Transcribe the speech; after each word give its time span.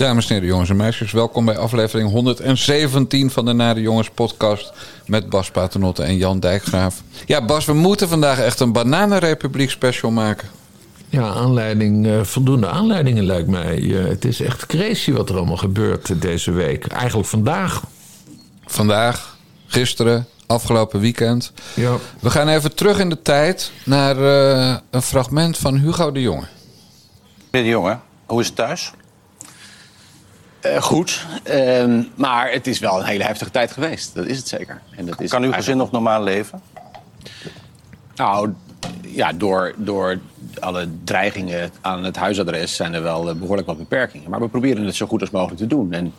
Dames 0.00 0.26
en 0.26 0.34
heren, 0.34 0.48
jongens 0.48 0.70
en 0.70 0.76
meisjes, 0.76 1.12
welkom 1.12 1.44
bij 1.44 1.58
aflevering 1.58 2.10
117 2.10 3.30
van 3.30 3.44
de 3.44 3.52
Nare 3.52 3.80
Jongens 3.80 4.10
podcast 4.10 4.72
met 5.06 5.28
Bas 5.28 5.50
Paternotte 5.50 6.02
en 6.02 6.16
Jan 6.16 6.40
Dijkgraaf. 6.40 7.02
Ja, 7.26 7.44
Bas, 7.44 7.64
we 7.64 7.72
moeten 7.72 8.08
vandaag 8.08 8.38
echt 8.38 8.60
een 8.60 8.72
Bananenrepubliek 8.72 9.70
special 9.70 10.10
maken. 10.10 10.48
Ja, 11.08 11.22
aanleiding, 11.22 12.06
uh, 12.06 12.22
voldoende 12.22 12.68
aanleidingen 12.68 13.24
lijkt 13.24 13.48
mij. 13.48 13.78
Uh, 13.78 14.08
het 14.08 14.24
is 14.24 14.40
echt 14.40 14.66
crazy 14.66 15.12
wat 15.12 15.28
er 15.28 15.36
allemaal 15.36 15.56
gebeurt 15.56 16.22
deze 16.22 16.50
week. 16.50 16.86
Eigenlijk 16.86 17.28
vandaag. 17.28 17.82
Vandaag, 18.66 19.36
gisteren, 19.66 20.26
afgelopen 20.46 21.00
weekend. 21.00 21.52
Ja. 21.74 21.96
We 22.20 22.30
gaan 22.30 22.48
even 22.48 22.74
terug 22.74 22.98
in 22.98 23.08
de 23.08 23.22
tijd 23.22 23.72
naar 23.84 24.16
uh, 24.18 24.76
een 24.90 25.02
fragment 25.02 25.58
van 25.58 25.76
Hugo 25.76 26.12
de 26.12 26.20
Jonge. 26.20 26.46
Meneer 27.50 27.66
de 27.66 27.74
Jonge, 27.74 27.98
hoe 28.26 28.40
is 28.40 28.46
het 28.46 28.56
thuis? 28.56 28.92
Uh, 30.66 30.82
goed, 30.82 31.26
uh, 31.50 32.04
maar 32.14 32.52
het 32.52 32.66
is 32.66 32.78
wel 32.78 32.98
een 32.98 33.06
hele 33.06 33.24
heftige 33.24 33.50
tijd 33.50 33.72
geweest. 33.72 34.14
Dat 34.14 34.26
is 34.26 34.36
het 34.36 34.48
zeker. 34.48 34.80
En 34.96 35.06
dat 35.06 35.20
is 35.20 35.30
kan 35.30 35.42
uw 35.42 35.52
gezin 35.52 35.76
nog 35.76 35.90
normaal 35.90 36.22
leven? 36.22 36.62
Nou, 38.16 38.52
ja, 39.06 39.32
door, 39.32 39.74
door 39.76 40.18
alle 40.58 40.88
dreigingen 41.04 41.70
aan 41.80 42.04
het 42.04 42.16
huisadres 42.16 42.76
zijn 42.76 42.94
er 42.94 43.02
wel 43.02 43.34
behoorlijk 43.34 43.66
wat 43.66 43.78
beperkingen. 43.78 44.30
Maar 44.30 44.40
we 44.40 44.48
proberen 44.48 44.84
het 44.84 44.94
zo 44.94 45.06
goed 45.06 45.20
als 45.20 45.30
mogelijk 45.30 45.60
te 45.60 45.66
doen. 45.66 45.92
En 45.92 46.12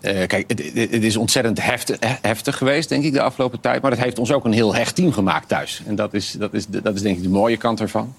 uh, 0.00 0.26
kijk, 0.26 0.44
het, 0.46 0.58
het, 0.74 1.04
is 1.04 1.16
ontzettend 1.16 1.62
heftig, 1.62 1.96
heftig, 2.22 2.56
geweest, 2.56 2.88
denk 2.88 3.04
ik, 3.04 3.12
de 3.12 3.22
afgelopen 3.22 3.60
tijd. 3.60 3.82
Maar 3.82 3.90
het 3.90 4.00
heeft 4.00 4.18
ons 4.18 4.32
ook 4.32 4.44
een 4.44 4.52
heel 4.52 4.74
hecht 4.74 4.94
team 4.94 5.12
gemaakt 5.12 5.48
thuis. 5.48 5.82
En 5.86 5.94
dat 5.94 6.14
is, 6.14 6.32
dat 6.32 6.54
is, 6.54 6.66
dat 6.66 6.94
is 6.94 7.02
denk 7.02 7.16
ik 7.16 7.22
de 7.22 7.28
mooie 7.28 7.56
kant 7.56 7.80
ervan. 7.80 8.14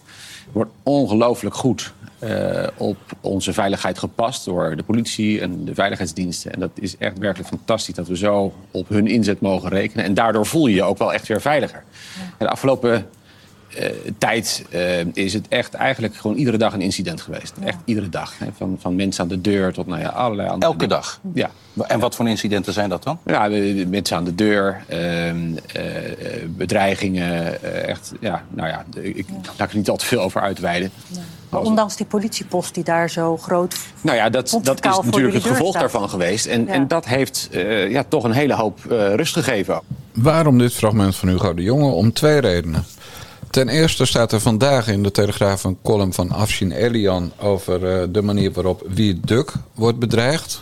Het 0.46 0.54
wordt 0.54 0.72
ongelooflijk 0.84 1.56
goed 1.56 1.94
uh, 2.24 2.68
op 2.78 2.98
onze 3.22 3.54
veiligheid 3.54 4.00
gepast 4.00 4.46
door 4.46 4.76
de 4.76 4.84
politie 4.84 5.42
en 5.42 5.66
de 5.66 5.74
veiligheidsdiensten. 5.74 6.54
En 6.54 6.60
dat 6.60 6.72
is 6.74 6.98
echt 6.98 7.18
werkelijk 7.18 7.50
fantastisch 7.50 7.96
dat 7.96 8.08
we 8.08 8.18
zo 8.18 8.54
op 8.72 8.90
hun 8.90 9.08
inzet 9.08 9.42
mogen 9.42 9.70
rekenen. 9.70 10.06
En 10.06 10.14
daardoor 10.14 10.46
voel 10.46 10.68
je 10.68 10.76
je 10.76 10.84
ook 10.84 10.98
wel 10.98 11.14
echt 11.14 11.28
weer 11.28 11.42
veiliger. 11.42 11.84
Ja. 12.18 12.46
De 12.46 12.52
afgelopen 12.52 13.06
uh, 13.80 13.86
tijd 14.18 14.66
uh, 14.70 15.06
is 15.14 15.34
het 15.34 15.48
echt 15.48 15.74
eigenlijk 15.74 16.16
gewoon 16.16 16.38
iedere 16.38 16.58
dag 16.58 16.74
een 16.74 16.82
incident 16.82 17.22
geweest. 17.22 17.54
Ja. 17.60 17.68
Echt 17.68 17.78
iedere 17.86 18.10
dag. 18.10 18.34
Hè. 18.38 18.48
Van, 18.58 18.78
van 18.80 18.96
mensen 18.96 19.24
aan 19.24 19.30
de 19.30 19.42
deur 19.42 19.74
tot 19.74 19.88
nou 19.88 20.02
ja, 20.02 20.08
allerlei 20.08 20.50
andere 20.50 20.72
Elke 20.72 20.88
dag? 20.88 21.20
Ja. 21.34 21.50
En 21.88 22.00
wat 22.00 22.16
voor 22.16 22.28
incidenten 22.28 22.74
zijn 22.74 22.90
dat 22.90 23.04
dan? 23.04 23.20
Ja, 23.26 23.48
mensen 23.88 24.18
aan 24.18 24.24
de 24.24 24.36
deur, 24.36 24.84
uh, 24.94 25.32
bedreigingen. 26.48 27.64
echt, 27.88 28.12
ja, 28.20 28.44
nou 28.50 28.68
ja, 28.68 28.86
ik 29.02 29.26
ja. 29.28 29.52
laat 29.58 29.72
er 29.72 29.78
niet 29.78 29.90
al 29.90 29.98
te 29.98 30.06
veel 30.06 30.22
over 30.22 30.42
uitweiden. 30.42 30.92
Nee. 31.08 31.24
Maar 31.52 31.62
ondanks 31.62 31.96
die 31.96 32.06
politiepost 32.06 32.74
die 32.74 32.84
daar 32.84 33.10
zo 33.10 33.38
groot. 33.38 33.76
Nou 34.02 34.18
ja, 34.18 34.30
dat, 34.30 34.60
dat 34.64 34.86
is 34.86 35.00
natuurlijk 35.04 35.34
het 35.34 35.44
gevolg 35.44 35.70
staat. 35.70 35.82
daarvan 35.82 36.10
geweest. 36.10 36.46
En, 36.46 36.66
ja. 36.66 36.72
en 36.72 36.88
dat 36.88 37.06
heeft 37.06 37.50
uh, 37.52 37.92
ja, 37.92 38.04
toch 38.08 38.24
een 38.24 38.32
hele 38.32 38.54
hoop 38.54 38.80
uh, 38.90 39.14
rust 39.14 39.34
gegeven. 39.34 39.82
Waarom 40.14 40.58
dit 40.58 40.74
fragment 40.74 41.16
van 41.16 41.30
Hugo 41.30 41.54
de 41.54 41.62
Jonge? 41.62 41.92
Om 41.92 42.14
twee 42.14 42.40
redenen. 42.40 42.86
Ten 43.52 43.70
eerste 43.70 44.06
staat 44.06 44.32
er 44.32 44.40
vandaag 44.40 44.88
in 44.88 45.04
de 45.04 45.12
Telegraaf 45.12 45.64
een 45.64 45.78
column 45.84 46.14
van 46.14 46.32
Afshin 46.32 46.72
Elian 46.72 47.32
over 47.40 48.02
uh, 48.02 48.08
de 48.10 48.22
manier 48.22 48.52
waarop 48.52 48.84
Wie 48.88 49.20
Duk 49.26 49.52
wordt 49.74 50.00
bedreigd. 50.00 50.62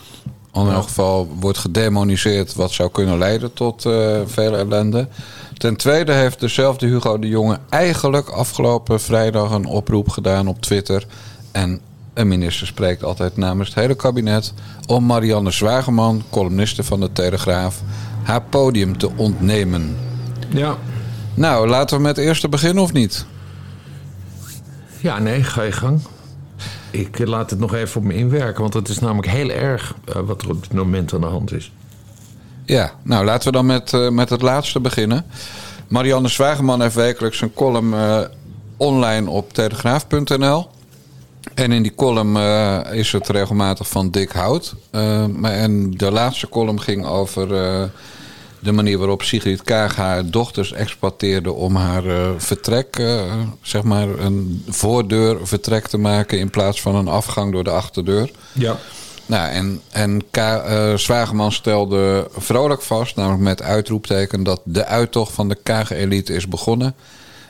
In 0.52 0.68
elk 0.68 0.82
geval 0.82 1.28
wordt 1.40 1.58
gedemoniseerd 1.58 2.54
wat 2.54 2.70
zou 2.70 2.90
kunnen 2.90 3.18
leiden 3.18 3.52
tot 3.52 3.84
uh, 3.84 4.20
veel 4.26 4.56
ellende. 4.56 5.08
Ten 5.56 5.76
tweede 5.76 6.12
heeft 6.12 6.40
dezelfde 6.40 6.86
Hugo 6.86 7.18
de 7.18 7.28
Jonge 7.28 7.58
eigenlijk 7.68 8.28
afgelopen 8.28 9.00
vrijdag 9.00 9.50
een 9.50 9.66
oproep 9.66 10.08
gedaan 10.08 10.48
op 10.48 10.60
Twitter. 10.60 11.06
En 11.52 11.80
een 12.14 12.28
minister 12.28 12.66
spreekt 12.66 13.04
altijd 13.04 13.36
namens 13.36 13.68
het 13.68 13.78
hele 13.78 13.94
kabinet 13.94 14.52
om 14.86 15.04
Marianne 15.04 15.50
Zwageman, 15.50 16.22
columniste 16.30 16.82
van 16.84 17.00
de 17.00 17.12
Telegraaf, 17.12 17.82
haar 18.22 18.42
podium 18.42 18.98
te 18.98 19.10
ontnemen. 19.16 19.96
Ja. 20.48 20.76
Nou, 21.34 21.68
laten 21.68 21.96
we 21.96 22.02
met 22.02 22.16
het 22.16 22.24
eerste 22.24 22.48
beginnen 22.48 22.82
of 22.82 22.92
niet? 22.92 23.26
Ja, 25.00 25.18
nee, 25.18 25.42
ga 25.42 25.62
je 25.62 25.72
gang. 25.72 26.00
Ik 26.90 27.18
laat 27.18 27.50
het 27.50 27.58
nog 27.58 27.74
even 27.74 28.00
op 28.00 28.06
me 28.06 28.14
inwerken, 28.14 28.60
want 28.60 28.74
het 28.74 28.88
is 28.88 28.98
namelijk 28.98 29.28
heel 29.28 29.50
erg 29.50 29.94
uh, 30.08 30.14
wat 30.22 30.42
er 30.42 30.50
op 30.50 30.62
dit 30.62 30.72
moment 30.72 31.14
aan 31.14 31.20
de 31.20 31.26
hand 31.26 31.52
is. 31.52 31.72
Ja, 32.64 32.92
nou 33.02 33.24
laten 33.24 33.46
we 33.46 33.52
dan 33.52 33.66
met, 33.66 33.92
uh, 33.92 34.08
met 34.08 34.30
het 34.30 34.42
laatste 34.42 34.80
beginnen. 34.80 35.24
Marianne 35.88 36.28
Zwageman 36.28 36.80
heeft 36.80 36.94
wekelijks 36.94 37.40
een 37.40 37.54
column 37.54 37.92
uh, 37.92 38.20
online 38.76 39.30
op 39.30 39.52
telegraaf.nl. 39.52 40.68
En 41.54 41.72
in 41.72 41.82
die 41.82 41.94
column 41.94 42.36
is 42.92 43.12
het 43.12 43.28
regelmatig 43.28 43.88
van 43.88 44.10
dik 44.10 44.30
hout. 44.30 44.74
maar 45.36 45.52
en 45.52 45.90
de 45.90 46.10
laatste 46.10 46.48
column 46.48 46.80
ging 46.80 47.06
over 47.06 47.48
de 48.60 48.72
manier 48.72 48.98
waarop 48.98 49.22
Sigrid 49.22 49.62
Kaag 49.62 49.96
haar 49.96 50.30
dochters 50.30 50.72
exploiteerde 50.72 51.52
om 51.52 51.76
haar 51.76 52.02
vertrek, 52.36 53.02
zeg 53.62 53.82
maar 53.82 54.08
een 54.08 54.64
voordeur 54.68 55.46
vertrek 55.46 55.86
te 55.86 55.98
maken 55.98 56.38
in 56.38 56.50
plaats 56.50 56.80
van 56.80 56.94
een 56.94 57.08
afgang 57.08 57.52
door 57.52 57.64
de 57.64 57.70
achterdeur. 57.70 58.30
Ja. 58.52 58.76
Nou, 59.30 59.50
en, 59.50 59.80
en 59.90 60.22
K, 60.30 60.36
uh, 60.36 60.94
Zwageman 60.94 61.52
stelde 61.52 62.28
vrolijk 62.36 62.82
vast, 62.82 63.16
namelijk 63.16 63.42
met 63.42 63.62
uitroepteken, 63.62 64.42
dat 64.42 64.60
de 64.64 64.84
uittocht 64.84 65.32
van 65.32 65.48
de 65.48 65.58
Kaag-elite 65.62 66.34
is 66.34 66.48
begonnen. 66.48 66.94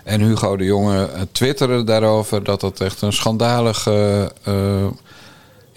En 0.05 0.21
Hugo 0.21 0.57
de 0.57 0.65
Jonge 0.65 1.09
twitterde 1.33 1.85
daarover 1.85 2.45
dat 2.45 2.63
het 2.63 2.81
echt 2.81 3.03
een 3.03 3.13
schandalige, 3.13 4.33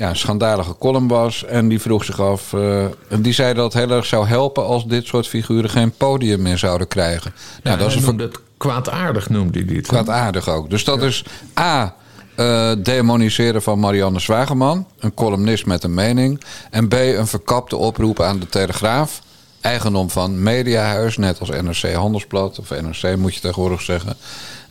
ja, 0.03 0.13
schandalige 0.13 0.75
column 0.79 1.07
was. 1.07 1.45
En 1.45 1.67
die 1.67 1.81
vroeg 1.81 2.03
zich 2.03 2.21
af, 2.21 2.53
uh, 2.53 2.83
en 2.83 3.21
die 3.21 3.33
zei 3.33 3.53
dat 3.53 3.73
het 3.73 3.83
heel 3.83 3.95
erg 3.95 4.05
zou 4.05 4.27
helpen 4.27 4.65
als 4.65 4.85
dit 4.85 5.05
soort 5.05 5.27
figuren 5.27 5.69
geen 5.69 5.91
podium 5.91 6.41
meer 6.41 6.57
zouden 6.57 6.87
krijgen. 6.87 7.33
Ja, 7.35 7.59
nou, 7.63 7.77
dat 7.77 7.87
is 7.87 8.05
een 8.05 8.31
kwaadaardig 8.57 9.29
noemde 9.29 9.59
hij 9.59 9.67
dit. 9.67 9.87
Kwaadaardig 9.87 10.49
ook. 10.49 10.69
Dus 10.69 10.83
dat 10.83 10.99
ja. 10.99 11.07
is 11.07 11.23
A 11.59 11.95
uh, 12.35 12.71
demoniseren 12.77 13.61
van 13.61 13.79
Marianne 13.79 14.19
Zwageman, 14.19 14.87
een 14.99 15.13
columnist 15.13 15.65
met 15.65 15.83
een 15.83 15.93
mening. 15.93 16.43
En 16.69 16.87
B, 16.87 16.93
een 16.93 17.27
verkapte 17.27 17.75
oproep 17.75 18.21
aan 18.21 18.39
de 18.39 18.47
Telegraaf, 18.47 19.21
eigendom 19.61 20.09
van 20.09 20.43
Mediahuis, 20.43 21.17
net 21.17 21.39
als 21.39 21.49
NRC 21.49 21.93
Handelsblad, 21.93 22.59
of 22.59 22.69
NRC 22.69 23.17
moet 23.17 23.35
je 23.35 23.41
tegenwoordig 23.41 23.81
zeggen, 23.81 24.15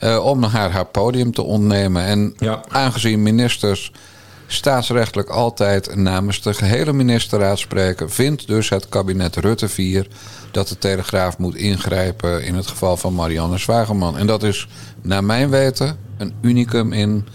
uh, 0.01 0.25
om 0.25 0.43
haar 0.43 0.71
haar 0.71 0.87
podium 0.87 1.33
te 1.33 1.43
ontnemen. 1.43 2.05
En 2.05 2.35
ja. 2.39 2.61
aangezien 2.69 3.23
ministers 3.23 3.93
staatsrechtelijk 4.53 5.29
altijd 5.29 5.97
namens 5.97 6.43
de 6.43 6.55
gehele 6.55 6.93
ministerraad 6.93 7.59
spreken, 7.59 8.11
vindt 8.11 8.47
dus 8.47 8.69
het 8.69 8.89
kabinet 8.89 9.37
Rutte 9.37 9.69
4 9.69 10.07
dat 10.51 10.69
de 10.69 10.79
Telegraaf 10.79 11.39
moet 11.39 11.55
ingrijpen 11.55 12.45
in 12.45 12.55
het 12.55 12.67
geval 12.67 12.97
van 12.97 13.15
Marianne 13.15 13.59
Zwageman. 13.59 14.19
En 14.19 14.27
dat 14.27 14.43
is, 14.43 14.69
naar 15.03 15.25
mijn 15.25 15.51
weten, 15.51 15.97
een 16.17 16.33
unicum 16.41 16.93
in 16.93 17.27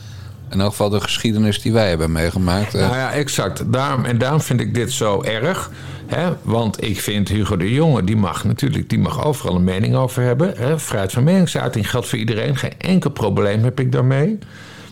in 0.49 0.59
elk 0.59 0.69
geval 0.69 0.89
de 0.89 1.01
geschiedenis 1.01 1.61
die 1.61 1.73
wij 1.73 1.89
hebben 1.89 2.11
meegemaakt. 2.11 2.73
Nou 2.73 2.95
ja, 2.95 3.11
exact. 3.11 3.73
Daarom, 3.73 4.05
en 4.05 4.17
daarom 4.17 4.41
vind 4.41 4.61
ik 4.61 4.73
dit 4.73 4.91
zo 4.91 5.23
erg. 5.23 5.71
Hè? 6.05 6.29
Want 6.41 6.83
ik 6.83 7.01
vind 7.01 7.27
Hugo 7.27 7.57
de 7.57 7.73
Jonge, 7.73 8.03
die 8.03 8.15
mag 8.15 8.43
natuurlijk 8.43 8.89
die 8.89 8.99
mag 8.99 9.25
overal 9.25 9.55
een 9.55 9.63
mening 9.63 9.95
over 9.95 10.23
hebben. 10.23 10.53
Hè? 10.57 10.79
Vrijheid 10.79 11.11
van 11.11 11.23
meningsuiting 11.23 11.89
geldt 11.89 12.07
voor 12.07 12.19
iedereen. 12.19 12.55
Geen 12.55 12.73
enkel 12.77 13.09
probleem 13.09 13.63
heb 13.63 13.79
ik 13.79 13.91
daarmee. 13.91 14.37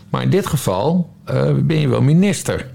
Maar 0.09 0.21
in 0.21 0.29
dit 0.29 0.45
geval 0.45 1.13
uh, 1.29 1.53
ben 1.53 1.79
je 1.79 1.87
wel 1.87 2.01
minister. 2.01 2.69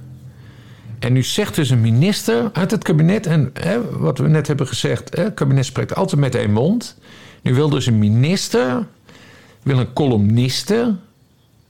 En 0.98 1.12
nu 1.12 1.22
zegt 1.22 1.54
dus 1.54 1.70
een 1.70 1.80
minister 1.80 2.50
uit 2.52 2.70
het 2.70 2.84
kabinet... 2.84 3.26
en 3.26 3.50
hè, 3.54 3.98
wat 3.98 4.18
we 4.18 4.28
net 4.28 4.46
hebben 4.46 4.66
gezegd... 4.66 5.16
Hè, 5.16 5.22
het 5.22 5.34
kabinet 5.34 5.64
spreekt 5.64 5.94
altijd 5.94 6.20
met 6.20 6.34
één 6.34 6.52
mond. 6.52 6.98
Nu 7.42 7.54
wil 7.54 7.68
dus 7.68 7.86
een 7.86 7.98
minister... 7.98 8.86
wil 9.62 9.78
een 9.78 9.92
columniste 9.92 10.96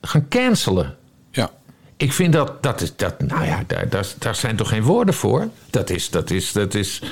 gaan 0.00 0.28
cancelen. 0.28 0.96
Ja. 1.30 1.50
Ik 1.96 2.12
vind 2.12 2.32
dat, 2.32 2.62
dat 2.62 2.80
is, 2.80 2.96
dat, 2.96 3.20
nou 3.22 3.44
ja, 3.44 3.64
daar, 3.66 3.88
daar, 3.88 4.06
daar 4.18 4.34
zijn 4.34 4.56
toch 4.56 4.68
geen 4.68 4.82
woorden 4.82 5.14
voor? 5.14 5.48
Dat 5.70 5.90
is, 5.90 6.10
dat 6.10 6.30
is, 6.30 6.52
dat 6.52 6.74
is, 6.74 7.02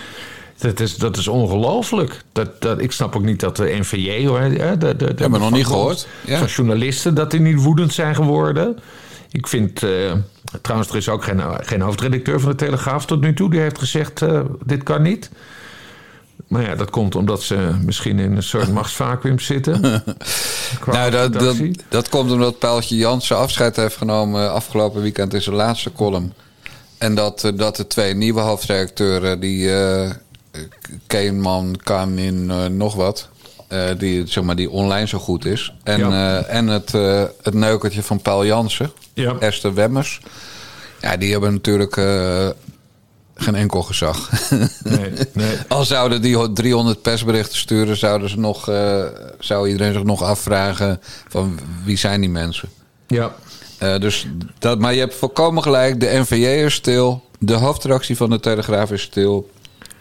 dat 0.59 0.81
is, 0.81 0.97
dat 0.97 1.17
is 1.17 1.29
ongelooflijk. 1.29 2.23
Dat, 2.33 2.63
dat, 2.63 2.81
ik 2.81 2.93
snap 2.93 3.17
ook 3.17 3.23
niet 3.23 3.41
dat 3.41 3.57
de 3.57 3.77
NVJ, 3.79 4.27
hoor, 4.27 4.41
de, 4.41 4.77
de, 4.79 4.97
de, 4.97 5.05
hebben 5.05 5.33
we 5.33 5.39
nog 5.39 5.51
niet 5.51 5.67
gehoord. 5.67 6.09
Ja. 6.25 6.39
Van 6.39 6.47
journalisten, 6.47 7.15
dat 7.15 7.31
die 7.31 7.41
niet 7.41 7.63
woedend 7.63 7.95
zijn 7.95 8.15
geworden. 8.15 8.79
Ik 9.31 9.47
vind, 9.47 9.83
uh, 9.83 10.13
trouwens, 10.63 10.91
er 10.91 10.97
is 10.97 11.09
ook 11.09 11.25
geen, 11.25 11.41
geen 11.61 11.81
hoofdredacteur 11.81 12.41
van 12.41 12.51
de 12.51 12.57
Telegraaf 12.57 13.07
tot 13.07 13.21
nu 13.21 13.35
toe. 13.35 13.51
Die 13.51 13.61
heeft 13.61 13.79
gezegd, 13.79 14.21
uh, 14.21 14.41
dit 14.65 14.83
kan 14.83 15.03
niet. 15.03 15.31
Maar 16.47 16.63
ja, 16.63 16.75
dat 16.75 16.91
komt 16.91 17.15
omdat 17.15 17.43
ze 17.43 17.75
misschien 17.85 18.19
in 18.19 18.37
een 18.37 18.43
soort 18.43 18.73
machtsvacuum 18.81 19.39
zitten. 19.39 19.81
nou, 20.87 21.11
dat, 21.11 21.33
dat, 21.33 21.57
dat, 21.89 22.09
komt 22.09 22.31
omdat 22.33 22.59
Pijltje 22.59 22.97
Jansen 22.97 23.37
afscheid 23.37 23.77
heeft 23.77 23.97
genomen 23.97 24.53
afgelopen 24.53 25.03
weekend 25.03 25.35
in 25.35 25.43
zijn 25.43 25.57
laatste 25.57 25.93
column. 25.93 26.33
En 26.99 27.15
dat, 27.15 27.53
dat 27.55 27.77
de 27.77 27.87
twee 27.87 28.15
nieuwe 28.15 28.41
hoofdredacteuren, 28.41 29.41
die 29.41 29.67
uh, 29.67 30.11
Keenman, 31.07 31.77
Kanin, 31.83 32.51
uh, 32.51 32.67
nog 32.67 32.95
wat... 32.95 33.29
Uh, 33.73 33.85
die, 33.99 34.27
zeg 34.27 34.45
maar, 34.45 34.57
die 34.57 34.71
online 34.71 35.07
zo 35.07 35.19
goed 35.19 35.45
is. 35.45 35.75
En, 35.83 35.99
ja. 35.99 36.43
en 36.43 36.67
het, 36.67 36.93
het 37.43 37.55
neukertje 37.55 38.03
van 38.03 38.23
Paul 38.23 38.47
Jansen, 38.47 38.93
ja. 39.23 39.37
Esther 39.39 39.75
Wemmers 39.75 40.21
Ja, 41.01 41.17
die 41.17 41.33
hebben 41.33 41.53
natuurlijk 41.53 41.97
eh, 41.97 42.49
geen 43.35 43.55
enkel 43.55 43.83
gezag. 43.83 44.31
Nee, 44.85 45.13
nee. 45.33 45.57
Al 45.69 45.85
zouden 45.85 46.23
die 46.23 46.53
300 46.53 47.03
persberichten 47.03 47.59
sturen, 47.59 47.97
zouden 47.97 48.29
ze 48.29 48.39
nog, 48.39 48.69
eh, 48.69 49.05
zou 49.39 49.69
iedereen 49.69 49.93
zich 49.93 50.03
nog 50.03 50.23
afvragen 50.23 51.01
van 51.29 51.59
wie 51.85 51.97
zijn 51.97 52.21
die 52.21 52.31
mensen. 52.31 52.69
Ja. 53.07 53.35
Eh, 53.79 53.99
dus 53.99 54.27
dat, 54.59 54.79
maar 54.79 54.95
je 54.95 55.01
hebt 55.01 55.15
volkomen 55.15 55.63
gelijk. 55.63 56.01
De 56.01 56.19
NVJ 56.19 56.45
is 56.45 56.75
stil. 56.75 57.23
De 57.39 57.55
hoofdredactie 57.55 58.17
van 58.17 58.31
de 58.31 58.41
Telegraaf 58.41 58.93
is 58.93 59.03
stil. 59.03 59.51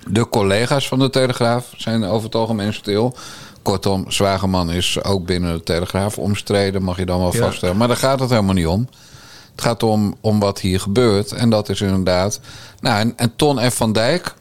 De 0.06 0.30
collega's 0.30 0.88
van 0.88 1.00
de 1.00 1.10
Telegraaf 1.10 1.74
zijn 1.78 2.04
over 2.04 2.26
het 2.26 2.36
algemeen 2.36 2.74
stil. 2.74 3.16
Kortom, 3.62 4.12
Zwageman 4.12 4.72
is 4.72 5.04
ook 5.04 5.26
binnen 5.26 5.54
de 5.58 5.64
Telegraaf 5.64 6.18
omstreden, 6.18 6.84
mag 6.84 6.98
je 6.98 7.06
dan 7.06 7.20
wel 7.20 7.34
Ja. 7.34 7.40
vaststellen. 7.42 7.78
Maar 7.78 7.88
daar 7.88 7.98
gaat 7.98 8.20
het 8.20 8.30
helemaal 8.30 8.54
niet 8.54 8.68
om. 8.68 8.88
Het 9.52 9.62
gaat 9.62 9.84
om, 9.84 10.16
om 10.22 10.40
wat 10.40 10.60
hier 10.60 10.80
gebeurt. 10.80 11.32
En 11.32 11.50
dat 11.50 11.70
is 11.70 11.82
inderdaad. 11.82 12.40
Nou, 12.80 13.00
en, 13.00 13.14
en 13.16 13.36
Ton 13.36 13.72
F. 13.72 13.76
van 13.76 13.94
Dijk, 13.94 14.34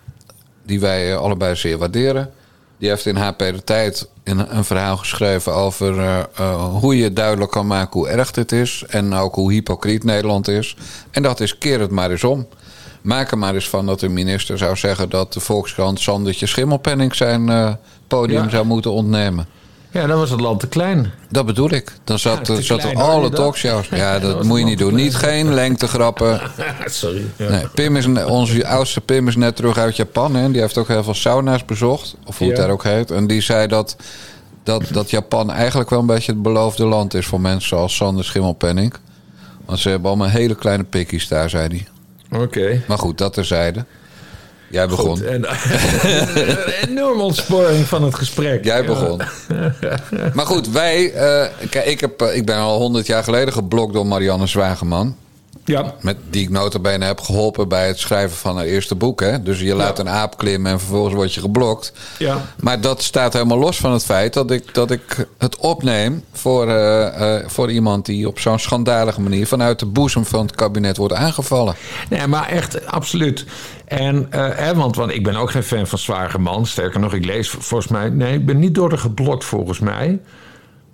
die 0.67 0.81
wij 0.81 1.17
allebei 1.17 1.57
zeer 1.57 1.79
waarderen. 1.79 2.31
Die 2.79 2.89
heeft 2.89 3.07
in 3.07 3.17
HP 3.17 3.39
de 3.39 3.65
Tijd 3.65 4.09
een, 4.25 4.57
een 4.57 4.65
verhaal 4.65 4.97
geschreven 4.97 5.55
over 5.55 5.99
eh, 5.99 6.19
eh, 6.35 6.65
hoe 6.65 6.97
je 6.97 7.13
duidelijk 7.13 7.51
kan 7.51 7.67
maken 7.67 8.01
hoe 8.01 8.09
erg 8.09 8.31
dit 8.31 8.53
is. 8.53 8.85
En 8.89 9.15
ook 9.15 9.35
hoe 9.35 9.53
hypocriet 9.53 10.05
Nederland 10.05 10.49
is. 10.49 10.77
En 11.11 11.23
dat 11.23 11.41
is 11.41 11.59
keer 11.59 11.81
het 11.81 11.91
maar 11.91 12.11
eens 12.11 12.25
om. 12.25 12.47
Maak 13.07 13.31
er 13.31 13.39
maar 13.39 13.55
eens 13.55 13.69
van 13.69 13.87
dat 13.87 14.01
de 14.01 14.09
minister 14.09 14.59
zou 14.59 14.77
zeggen 14.77 15.09
dat 15.09 15.33
de 15.33 15.41
Volkskrant 15.41 16.01
Sandertje 16.01 16.47
Schimmelpenning 16.47 17.15
zijn 17.15 17.49
eh, 17.49 17.73
podium 18.07 18.43
Ja. 18.45 18.51
zou 18.51 18.67
moeten 18.67 18.91
ontnemen. 18.93 19.47
ja, 19.91 20.07
dan 20.07 20.19
was 20.19 20.31
het 20.31 20.41
land 20.41 20.61
te 20.61 20.67
klein. 20.69 21.13
Dat 21.31 21.47
bedoel 21.47 21.71
ik. 21.71 21.93
Dan 22.05 22.19
zat, 22.19 22.47
Ja, 22.47 22.61
zat 22.61 22.79
er 22.79 22.83
klein, 22.83 22.97
hoor 22.97 23.07
alle 23.15 23.31
talkshows. 23.31 23.89
Ja, 23.89 24.19
dat 24.27 24.43
moet 24.45 24.59
je 24.59 24.65
niet 24.65 24.79
doen. 24.79 24.95
Niet 24.95 25.15
geen 25.15 25.55
lengtegrappen. 25.55 26.41
Sorry. 26.85 27.25
Ja. 27.37 27.49
Nee, 27.51 27.69
Pim 27.75 27.97
is, 27.97 28.07
ne- 28.07 28.27
onze 28.27 28.67
oudste 28.67 29.01
Pim 29.01 29.29
is 29.29 29.37
net 29.37 29.57
terug 29.57 29.79
uit 29.79 29.97
Japan. 29.97 30.35
Hè. 30.37 30.51
Die 30.51 30.61
heeft 30.61 30.79
ook 30.79 30.89
heel 30.89 31.05
veel 31.05 31.15
sauna's 31.15 31.65
bezocht. 31.65 32.17
Of 32.25 32.39
hoe 32.39 32.49
het 32.49 32.57
daar 32.57 32.71
ook 32.71 32.85
heet. 32.85 33.11
En 33.11 33.27
die 33.27 33.41
zei 33.41 33.67
dat, 33.67 33.97
dat, 34.63 34.83
dat 34.93 35.11
Japan 35.11 35.51
eigenlijk 35.51 35.91
wel 35.91 36.01
een 36.01 36.07
beetje 36.07 36.33
het 36.33 36.43
beloofde 36.43 36.85
land 36.87 37.15
is... 37.15 37.27
voor 37.27 37.41
mensen 37.41 37.69
zoals 37.69 37.97
Sander 37.97 38.25
Schimmelpenning. 38.25 38.95
Want 39.65 39.79
ze 39.79 39.89
hebben 39.89 40.09
allemaal 40.09 40.29
hele 40.29 40.55
kleine 40.55 40.85
pikkies 40.85 41.29
daar, 41.29 41.51
zei 41.51 41.69
hij. 41.69 41.87
Oké. 42.33 42.83
Maar 42.87 42.99
goed, 42.99 43.19
dat 43.19 43.33
terzijde. 43.33 43.85
Jij 44.71 44.89
begon. 44.89 45.17
Goed, 45.17 45.23
en, 45.23 45.45
een 46.67 46.89
enorme 46.89 47.23
ontsporing 47.23 47.87
van 47.87 48.03
het 48.03 48.15
gesprek. 48.15 48.65
Jij 48.65 48.85
begon. 48.85 49.21
Maar 50.35 50.47
goed, 50.47 50.69
wij... 50.69 51.13
eh, 51.13 51.69
kijk, 51.71 51.87
ik, 51.87 52.01
heb, 52.01 52.21
eh, 52.21 52.37
ik 52.37 52.45
ben 52.47 52.57
al 52.57 52.79
honderd 52.79 53.07
jaar 53.07 53.25
geleden 53.25 53.53
geblokt 53.53 53.93
door 53.93 54.07
Marianne 54.07 54.47
Zwageman. 54.47 55.17
Ja, 55.67 55.95
Met, 56.01 56.17
die 56.31 56.43
ik 56.43 56.51
notabene 56.51 57.05
heb 57.05 57.21
geholpen 57.21 57.69
bij 57.69 57.87
het 57.87 57.99
schrijven 57.99 58.37
van 58.37 58.57
haar 58.57 58.65
eerste 58.65 58.95
boek. 58.95 59.21
Hè? 59.21 59.43
Dus 59.43 59.61
je 59.61 59.75
laat 59.75 59.99
een 59.99 60.09
aap 60.09 60.39
klimmen 60.39 60.73
en 60.73 60.79
vervolgens 60.79 61.15
word 61.15 61.35
je 61.35 61.41
geblokt. 61.41 61.93
ja. 62.19 62.45
Maar 62.61 62.81
dat 62.81 63.03
staat 63.03 63.33
helemaal 63.33 63.59
los 63.59 63.79
van 63.79 63.93
het 63.93 64.05
feit 64.05 64.33
dat 64.33 64.51
ik, 64.51 64.75
dat 64.75 64.91
ik 64.91 65.29
het 65.39 65.57
opneem 65.57 66.25
voor, 66.33 66.69
eh, 66.69 67.37
eh, 67.37 67.49
voor 67.49 67.71
iemand 67.71 68.07
die 68.07 68.29
op 68.29 68.39
zo'n 68.39 68.59
schandalige 68.59 69.21
manier 69.21 69.47
vanuit 69.47 69.79
de 69.79 69.87
boezem 69.87 70.25
van 70.25 70.47
het 70.47 70.55
kabinet 70.55 70.97
wordt 70.97 71.15
aangevallen. 71.15 71.75
Nee, 72.11 72.27
maar 72.27 72.49
echt, 72.49 72.87
absoluut. 72.87 73.45
En, 73.85 74.27
hè, 74.31 74.75
want, 74.75 74.97
want 74.97 75.13
ik 75.13 75.23
ben 75.23 75.37
ook 75.37 75.51
geen 75.51 75.63
fan 75.63 75.87
van 75.87 75.99
Zwageman. 75.99 76.67
Sterker 76.67 77.01
nog, 77.01 77.15
ik 77.15 77.25
lees 77.25 77.51
volgens 77.51 77.89
mij... 77.91 78.09
Nee, 78.09 78.35
ik 78.35 78.47
ben 78.47 78.59
niet 78.59 78.75
door 78.75 78.89
haar 78.89 78.99
geblokt 78.99 79.45
volgens 79.45 79.79
mij. 79.79 80.21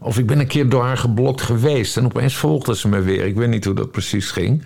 Of 0.02 0.18
ik 0.18 0.26
ben 0.26 0.38
een 0.38 0.46
keer 0.46 0.68
door 0.68 0.82
haar 0.82 0.96
geblokt 0.96 1.42
geweest. 1.42 1.96
En 1.96 2.04
opeens 2.04 2.34
volgde 2.34 2.76
ze 2.76 2.88
me 2.88 3.00
weer. 3.00 3.26
Ik 3.26 3.34
weet 3.34 3.48
niet 3.48 3.64
hoe 3.64 3.74
dat 3.74 3.90
precies 3.90 4.30
ging. 4.30 4.64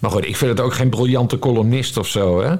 Maar 0.00 0.10
goed, 0.10 0.26
ik 0.26 0.36
vind 0.36 0.50
het 0.50 0.60
ook 0.60 0.74
geen 0.74 0.88
briljante 0.88 1.38
columnist 1.38 1.96
of 1.96 2.06
zo, 2.06 2.42
hè. 2.42 2.54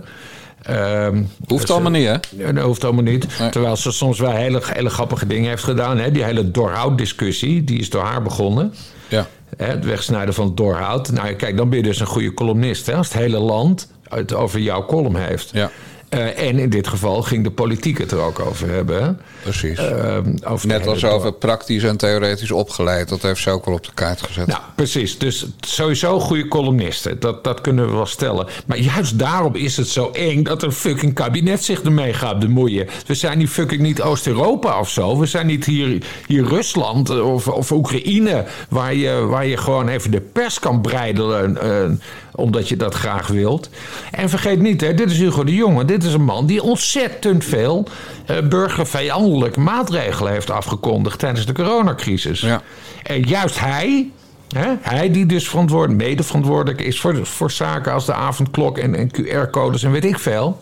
Ehm, 0.63 1.23
Hoeft 1.47 1.71
allemaal 1.71 1.91
niet, 1.91 2.07
hè? 2.07 2.15
Ja, 2.37 2.53
dat 2.53 2.65
hoeft 2.65 2.85
allemaal 2.85 3.03
niet. 3.03 3.39
Nee. 3.39 3.51
Terwijl 3.51 3.77
ze 3.77 3.93
soms 3.93 4.19
wel 4.19 4.31
hele, 4.31 4.61
hele 4.63 4.91
grappige 4.91 5.27
dingen 5.27 5.49
heeft 5.49 5.65
gedaan. 5.65 5.99
Hè? 5.99 6.11
Die 6.11 6.25
hele 6.25 6.51
doorhoud-discussie, 6.51 7.65
die 7.65 7.79
is 7.79 7.91
door 7.91 8.03
haar 8.03 8.23
begonnen. 8.23 8.75
Ja. 9.09 9.27
Hè, 9.57 9.67
het 9.67 9.85
wegsnijden 9.85 10.35
van 10.35 10.47
het 10.47 10.57
doorhoud. 10.57 11.13
Nou, 11.13 11.33
kijk, 11.33 11.57
dan 11.57 11.69
ben 11.69 11.79
je 11.79 11.85
dus 11.85 12.01
een 12.01 12.07
goede 12.07 12.35
columnist. 12.35 12.87
Hè? 12.87 12.95
Als 12.95 13.09
het 13.09 13.17
hele 13.17 13.39
land 13.39 13.93
het 14.09 14.35
over 14.35 14.61
jouw 14.61 14.85
column 14.85 15.17
heeft. 15.17 15.51
Ja. 15.53 15.71
Eh, 16.09 16.49
en 16.49 16.59
in 16.59 16.71
dit 16.71 16.89
geval 16.89 17.23
ging 17.23 17.45
de 17.45 17.51
politiek 17.51 17.99
het 17.99 18.11
er 18.11 18.19
ook 18.21 18.41
over 18.41 18.69
hebben. 18.71 19.21
Precies. 19.43 19.79
Ehm, 19.79 20.37
over 20.45 20.69
Net 20.69 20.87
als 20.87 21.05
over 21.05 21.33
praktisch 21.33 21.83
en 21.83 21.97
theoretisch 21.97 22.51
opgeleid. 22.51 23.09
Dat 23.09 23.23
heeft 23.23 23.41
ze 23.41 23.51
ook 23.51 23.65
wel 23.65 23.75
op 23.75 23.85
de 23.85 23.91
kaart 23.95 24.23
gezet. 24.23 24.47
Nou, 24.47 24.61
precies. 24.75 25.19
Dus 25.19 25.47
sowieso 25.61 26.21
goede 26.21 26.49
columnisten. 26.49 27.21
Dat, 27.21 27.45
dat 27.45 27.61
kunnen 27.61 27.87
we 27.87 27.93
wel 27.93 28.07
stellen. 28.07 28.47
Maar 28.67 28.79
juist 28.79 29.19
daarom 29.19 29.55
is 29.55 29.77
het 29.77 29.89
zo 29.89 30.11
eng 30.11 30.43
dat 30.43 30.63
een 30.63 30.73
fucking 30.73 31.15
kabinet 31.15 31.65
zich 31.65 31.83
ermee 31.83 32.13
gaat 32.13 32.39
bemoeien. 32.39 32.87
We 33.07 33.15
zijn 33.15 33.39
niet 33.39 33.51
fucking 33.51 33.81
niet 33.81 34.03
Oost-Europa 34.03 34.79
of 34.79 34.91
zo. 34.91 35.19
We 35.19 35.27
zijn 35.27 35.47
niet 35.47 35.65
hier, 35.65 36.03
hier 36.27 36.45
Rusland 36.45 37.11
eh, 37.11 37.33
of, 37.33 37.49
of 37.49 37.71
Oekraïne. 37.73 38.45
Waar 38.69 38.95
je, 38.95 39.27
waar 39.27 39.47
je 39.47 39.57
gewoon 39.57 39.89
even 39.89 40.11
de 40.11 40.21
pers 40.21 40.59
kan 40.59 40.81
breidelen. 40.81 41.61
eh, 41.61 41.91
omdat 42.39 42.69
je 42.69 42.77
dat 42.77 42.95
graag 42.95 43.27
wilt. 43.27 43.71
En 44.11 44.29
vergeet 44.29 44.61
niet, 44.61 44.81
hè, 44.81 44.95
dit 44.95 45.11
is 45.11 45.19
Hugo 45.19 45.45
de 45.45 45.55
Jonge. 45.55 45.85
Dit 45.85 46.05
is 46.05 46.13
een 46.13 46.25
man 46.25 46.47
die 46.47 46.63
ontzettend 46.63 47.45
veel 47.45 47.87
eh, 48.27 48.37
burgervijandelijke 48.49 49.61
maatregelen 49.61 50.33
heeft 50.33 50.51
afgekondigd 50.51 51.19
tijdens 51.19 51.47
de 51.47 51.53
coronacrisis. 51.53 52.41
Ja. 52.41 52.63
En 53.03 53.23
juist 53.23 53.61
hij, 53.61 54.11
hè, 54.49 54.75
hij 54.81 55.11
die 55.11 55.27
dus 55.27 55.49
verantwoord, 55.49 55.91
mede 55.91 56.23
verantwoordelijk 56.23 56.81
is 56.81 57.01
voor, 57.01 57.27
voor 57.27 57.51
zaken 57.51 57.93
als 57.93 58.07
de 58.07 58.15
avondklok 58.15 58.79
en, 58.79 58.95
en 58.95 59.11
QR-codes 59.11 59.83
en 59.83 59.91
weet 59.91 60.05
ik 60.05 60.19
veel. 60.19 60.59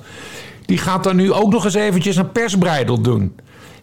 Die 0.64 0.78
gaat 0.78 1.04
dan 1.04 1.16
nu 1.16 1.32
ook 1.32 1.52
nog 1.52 1.64
eens 1.64 1.74
eventjes 1.74 2.16
een 2.16 2.32
persbreidel 2.32 3.00
doen. 3.00 3.34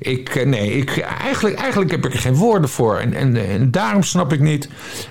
Ik, 0.04 0.36
eh, 0.36 0.46
nee, 0.46 0.78
ik, 0.78 0.98
eigenlijk, 0.98 1.56
eigenlijk 1.56 1.92
heb 1.92 2.06
ik 2.06 2.14
er 2.14 2.20
geen 2.20 2.36
woorden 2.36 2.70
voor. 2.70 2.98
En, 2.98 3.14
en, 3.14 3.50
en 3.50 3.72
daarom 3.72 4.04
snap 4.04 4.34
ik 4.34 4.40
niet 4.40 4.70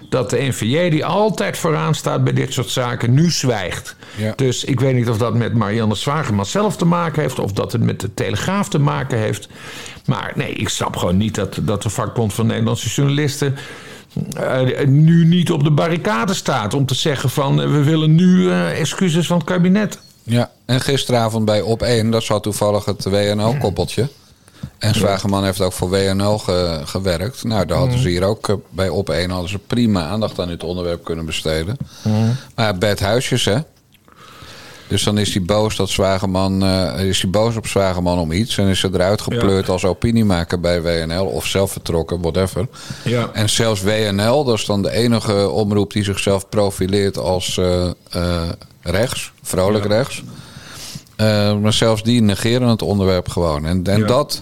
dat 0.08 0.30
de 0.30 0.42
NVJ, 0.42 0.90
die 0.90 1.04
altijd 1.04 1.58
vooraan 1.58 1.94
staat 1.94 2.24
bij 2.24 2.32
dit 2.32 2.52
soort 2.52 2.70
zaken, 2.70 3.14
nu 3.14 3.30
zwijgt. 3.30 3.96
Ja. 4.16 4.32
Dus 4.36 4.64
ik 4.64 4.80
weet 4.80 4.94
niet 4.94 5.08
of 5.08 5.18
dat 5.18 5.34
met 5.34 5.54
Marianne 5.54 5.94
Zwageman 5.94 6.46
zelf 6.46 6.76
te 6.76 6.84
maken 6.84 7.22
heeft, 7.22 7.38
of 7.38 7.52
dat 7.52 7.72
het 7.72 7.82
met 7.82 8.00
de 8.00 8.14
Telegraaf 8.14 8.68
te 8.68 8.78
maken 8.78 9.18
heeft. 9.18 9.48
Maar 10.06 10.32
nee, 10.34 10.52
ik 10.52 10.68
snap 10.68 10.96
gewoon 10.96 11.16
niet 11.16 11.34
dat, 11.34 11.58
dat 11.62 11.82
de 11.82 11.90
vakbond 11.90 12.34
van 12.34 12.46
Nederlandse 12.46 12.88
journalisten 12.88 13.56
eh, 14.36 14.86
nu 14.86 15.24
niet 15.24 15.50
op 15.50 15.64
de 15.64 15.70
barricade 15.70 16.34
staat 16.34 16.74
om 16.74 16.86
te 16.86 16.94
zeggen 16.94 17.30
van 17.30 17.56
we 17.56 17.82
willen 17.82 18.14
nu 18.14 18.50
excuses 18.52 19.26
van 19.26 19.36
het 19.36 19.46
kabinet. 19.46 19.98
Ja, 20.22 20.50
en 20.64 20.80
gisteravond 20.80 21.44
bij 21.44 21.60
Op 21.60 21.82
1, 21.82 22.10
dat 22.10 22.22
zat 22.22 22.42
toevallig 22.42 22.84
het 22.84 23.04
WNL-koppeltje. 23.04 24.08
En 24.78 24.94
Zwageman 24.94 25.44
heeft 25.44 25.60
ook 25.60 25.72
voor 25.72 25.90
WNL 25.90 26.38
ge- 26.38 26.80
gewerkt. 26.84 27.44
Nou, 27.44 27.66
daar 27.66 27.78
hadden 27.78 27.98
ze 27.98 28.08
hier 28.08 28.24
ook 28.24 28.48
eh, 28.48 28.54
bij 28.70 28.88
Op 28.88 29.10
1 29.10 29.30
hadden 29.30 29.50
ze 29.50 29.58
prima 29.58 30.06
aandacht 30.06 30.40
aan 30.40 30.48
dit 30.48 30.64
onderwerp 30.64 31.04
kunnen 31.04 31.24
besteden. 31.26 31.76
Maar 32.54 32.78
Bert 32.78 33.00
Huisjes, 33.00 33.44
hè? 33.44 33.58
Dus 34.88 35.02
dan 35.02 35.18
is 35.18 35.34
hij 35.34 35.42
boos 35.42 35.76
dat 35.76 35.88
Zwageman, 35.90 36.62
eh, 36.62 37.04
is 37.04 37.22
hij 37.22 37.30
boos 37.30 37.56
op 37.56 37.66
Zwageman 37.66 38.18
om 38.18 38.32
iets. 38.32 38.58
En 38.58 38.66
is 38.66 38.80
ze 38.80 38.88
eruit 38.92 39.20
gepleurd 39.20 39.68
als 39.68 39.84
opiniemaker 39.84 40.60
bij 40.60 40.82
WNL. 40.82 41.24
Of 41.24 41.46
zelf 41.46 41.72
vertrokken, 41.72 42.20
whatever. 42.20 42.66
Ja. 43.04 43.30
En 43.32 43.48
zelfs 43.50 43.82
WNL, 43.82 44.44
dat 44.44 44.58
is 44.58 44.64
dan 44.64 44.82
de 44.82 44.90
enige 44.90 45.48
omroep 45.50 45.92
die 45.92 46.04
zichzelf 46.04 46.48
profileert 46.48 47.18
als 47.18 47.58
eh, 47.58 48.48
rechts, 48.82 49.32
vrolijk 49.42 49.84
rechts. 49.86 50.22
Eh, 51.22 51.56
maar 51.58 51.72
zelfs 51.72 52.02
die 52.02 52.22
negeren 52.22 52.68
het 52.68 52.82
onderwerp 52.82 53.28
gewoon. 53.28 53.66
En, 53.66 53.84
en 53.84 53.98
Ja. 54.00 54.06
dat, 54.06 54.40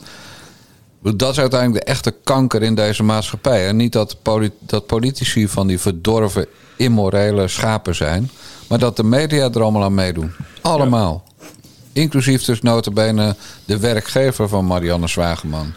dat 1.03 1.31
is 1.33 1.39
uiteindelijk 1.39 1.85
de 1.85 1.91
echte 1.93 2.15
kanker 2.25 2.63
in 2.63 2.75
deze 2.75 3.03
maatschappij. 3.03 3.67
En 3.69 3.77
niet 3.77 3.93
dat, 3.93 4.17
poli- 4.23 4.53
dat 4.59 4.87
politici 4.87 5.49
van 5.49 5.67
die 5.67 5.79
verdorven, 5.81 6.47
immorele 6.77 7.49
schapen 7.49 7.95
zijn. 7.95 8.31
Maar 8.69 8.79
dat 8.79 8.97
de 8.97 9.05
media 9.05 9.51
er 9.53 9.63
allemaal 9.63 9.85
aan 9.85 9.95
meedoen. 9.95 10.33
Allemaal. 10.61 11.23
Inclusief 11.93 12.45
dus 12.45 12.61
notabene 12.63 13.37
de 13.65 13.79
werkgever 13.79 14.49
van 14.49 14.67
Marianne 14.67 15.09
Zwageman. 15.09 15.73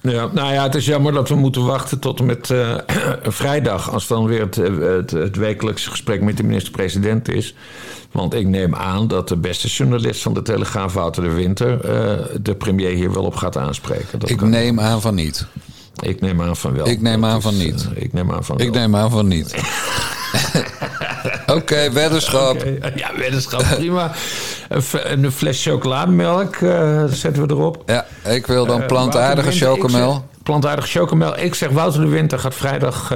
Ja, 0.00 0.28
nou 0.32 0.52
ja, 0.52 0.62
het 0.62 0.74
is 0.74 0.86
jammer 0.86 1.12
dat 1.12 1.28
we 1.28 1.34
moeten 1.34 1.64
wachten 1.64 1.98
tot 1.98 2.18
en 2.18 2.26
met 2.26 2.50
eh, 2.50 2.74
vrijdag. 3.22 3.90
Als 3.92 4.06
dan 4.06 4.26
weer 4.26 4.40
het, 4.40 4.58
eh, 4.58 4.72
het, 4.78 5.10
het 5.10 5.36
wekelijkse 5.36 5.90
gesprek 5.90 6.20
met 6.22 6.36
de 6.36 6.42
minister-president 6.42 7.28
is. 7.28 7.54
Want 8.12 8.34
ik 8.34 8.46
neem 8.46 8.74
aan 8.74 9.08
dat 9.08 9.28
de 9.28 9.36
beste 9.36 9.68
journalist 9.68 10.22
van 10.22 10.34
de 10.34 10.42
Telegraaf, 10.42 10.92
Wouter 10.92 11.22
de 11.22 11.30
Winter. 11.32 11.80
eh, 11.80 12.24
de 12.40 12.54
premier 12.54 12.90
hier 12.94 13.12
wel 13.12 13.24
op 13.24 13.34
gaat 13.34 13.56
aanspreken. 13.56 14.18
Dat 14.18 14.30
Ik 14.30 14.40
neem 14.40 14.80
aan 14.80 15.00
van 15.00 15.14
niet. 15.14 15.46
ik 16.00 16.20
neem 16.20 16.42
aan 16.42 16.56
van 16.56 16.72
wel. 16.74 16.88
Ik 16.88 17.00
neem 17.00 17.24
aan 17.24 17.42
van 17.42 17.56
niet. 17.56 17.88
ik 17.94 18.12
neem 18.12 18.32
aan 18.32 18.44
van 18.44 18.58
Ik 18.58 18.70
wel. 18.72 18.80
neem 18.80 18.96
aan 18.96 19.10
van 19.10 19.28
niet. 19.28 19.54
Oké, 21.46 21.92
weddenschap. 21.92 22.56
Oké, 22.56 22.92
Ja, 22.94 23.10
wetenschap, 23.16 23.64
prima. 23.76 24.12
Een, 24.68 25.32
fles 25.32 25.62
chocolademelk 25.62 26.56
eh, 26.56 27.04
zetten 27.04 27.46
we 27.46 27.54
erop. 27.54 27.82
Ja, 27.86 28.06
ik 28.24 28.46
wil 28.46 28.66
dan 28.66 28.80
Eh, 28.80 28.86
plantaardige 28.86 29.50
ik 29.50 29.56
chocomel. 29.56 30.24
Plantaardige 30.42 30.88
chocomel. 30.88 31.38
Ik 31.38 31.54
zeg 31.54 31.68
Wouter 31.68 32.00
de 32.00 32.08
Winter 32.08 32.38
gaat 32.38 32.54
vrijdag 32.54 33.12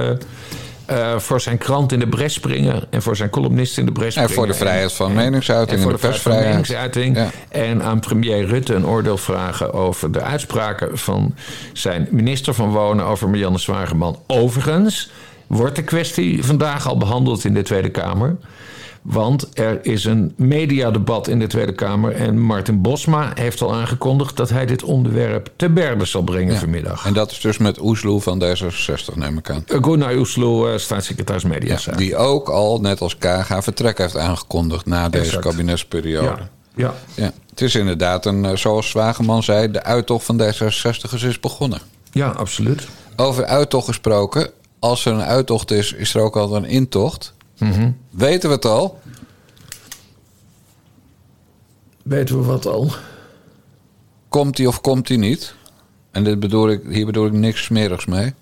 eh, 0.85 1.17
voor 1.17 1.41
zijn 1.41 1.57
krant 1.57 1.91
in 1.91 1.99
de 1.99 2.07
bres 2.07 2.33
springen 2.33 2.83
en 2.89 3.01
voor 3.01 3.15
zijn 3.15 3.29
columnist 3.29 3.77
in 3.77 3.85
de 3.85 3.91
bres 3.91 4.11
springen. 4.11 4.29
En 4.29 4.35
voor 4.35 4.47
de 4.47 4.53
vrijheid 4.53 4.93
van 4.93 5.13
meningsuiting 5.13 5.69
en 5.69 5.77
en 5.77 5.83
voor 5.83 5.91
de 5.91 6.01
de 6.01 6.07
persvrijheid. 6.07 6.47
meningsuiting. 6.47 7.15
Ja. 7.15 7.29
En 7.49 7.83
aan 7.83 7.99
premier 7.99 8.45
Rutte 8.45 8.73
een 8.73 8.85
oordeel 8.85 9.17
vragen 9.17 9.73
over 9.73 10.11
de 10.11 10.21
uitspraken 10.21 10.97
van 10.97 11.35
zijn 11.73 12.07
minister 12.11 12.53
van 12.53 12.69
Wonen 12.71 13.05
over 13.05 13.29
Marianne 13.29 13.57
Zwageman. 13.57 14.19
Overigens 14.27 15.11
wordt 15.47 15.75
de 15.75 15.83
kwestie 15.83 16.45
vandaag 16.45 16.87
al 16.87 16.97
behandeld 16.97 17.45
in 17.45 17.53
de 17.53 17.61
Tweede 17.61 17.89
Kamer. 17.89 18.35
Want 19.03 19.49
er 19.59 19.85
is 19.85 20.05
een 20.05 20.33
mediadebat 20.37 21.27
in 21.27 21.39
de 21.39 21.47
Tweede 21.47 21.73
Kamer. 21.73 22.11
En 22.15 22.39
Martin 22.39 22.81
Bosma 22.81 23.31
heeft 23.35 23.61
al 23.61 23.73
aangekondigd 23.73 24.37
dat 24.37 24.49
hij 24.49 24.65
dit 24.65 24.83
onderwerp 24.83 25.49
te 25.55 25.69
berde 25.69 26.05
zal 26.05 26.21
brengen 26.21 26.53
Ja. 26.53 26.59
vanmiddag. 26.59 27.05
En 27.05 27.13
dat 27.13 27.31
is 27.31 27.39
dus 27.39 27.57
met 27.57 27.81
Oesloe 27.81 28.21
van 28.21 28.43
D66, 28.43 29.15
neem 29.15 29.37
ik 29.37 29.49
aan. 29.49 29.63
Gunnar 29.67 30.15
Oesloe, 30.15 30.69
eh, 30.71 30.77
staatssecretaris 30.77 31.43
Media. 31.43 31.77
Ja, 31.85 31.91
die 31.95 32.15
ook 32.15 32.49
al, 32.49 32.79
net 32.79 33.01
als 33.01 33.17
Kaga, 33.17 33.61
vertrek 33.61 33.97
heeft 33.97 34.17
aangekondigd 34.17 34.85
na 34.85 35.09
deze 35.09 35.39
kabinetsperiode. 35.39 36.25
ja, 36.27 36.49
ja. 36.75 36.93
Ja, 37.15 37.31
het 37.49 37.61
is 37.61 37.75
inderdaad 37.75 38.25
een, 38.25 38.45
eh, 38.45 38.55
zoals 38.55 38.89
Zwageman 38.89 39.43
zei, 39.43 39.71
de 39.71 39.83
uittocht 39.83 40.25
van 40.25 40.37
D66 40.41 41.23
is 41.25 41.39
begonnen. 41.39 41.79
ja, 42.11 42.27
absoluut. 42.29 42.87
Over 43.15 43.45
uittocht 43.45 43.85
gesproken, 43.87 44.49
als 44.79 45.05
er 45.05 45.13
een 45.13 45.21
uittocht 45.21 45.71
is, 45.71 45.93
is 45.93 46.13
er 46.15 46.21
ook 46.21 46.37
altijd 46.37 46.63
een 46.63 46.69
intocht. 46.69 47.33
Weten 48.09 48.49
we 48.49 48.55
het 48.55 48.65
al? 48.65 48.99
Weten 52.03 52.39
we 52.39 52.45
wat 52.45 52.65
al? 52.65 52.91
Komt 54.29 54.57
hij 54.57 54.67
of 54.67 54.81
komt 54.81 55.07
hij 55.07 55.17
niet? 55.17 55.53
En 56.11 56.23
dit 56.23 56.39
bedoel 56.39 56.69
ik, 56.69 56.81
hier 56.89 57.05
bedoel 57.05 57.25
ik 57.25 57.31
niks 57.33 57.63
smerigs 57.63 58.05
mee. 58.05 58.33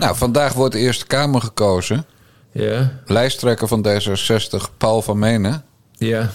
Nou, 0.00 0.16
vandaag 0.16 0.52
wordt 0.52 0.72
de 0.74 0.80
Eerste 0.80 1.06
Kamer 1.06 1.40
gekozen. 1.40 2.04
Ja, 2.52 2.92
Lijsttrekker 3.06 3.68
van 3.68 3.86
D66, 3.86 4.76
Paul 4.76 5.02
van 5.02 5.18
Menen. 5.18 5.64
ja. 5.96 6.30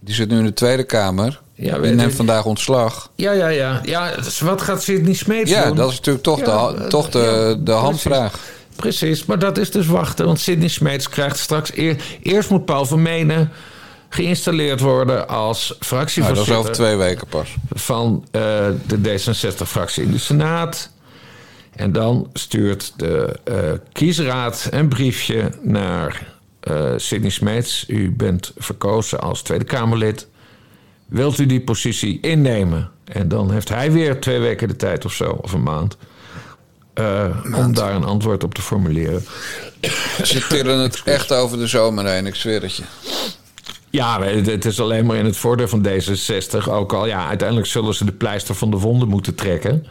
Die 0.00 0.14
zit 0.14 0.28
nu 0.28 0.38
in 0.38 0.44
de 0.44 0.52
Tweede 0.52 0.84
Kamer. 0.84 1.40
Ja, 1.54 1.78
Die 1.78 1.92
neemt 1.92 2.14
vandaag 2.14 2.44
ontslag. 2.44 3.10
Ja, 3.14 3.32
ja, 3.32 3.48
ja. 3.48 3.80
ja 3.84 4.14
dus 4.16 4.40
wat 4.40 4.62
gaat 4.62 4.82
Smeets 4.82 5.50
Ja, 5.50 5.66
doen? 5.66 5.76
dat 5.76 5.90
is 5.90 5.96
natuurlijk 5.96 6.24
toch, 6.24 6.38
Ja, 6.38 6.72
de, 6.72 6.78
eh, 6.78 6.86
toch 6.86 7.08
de, 7.10 7.18
ja, 7.18 7.54
de 7.54 7.88
precies. 7.88 8.40
Precies, 8.78 9.24
maar 9.24 9.38
dat 9.38 9.58
is 9.58 9.70
dus 9.70 9.86
wachten. 9.86 10.26
Want 10.26 10.40
Sidney 10.40 10.68
Smeets 10.68 11.08
krijgt 11.08 11.38
straks... 11.38 11.76
Eer, 11.76 11.96
eerst 12.22 12.50
moet 12.50 12.64
Paul 12.64 12.86
van 12.86 13.02
Menen 13.02 13.50
geïnstalleerd 14.08 14.80
worden 14.80 15.28
als 15.28 15.68
Nou, 15.68 15.78
dat 15.78 15.88
fractievoorzitter... 15.88 16.52
is 16.54 16.60
over 16.60 16.72
twee 16.72 16.96
weken 16.96 17.26
pas. 17.26 17.54
van 17.68 18.24
eh, 18.30 18.40
de 18.86 18.98
D66-fractie 18.98 20.02
in 20.02 20.10
de 20.10 20.18
Senaat. 20.18 20.90
En 21.74 21.92
dan 21.92 22.30
stuurt 22.32 22.92
de 22.96 23.38
eh, 23.44 23.72
kiesraad 23.92 24.68
een 24.70 24.88
briefje 24.88 25.52
naar 25.62 26.36
eh 26.60 26.92
Sidney 26.96 27.30
Smeets. 27.30 27.84
U 27.88 28.12
bent 28.12 28.52
verkozen 28.56 29.20
als 29.20 29.42
Tweede 29.42 29.64
Kamerlid. 29.64 30.28
Wilt 31.06 31.38
u 31.38 31.46
die 31.46 31.60
positie 31.60 32.20
innemen? 32.20 32.90
En 33.04 33.28
dan 33.28 33.52
heeft 33.52 33.68
hij 33.68 33.92
weer 33.92 34.20
twee 34.20 34.38
weken 34.38 34.68
de 34.68 34.76
tijd 34.76 35.04
of 35.04 35.12
zo, 35.12 35.30
of 35.30 35.52
een 35.52 35.62
maand... 35.62 35.96
eh, 36.98 37.54
om 37.54 37.74
daar 37.74 37.94
een 37.94 38.04
antwoord 38.04 38.44
op 38.44 38.54
te 38.54 38.62
formuleren. 38.62 39.24
Ze 40.22 40.46
tillen 40.48 40.78
het 40.78 41.02
echt 41.04 41.32
over 41.32 41.58
de 41.58 41.66
zomer 41.66 42.06
heen, 42.06 42.26
ik 42.26 42.34
zweer 42.34 42.62
het 42.62 42.76
je. 42.76 42.82
Ja, 43.90 44.22
het 44.22 44.64
is 44.64 44.80
alleen 44.80 45.06
maar 45.06 45.16
in 45.16 45.24
het 45.24 45.36
voordeel 45.36 45.68
van 45.68 45.86
D66. 45.86 46.68
Ook 46.68 46.92
al, 46.92 47.06
ja, 47.06 47.28
uiteindelijk 47.28 47.68
zullen 47.68 47.94
ze 47.94 48.04
de 48.04 48.12
pleister 48.12 48.54
van 48.54 48.70
de 48.70 48.76
wonden 48.76 49.08
moeten 49.08 49.34
trekken. 49.34 49.86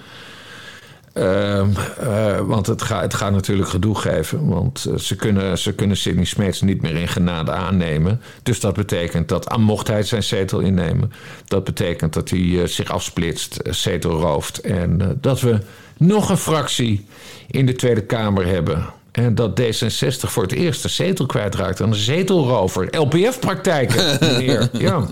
Ehm, 1.13 1.69
eh, 1.99 2.39
want 2.39 2.67
het, 2.67 2.81
gaat 2.81 3.01
het 3.01 3.13
gaat 3.13 3.31
natuurlijk 3.31 3.69
gedoe 3.69 3.95
geven. 3.95 4.47
Want 4.47 4.85
eh, 4.85 4.97
ze, 4.97 5.15
kunnen, 5.15 5.57
ze 5.57 5.73
kunnen 5.73 5.97
Sidney 5.97 6.25
Smeets 6.25 6.61
niet 6.61 6.81
meer 6.81 6.95
in 6.95 7.07
genade 7.07 7.51
aannemen. 7.51 8.21
Dus 8.43 8.59
dat 8.59 8.73
betekent 8.73 9.29
dat, 9.29 9.47
aan 9.47 9.61
mocht 9.61 9.87
hij 9.87 10.03
zijn 10.03 10.23
zetel 10.23 10.59
innemen... 10.59 11.11
dat 11.45 11.63
betekent 11.63 12.13
dat 12.13 12.29
hij 12.29 12.67
zich 12.67 12.91
afsplitst, 12.91 13.59
zetel 13.63 14.19
rooft... 14.19 14.59
en 14.61 15.17
dat 15.21 15.41
we 15.41 15.59
nog 15.97 16.29
een 16.29 16.37
fractie 16.37 17.05
in 17.47 17.65
de 17.65 17.75
Tweede 17.75 18.05
Kamer 18.05 18.47
hebben... 18.47 18.95
En 19.11 19.35
dat 19.35 19.61
D66 19.61 20.19
voor 20.19 20.43
het 20.43 20.51
eerst 20.51 20.83
een 20.83 20.89
zetel 20.89 21.25
kwijtraakt 21.25 21.81
aan 21.81 21.87
een 21.89 21.95
zetelrover. 21.95 22.97
LPF-praktijken, 22.97 24.17
meneer. 24.21 24.69
Ja. 24.71 25.05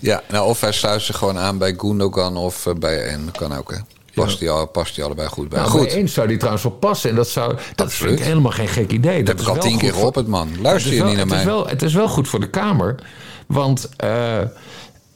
Ja, 0.00 0.22
nou, 0.28 0.48
of 0.48 0.60
hij 0.60 0.72
sluit 0.72 1.02
zich 1.02 1.16
gewoon 1.16 1.38
aan 1.38 1.58
bij 1.58 1.74
Gundogan 1.76 2.36
of 2.36 2.66
eh, 2.66 2.74
bij. 2.74 3.16
Dat 3.24 3.36
kan 3.36 3.52
ook, 3.56 3.70
hè. 3.70 3.78
Past, 4.14 4.38
die, 4.38 4.50
al- 4.50 4.66
past 4.66 4.94
die 4.94 5.04
allebei 5.04 5.28
goed 5.28 5.48
bij. 5.48 5.58
Nou, 5.58 5.70
goed, 5.70 5.92
bij 5.92 6.06
zou 6.06 6.26
die 6.28 6.36
trouwens 6.36 6.64
wel 6.64 6.72
passen. 6.72 7.10
En 7.10 7.16
dat, 7.16 7.28
zou, 7.28 7.56
dat 7.74 7.92
vind 7.92 8.18
ik 8.18 8.24
helemaal 8.24 8.52
geen 8.52 8.68
gek 8.68 8.92
idee. 8.92 9.22
dat 9.22 9.38
heb 9.38 9.46
ik 9.46 9.54
al 9.54 9.60
tien 9.60 9.78
keer 9.78 9.92
gehoord, 9.92 10.26
man. 10.26 10.48
Luister 10.60 10.90
het 10.92 11.00
je 11.00 11.04
niet 11.06 11.16
naar 11.16 11.20
het 11.20 11.30
mij? 11.30 11.38
Is 11.38 11.44
wel, 11.44 11.66
het 11.68 11.82
is 11.82 11.94
wel 11.94 12.08
goed 12.08 12.28
voor 12.28 12.40
de 12.40 12.50
Kamer. 12.50 12.94
Want 13.46 13.88
eh, 13.96 14.38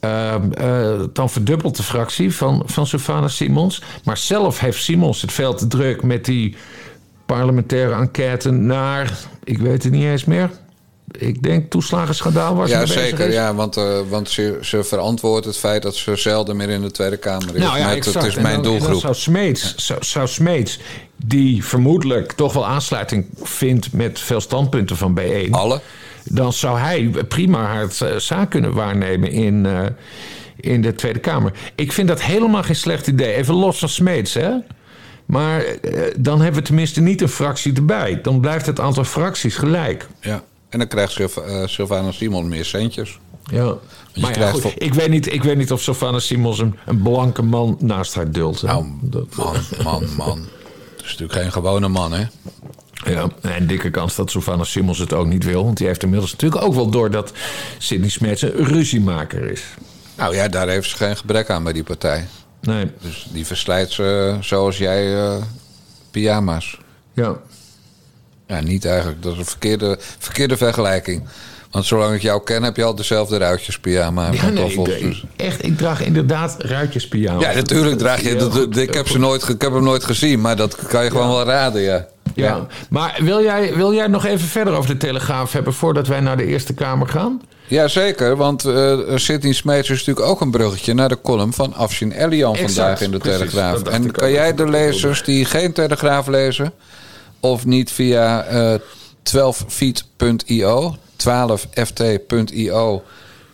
ehm, 0.01 0.53
eh, 0.53 1.01
dan 1.13 1.31
verdubbelt 1.31 1.77
de 1.77 1.83
fractie 1.83 2.35
van, 2.35 2.63
van 2.67 2.87
Sylvana 2.87 3.29
Simons. 3.29 3.83
Maar 4.05 4.17
zelf 4.17 4.61
heeft 4.61 4.83
Simons 4.83 5.23
het 5.23 5.33
veel 5.33 5.55
te 5.55 5.67
druk 5.67 6.03
met 6.03 6.25
die 6.25 6.57
parlementaire 7.27 7.95
enquête 7.95 8.51
naar... 8.51 9.19
Ik 9.45 9.59
weet 9.59 9.83
het 9.83 9.93
niet 9.93 10.05
eens 10.05 10.25
meer. 10.25 10.51
Ik 11.19 11.43
denk 11.43 11.71
toeslagenschandaal 11.71 12.55
was 12.55 12.71
Ja, 12.71 12.81
er 12.81 12.89
zeker. 12.89 13.33
Ja, 13.33 13.55
want, 13.55 13.77
eh, 13.77 13.99
want 14.09 14.31
ze, 14.31 14.59
ze 14.61 14.85
verantwoordt 14.85 15.47
het 15.47 15.57
feit 15.57 15.83
dat 15.83 15.97
ze 15.97 16.17
zelden 16.17 16.57
meer 16.57 16.69
in 16.69 16.83
de 16.83 16.91
Tweede 16.91 17.17
Kamer 17.17 17.55
is. 17.55 17.61
Nou 17.61 17.79
ja, 17.79 17.87
Met, 17.87 17.97
exact. 17.97 18.17
het 18.17 18.27
is 18.27 18.37
En 18.37 18.43
mijn 18.43 18.55
en 18.55 18.63
dan 18.63 18.73
doelgroep. 18.73 19.01
zou 19.01 19.15
Smeets, 19.15 19.75
zou, 19.75 20.05
zou 20.05 20.29
Smeets, 20.29 20.79
die 21.17 21.65
vermoedelijk 21.65 22.33
toch 22.33 22.53
wel 22.53 22.67
aansluiting 22.67 23.27
vindt 23.43 23.93
met 23.93 24.21
veel 24.21 24.41
standpunten 24.41 24.97
van 24.97 25.19
B1, 25.21 25.51
Alle? 25.51 25.81
Dan 26.25 26.53
zou 26.53 26.79
hij 26.79 27.11
prima 27.29 27.65
haar 27.65 27.89
eh, 28.01 28.17
zaak 28.17 28.51
kunnen 28.51 28.73
waarnemen 28.75 29.31
in, 29.31 29.67
eh, 29.67 29.87
in 30.57 30.83
de 30.83 30.95
Tweede 30.95 31.19
Kamer. 31.19 31.53
Ik 31.75 31.93
vind 31.93 32.09
dat 32.09 32.23
helemaal 32.23 32.63
geen 32.63 32.77
slecht 32.77 33.07
idee. 33.07 33.35
Even 33.35 33.55
los 33.55 33.79
van 33.79 33.89
Smeets, 33.89 34.35
hè? 34.35 34.51
Maar 35.27 35.61
eh, 35.61 36.03
dan 36.19 36.41
hebben 36.41 36.61
we 36.61 36.67
tenminste 36.67 37.01
niet 37.01 37.21
een 37.23 37.29
fractie 37.29 37.73
erbij. 37.75 38.21
Dan 38.23 38.41
blijft 38.41 38.67
het 38.67 38.81
aantal 38.81 39.05
fracties 39.05 39.57
gelijk. 39.57 40.07
Ja. 40.21 40.43
En 40.69 40.79
dan 40.79 40.89
krijgt 40.89 41.13
Sylv 41.13 41.37
Sylvana 41.65 42.13
Simon 42.13 42.49
meer 42.49 42.65
centjes. 42.65 43.19
Ja. 43.45 43.75
Maar 44.21 44.39
ja, 44.39 44.51
goed, 44.51 44.73
ik, 44.83 44.95
weet 44.95 45.09
niet, 45.09 45.33
ik 45.33 45.43
weet 45.43 45.57
niet 45.57 45.73
of 45.73 45.81
Sylvana 45.83 46.19
Simons 46.19 46.59
een, 46.59 46.75
een 46.87 47.03
blanke 47.03 47.43
man 47.43 47.77
naast 47.81 48.15
haar 48.15 48.31
duldt. 48.31 48.61
hè. 48.61 48.67
Nou, 48.67 48.85
Dat- 49.01 49.35
man, 49.37 49.55
man, 49.83 50.05
man. 50.17 50.39
Het 50.97 51.05
is 51.05 51.11
natuurlijk 51.19 51.33
geen 51.41 51.53
gewone 51.53 51.89
man, 51.89 52.13
hè? 52.13 52.25
Ja, 53.05 53.29
en 53.41 53.67
dikke 53.67 53.91
kans 53.91 54.15
dat 54.17 54.31
Sylvana 54.31 54.65
Simons 54.65 54.99
het 54.99 55.13
ook 55.13 55.27
niet 55.27 55.45
wil. 55.45 55.65
Want 55.65 55.77
die 55.77 55.87
heeft 55.87 56.03
inmiddels 56.03 56.33
natuurlijk 56.33 56.63
ook 56.63 56.75
wel 56.75 56.91
door 56.91 57.11
dat 57.11 57.33
Sidney 57.79 58.09
Smeets 58.09 58.43
een 58.43 58.53
ruziemaker 58.53 59.51
is. 59.51 59.63
Nou 60.17 60.35
ja, 60.35 60.49
daar 60.49 60.69
heeft 60.69 60.89
ze 60.91 60.97
geen 60.97 61.17
gebrek 61.17 61.51
aan 61.51 61.63
bij 61.65 61.73
die 61.73 61.83
partij. 61.83 62.27
Nee, 62.61 62.91
Dus 63.01 63.27
die 63.33 63.47
verslijt 63.47 63.91
ze 63.91 64.37
zoals 64.41 64.79
jij 64.79 65.17
eh, 65.17 65.37
pyjama's. 66.11 66.79
ja. 67.15 67.37
Ja, 68.47 68.61
niet 68.61 68.85
eigenlijk. 68.85 69.23
Dat 69.23 69.33
is 69.33 69.39
een 69.39 69.45
verkeerde, 69.45 69.97
verkeerde 70.19 70.57
vergelijking. 70.57 71.23
Want 71.71 71.85
zolang 71.85 72.15
ik 72.15 72.23
jou 72.23 72.43
ken, 72.43 72.63
heb 72.63 72.77
je 72.77 72.85
al 72.85 72.95
dezelfde 72.95 73.39
ruitjes 73.39 73.79
pyjama. 73.79 74.27
en 74.27 74.33
ja 74.33 74.49
nee, 74.49 74.73
ik, 74.73 74.85
dus- 74.85 75.25
echt, 75.37 75.65
ik 75.65 75.77
draag 75.77 76.05
inderdaad 76.05 76.57
ruitjespyjama. 76.59 77.41
Ja, 77.41 77.55
natuurlijk 77.55 77.99
draag 77.99 78.23
je. 78.23 78.37
Dat- 78.37 78.53
goed. 78.53 78.77
ik, 78.77 78.95
heb 78.95 79.09
ze 79.09 79.19
nooit, 79.19 79.49
ik 79.49 79.63
heb 79.63 79.73
hem 79.73 79.83
nooit 79.83 80.05
gezien, 80.05 80.41
maar 80.41 80.57
dat 80.57 80.77
kan 80.77 81.05
je 81.05 81.11
gewoon 81.11 81.29
wel 81.29 81.45
raden, 81.45 81.81
ja. 81.81 82.07
Ja. 82.35 82.67
Maar 82.91 83.19
wil 83.23 83.43
jij, 83.43 83.75
wil 83.75 83.95
jij 83.95 84.07
nog 84.07 84.25
even 84.25 84.49
verder 84.49 84.75
over 84.75 84.91
de 84.91 84.97
Telegraaf 84.97 85.53
hebben... 85.53 85.73
voordat 85.73 86.07
wij 86.07 86.21
naar 86.21 86.37
de 86.37 86.47
Eerste 86.47 86.75
Kamer 86.75 87.09
gaan? 87.09 87.41
Ja, 87.67 87.89
zeker. 87.89 88.37
Want 88.37 88.65
eh 88.65 88.99
Sidney 89.15 89.53
Smeets 89.53 89.91
is 89.91 89.99
natuurlijk 89.99 90.27
ook 90.27 90.41
een 90.41 90.51
bruggetje 90.51 90.95
naar 90.95 91.09
de 91.09 91.19
column 91.23 91.53
van 91.53 91.75
Afshin 91.75 92.13
Elian 92.13 92.55
Exact, 92.55 92.73
vandaag 92.73 93.01
in 93.01 93.11
de 93.11 93.19
precies. 93.19 93.39
Telegraaf. 93.39 93.83
En 93.83 94.11
kan 94.11 94.31
jij 94.31 94.55
de 94.55 94.69
lezers 94.69 95.25
die 95.25 95.45
geen 95.45 95.73
Telegraaf 95.73 96.27
lezen, 96.27 96.73
of 97.41 97.67
niet 97.67 97.91
via 97.93 98.43
eh 98.45 98.75
12feet.io, 99.23 100.97
12ft.io, 101.27 103.03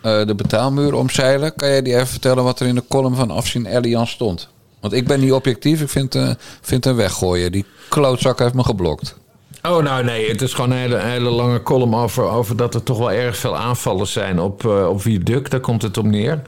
eh, 0.02 0.26
de 0.26 0.34
betaalmuur 0.34 0.94
omzeilen, 0.94 1.54
kan 1.54 1.68
jij 1.68 1.82
die 1.82 1.94
even 1.94 2.06
vertellen 2.06 2.44
wat 2.44 2.60
er 2.60 2.66
in 2.66 2.74
de 2.74 2.84
column 2.88 3.16
van 3.16 3.30
Afshin 3.30 3.66
Elian 3.66 4.06
stond? 4.06 4.48
Want 4.80 4.92
ik 4.92 5.06
ben 5.06 5.20
niet 5.20 5.32
objectief, 5.32 5.80
ik 5.80 5.88
vind, 5.88 6.14
eh 6.14 6.30
vind 6.60 6.86
een 6.86 6.96
weggooien. 6.96 7.52
Die 7.52 7.64
klootzak 7.88 8.38
heeft 8.38 8.54
me 8.54 8.64
geblokt. 8.64 9.16
Oh, 9.62 9.82
nou 9.82 10.04
nee, 10.04 10.28
het 10.28 10.42
is 10.42 10.54
gewoon 10.54 10.70
een 10.70 10.76
hele, 10.76 10.98
hele 10.98 11.30
lange 11.30 11.62
column 11.62 11.94
over, 11.94 12.24
over 12.24 12.56
dat 12.56 12.74
er 12.74 12.82
toch 12.82 12.98
wel 12.98 13.12
erg 13.12 13.36
veel 13.36 13.56
aanvallen 13.56 14.06
zijn 14.06 14.40
op, 14.40 14.64
eh 14.66 14.88
op 14.88 15.00
Viaduct. 15.00 15.50
Daar 15.50 15.60
komt 15.60 15.82
het 15.82 15.98
op 15.98 16.04
neer. 16.04 16.42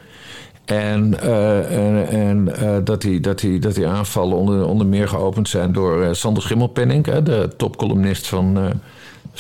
En, 0.65 1.21
en, 2.11 2.55
dat, 2.85 3.01
die, 3.01 3.21
dat, 3.21 3.39
die, 3.39 3.59
dat 3.59 3.75
die 3.75 3.87
aanvallen 3.87 4.37
onder, 4.37 4.67
onder 4.67 4.87
meer 4.87 5.09
geopend 5.09 5.49
zijn 5.49 5.73
door 5.73 6.15
Sander 6.15 6.43
Schimmelpenning, 6.43 7.05
de 7.05 7.51
topcolumnist 7.57 8.27
van, 8.27 8.81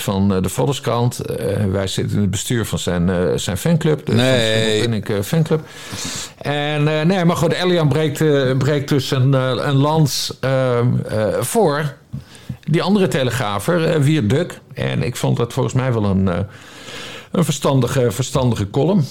van 0.02 0.34
eh, 0.34 0.42
de 0.42 0.48
Volkskrant. 0.48 1.18
Eh, 1.18 1.64
wij 1.64 1.86
zitten 1.86 2.14
in 2.16 2.22
het 2.22 2.30
bestuur 2.30 2.66
van 2.66 2.78
zijn, 2.78 3.08
eh, 3.08 3.16
zijn 3.36 3.56
fanclub, 3.56 4.06
de 4.06 4.12
Nee. 4.12 4.50
Schimmelpenninck, 4.52 5.08
eh, 5.08 5.20
fanclub. 5.22 5.60
En 6.38 6.84
nee, 7.06 7.24
maar 7.24 7.36
goed, 7.36 7.52
Elian 7.52 7.88
breekt, 7.88 8.18
breekt 8.58 8.88
dus 8.88 9.10
een, 9.10 9.32
een 9.68 9.76
lans 9.76 10.38
voor 11.40 11.94
die 12.70 12.82
andere 12.82 13.08
telegrafer, 13.08 14.02
Wier 14.02 14.28
Duk. 14.28 14.60
En 14.74 15.02
ik 15.02 15.16
vond 15.16 15.36
dat 15.36 15.52
volgens 15.52 15.74
mij 15.74 15.92
wel 15.92 16.04
een, 16.04 16.26
een 17.30 17.44
verstandige, 17.44 18.10
verstandige 18.10 18.70
column. 18.70 19.04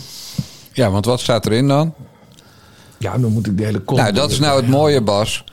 Ja, 0.74 0.91
want 0.91 1.06
wat 1.06 1.20
staat 1.20 1.46
erin 1.46 1.67
dan? 1.67 1.94
Ja, 2.98 3.17
dan 3.17 3.32
moet 3.32 3.48
ik 3.48 3.58
de 3.58 3.63
hele 3.63 3.84
column... 3.84 4.03
Nou, 4.03 4.15
dat 4.15 4.32
is 4.32 4.39
nou 4.39 4.60
het 4.62 4.70
mooie, 4.70 5.01
Bas. 5.01 5.44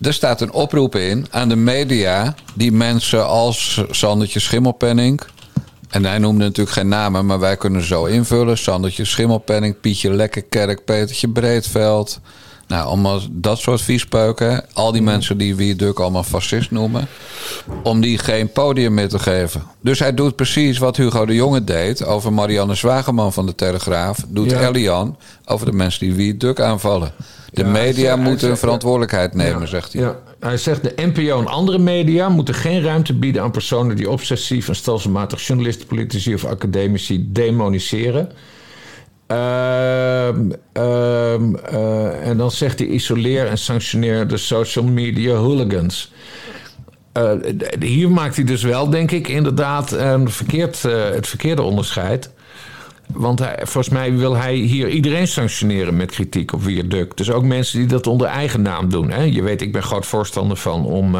Er 0.00 0.12
staat 0.12 0.40
een 0.40 0.52
oproep 0.52 0.96
in 0.96 1.26
aan 1.30 1.48
de 1.48 1.56
media... 1.56 2.34
die 2.54 2.72
mensen 2.72 3.26
als 3.26 3.84
Sandertje 3.90 4.40
Schimmelpenning... 4.40 5.20
En 5.90 6.04
hij 6.04 6.18
noemde 6.18 6.44
natuurlijk 6.44 6.76
geen 6.76 6.88
namen, 6.88 7.26
maar 7.26 7.38
wij 7.38 7.56
kunnen 7.56 7.82
zo 7.82 8.04
invullen. 8.04 8.58
Sandertje 8.58 9.04
Schimmelpenning, 9.04 9.80
Pietje 9.80 10.12
Lekkerkerk, 10.12 10.84
Petertje 10.84 11.28
Breedveld. 11.28 12.20
Nou, 12.70 12.86
allemaal 12.86 13.20
dat 13.30 13.58
soort 13.58 13.80
viespeuken. 13.82 14.64
Al 14.72 14.92
die 14.92 15.02
mensen 15.02 15.38
die 15.38 15.54
wie 15.56 15.76
Duk 15.76 15.98
allemaal 15.98 16.22
fascist 16.22 16.70
noemen. 16.70 17.06
Om 17.82 18.00
die 18.00 18.18
geen 18.18 18.52
podium 18.52 18.94
meer 18.94 19.08
te 19.08 19.18
geven. 19.18 19.62
Dus 19.80 19.98
hij 19.98 20.14
doet 20.14 20.36
precies 20.36 20.78
wat 20.78 20.96
Hugo 20.96 21.26
de 21.26 21.34
Jonge 21.34 21.64
deed 21.64 22.04
over 22.04 22.32
Marianne 22.32 22.74
Zwageman 22.74 23.32
van 23.32 23.46
de 23.46 23.54
Telegraaf. 23.54 24.18
Doet 24.28 24.50
Ja. 24.50 24.68
Elian 24.68 25.16
over 25.44 25.66
de 25.66 25.72
mensen 25.72 26.00
die 26.06 26.14
wie 26.14 26.36
Duk 26.36 26.60
aanvallen. 26.60 27.12
De 27.52 27.62
Ja, 27.62 27.68
media 27.68 28.14
zegt- 28.14 28.28
moeten 28.28 28.50
een 28.50 28.56
verantwoordelijkheid 28.56 29.34
nemen, 29.34 29.60
Ja, 29.60 29.66
zegt 29.66 29.92
hij. 29.92 30.02
Ja. 30.02 30.16
Hij 30.40 30.56
zegt 30.56 30.82
de 30.82 30.92
NPO 30.96 31.38
en 31.40 31.46
andere 31.46 31.78
media 31.78 32.28
moeten 32.28 32.54
geen 32.54 32.82
ruimte 32.82 33.14
bieden 33.14 33.42
aan 33.42 33.50
personen 33.50 33.96
die 33.96 34.10
obsessief 34.10 34.68
en 34.68 34.76
stelselmatig 34.76 35.46
journalisten, 35.46 35.86
politici 35.86 36.34
of 36.34 36.44
academici 36.44 37.26
demoniseren. 37.32 38.30
Ehm, 39.30 40.50
ehm, 40.72 41.54
eh, 41.54 42.28
en 42.28 42.36
dan 42.36 42.50
zegt 42.50 42.78
hij 42.78 42.88
isoleer 42.88 43.46
en 43.46 43.58
sanctioneer 43.58 44.28
de 44.28 44.36
social 44.36 44.84
media 44.84 45.34
hooligans. 45.34 46.12
Eh, 47.12 47.32
hier 47.80 48.10
maakt 48.10 48.36
hij 48.36 48.44
dus 48.44 48.62
wel, 48.62 48.90
denk 48.90 49.10
ik, 49.10 49.28
inderdaad 49.28 49.92
een 49.92 50.30
verkeerd, 50.30 50.84
eh, 50.84 51.10
het 51.10 51.28
verkeerde 51.28 51.62
onderscheid. 51.62 52.30
Want 53.06 53.38
hij, 53.38 53.56
volgens 53.56 53.88
mij 53.88 54.16
wil 54.16 54.36
hij 54.36 54.54
hier 54.54 54.88
iedereen 54.88 55.28
sanctioneren 55.28 55.96
met 55.96 56.10
kritiek 56.10 56.52
op 56.52 56.62
Wierduk. 56.62 57.16
Dus 57.16 57.30
ook 57.30 57.44
mensen 57.44 57.78
die 57.78 57.88
dat 57.88 58.06
onder 58.06 58.26
eigen 58.26 58.62
naam 58.62 58.88
doen. 58.88 59.10
Hè? 59.10 59.22
Je 59.22 59.42
weet, 59.42 59.62
ik 59.62 59.72
ben 59.72 59.82
groot 59.82 60.06
voorstander 60.06 60.56
van 60.56 60.84
om, 60.84 61.16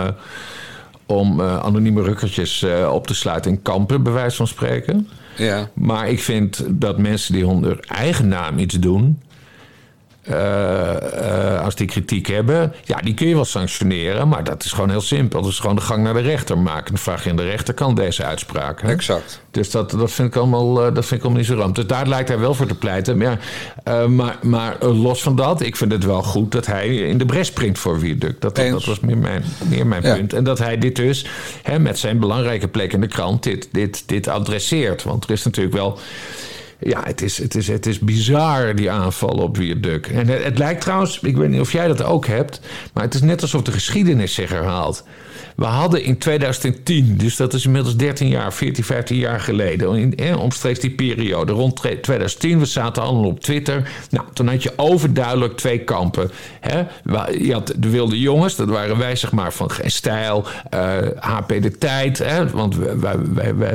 om 1.07 1.41
anonieme 1.41 2.03
rukkertjes 2.03 2.67
op 2.91 3.07
te 3.07 3.15
sluiten 3.15 3.51
in 3.51 3.63
kampen, 3.63 4.03
bij 4.03 4.13
wijze 4.13 4.37
van 4.37 4.47
spreken. 4.47 5.09
Ja. 5.37 5.71
Maar 5.75 6.09
ik 6.09 6.21
vind 6.21 6.65
dat 6.69 6.99
mensen 6.99 7.33
die 7.33 7.47
onder 7.47 7.85
eigen 7.89 8.29
naam 8.29 8.59
iets 8.59 8.79
doen. 8.79 9.21
Eh, 10.23 11.55
eh, 11.55 11.65
als 11.65 11.75
die 11.75 11.87
kritiek 11.87 12.27
hebben, 12.27 12.73
ja, 12.85 12.97
die 12.97 13.15
kun 13.15 13.29
je 13.29 13.35
wel 13.35 13.45
sanctioneren, 13.45 14.29
maar 14.29 14.45
dat 14.45 14.65
is 14.65 14.73
gewoon 14.73 14.91
heel 14.91 15.01
simpel. 15.01 15.43
Dat 15.43 15.51
is 15.51 15.59
gewoon 15.59 15.77
de 15.77 15.83
gang 15.83 16.03
naar 16.03 16.15
de 16.15 16.21
rechter 16.21 16.59
maken. 16.59 16.87
Dan 16.87 16.99
vraag 17.03 17.25
je 17.25 17.31
aan 17.31 17.37
de 17.37 17.45
rechterkant 17.45 17.97
deze 17.97 18.25
uitspraak. 18.25 18.83
Hè? 18.83 18.89
Exact. 18.89 19.41
Dus 19.51 19.71
dat, 19.71 19.91
dat, 19.91 20.11
vind 20.11 20.29
ik 20.29 20.37
allemaal, 20.37 20.87
eh, 20.87 20.95
dat 20.95 21.07
vind 21.07 21.21
ik 21.21 21.27
allemaal 21.27 21.39
niet 21.39 21.51
zo 21.51 21.57
ramp. 21.57 21.75
Dus 21.75 21.87
daar 21.87 22.07
lijkt 22.07 22.29
hij 22.29 22.39
wel 22.39 22.55
voor 22.55 22.67
te 22.67 22.75
pleiten. 22.75 23.19
Maar, 23.19 23.39
ja, 23.85 24.07
maar, 24.07 24.39
maar 24.43 24.85
los 24.85 25.23
van 25.23 25.37
dat, 25.37 25.61
ik 25.61 25.77
vind 25.77 25.93
het 25.93 26.05
wel 26.05 26.23
goed 26.23 26.53
dat 26.53 26.67
hij 26.67 26.97
in 26.97 27.19
de 27.19 27.27
bres 27.27 27.47
springt 27.47 27.79
voor 27.79 27.99
Wierduk. 28.01 28.41
Dat, 28.41 28.57
dat, 28.57 28.85
was 28.85 29.01
meer 29.01 29.19
mijn, 29.19 29.45
meer 29.69 29.87
mijn 29.87 30.03
Ja. 30.03 30.15
punt. 30.15 30.33
En 30.33 30.45
dat 30.45 30.59
hij 30.59 30.79
dit 30.79 30.97
dus 30.97 31.27
hè, 31.63 31.79
met 31.79 31.99
zijn 31.99 32.19
belangrijke 32.19 32.69
plek 32.69 32.93
in 32.93 33.01
de 33.01 33.07
krant 33.07 33.43
dit, 33.43 33.69
dit, 33.73 34.03
dit 34.09 34.29
adresseert. 34.29 35.03
Want 35.03 35.25
er 35.25 35.31
is 35.31 35.45
natuurlijk 35.45 35.75
wel. 35.77 35.99
Ja, 36.81 37.01
het 37.05 37.23
is, 37.23 37.39
het 37.39 37.55
is, 37.55 37.69
het 37.69 37.87
is 37.87 37.99
bizar, 37.99 38.75
die 38.75 38.91
aanval 38.91 39.29
op 39.29 39.57
Wierduk. 39.57 40.07
En 40.07 40.29
het, 40.29 40.59
lijkt 40.59 40.81
trouwens, 40.81 41.19
ik 41.23 41.37
weet 41.37 41.49
niet 41.49 41.61
of 41.61 41.73
jij 41.73 41.87
dat 41.87 42.03
ook 42.03 42.27
hebt... 42.27 42.61
maar 42.93 43.05
het 43.05 43.15
is 43.15 43.21
net 43.21 43.43
alsof 43.43 43.63
de 43.63 43.73
geschiedenis 43.73 44.35
zich 44.35 44.51
herhaalt. 44.51 45.05
We 45.57 45.65
hadden 45.65 46.03
in 46.03 46.19
2010, 46.19 47.17
dus 47.17 47.37
dat 47.37 47.55
is 47.55 47.65
inmiddels 47.65 47.97
13 47.97 48.29
jaar, 48.29 48.53
14, 48.53 48.85
15 48.85 49.17
jaar 49.17 49.41
geleden... 49.41 49.97
In, 49.97 50.17
eh, 50.17 50.41
omstreeks 50.41 50.79
die 50.81 50.91
periode, 50.91 51.53
rond 51.53 51.77
tre- 51.77 52.01
2010, 52.01 52.59
we 52.59 52.65
zaten 52.65 53.03
allemaal 53.03 53.31
op 53.31 53.41
Twitter... 53.41 53.91
Nou, 54.11 54.27
toen 54.33 54.49
had 54.49 54.63
je 54.63 54.73
overduidelijk 54.77 55.57
twee 55.57 55.79
kampen. 55.79 56.31
Hè? 56.61 56.83
Je 57.39 57.53
had 57.53 57.73
de 57.77 57.91
wilde 57.91 58.21
jongens, 58.21 58.57
dat 58.57 58.69
waren 58.69 58.99
wij 58.99 59.17
zeg 59.17 59.33
maar 59.33 59.53
van 59.53 59.71
stijl... 59.85 60.47
eh, 60.71 60.97
HP 61.17 61.49
De 61.49 61.79
Tijd, 61.79 62.19
hè? 62.19 62.51
want 62.51 62.77
wij, 62.77 63.17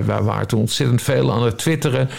wij 0.06 0.22
waren 0.24 0.48
toen 0.48 0.60
ontzettend 0.60 1.02
veel 1.02 1.32
aan 1.32 1.44
het 1.44 1.58
twitteren... 1.58 2.10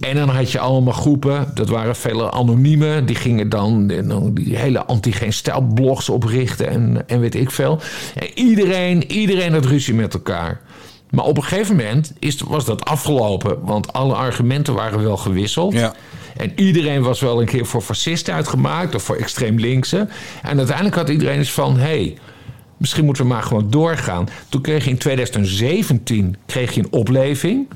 En 0.00 0.16
dan 0.16 0.28
had 0.28 0.52
je 0.52 0.58
allemaal 0.58 0.92
groepen, 0.92 1.50
dat 1.54 1.68
waren 1.68 1.96
vele 1.96 2.30
anoniemen, 2.30 3.06
die 3.06 3.16
gingen 3.16 3.48
dan 3.48 3.90
eh, 3.90 4.16
die 4.32 4.56
hele 4.56 4.84
anti-geen 4.84 5.32
stijlblogs 5.32 6.08
oprichten 6.08 6.68
en, 6.68 7.04
en 7.06 7.20
weet 7.20 7.34
ik 7.34 7.50
veel. 7.50 7.80
En 8.14 8.28
iedereen, 8.34 9.12
iedereen 9.12 9.52
had 9.52 9.64
ruzie 9.64 9.94
met 9.94 10.14
elkaar. 10.14 10.60
Maar 11.10 11.24
op 11.24 11.36
een 11.36 11.42
gegeven 11.42 11.76
moment 11.76 12.12
is, 12.18 12.40
was 12.40 12.64
dat 12.64 12.84
afgelopen, 12.84 13.64
want 13.64 13.92
alle 13.92 14.14
argumenten 14.14 14.74
waren 14.74 15.02
wel 15.02 15.16
gewisseld. 15.16 15.72
Ja. 15.72 15.94
En 16.36 16.52
iedereen 16.56 17.02
was 17.02 17.20
wel 17.20 17.40
een 17.40 17.46
keer 17.46 17.66
voor 17.66 17.80
fascisten 17.80 18.34
uitgemaakt 18.34 18.94
of 18.94 19.02
voor 19.02 19.16
extreem 19.16 19.58
linkse. 19.58 20.08
En 20.42 20.58
uiteindelijk 20.58 20.96
had 20.96 21.08
iedereen 21.08 21.38
eens 21.38 21.52
van: 21.52 21.76
hé, 21.76 21.82
hey, 21.82 22.18
misschien 22.76 23.04
moeten 23.04 23.22
we 23.22 23.28
maar 23.28 23.42
gewoon 23.42 23.70
doorgaan. 23.70 24.28
Toen 24.48 24.60
kreeg 24.60 24.84
je 24.84 24.90
in 24.90 24.98
2017 24.98 26.36
kreeg 26.46 26.74
je 26.74 26.80
een 26.80 26.92
opleving. 26.92 27.68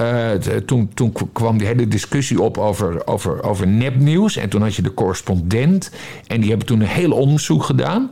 Eh, 0.00 0.56
toen, 0.66 0.90
toen 0.94 1.12
kwam 1.32 1.58
die 1.58 1.66
hele 1.66 1.88
discussie 1.88 2.40
op 2.40 2.58
over, 2.58 3.06
over, 3.06 3.42
over 3.42 3.66
nepnieuws. 3.66 4.36
En 4.36 4.48
toen 4.48 4.62
had 4.62 4.74
je 4.74 4.82
de 4.82 4.94
correspondent. 4.94 5.90
En 6.26 6.40
die 6.40 6.48
hebben 6.48 6.66
toen 6.66 6.80
een 6.80 6.86
heel 6.86 7.12
onderzoek 7.12 7.64
gedaan. 7.64 8.10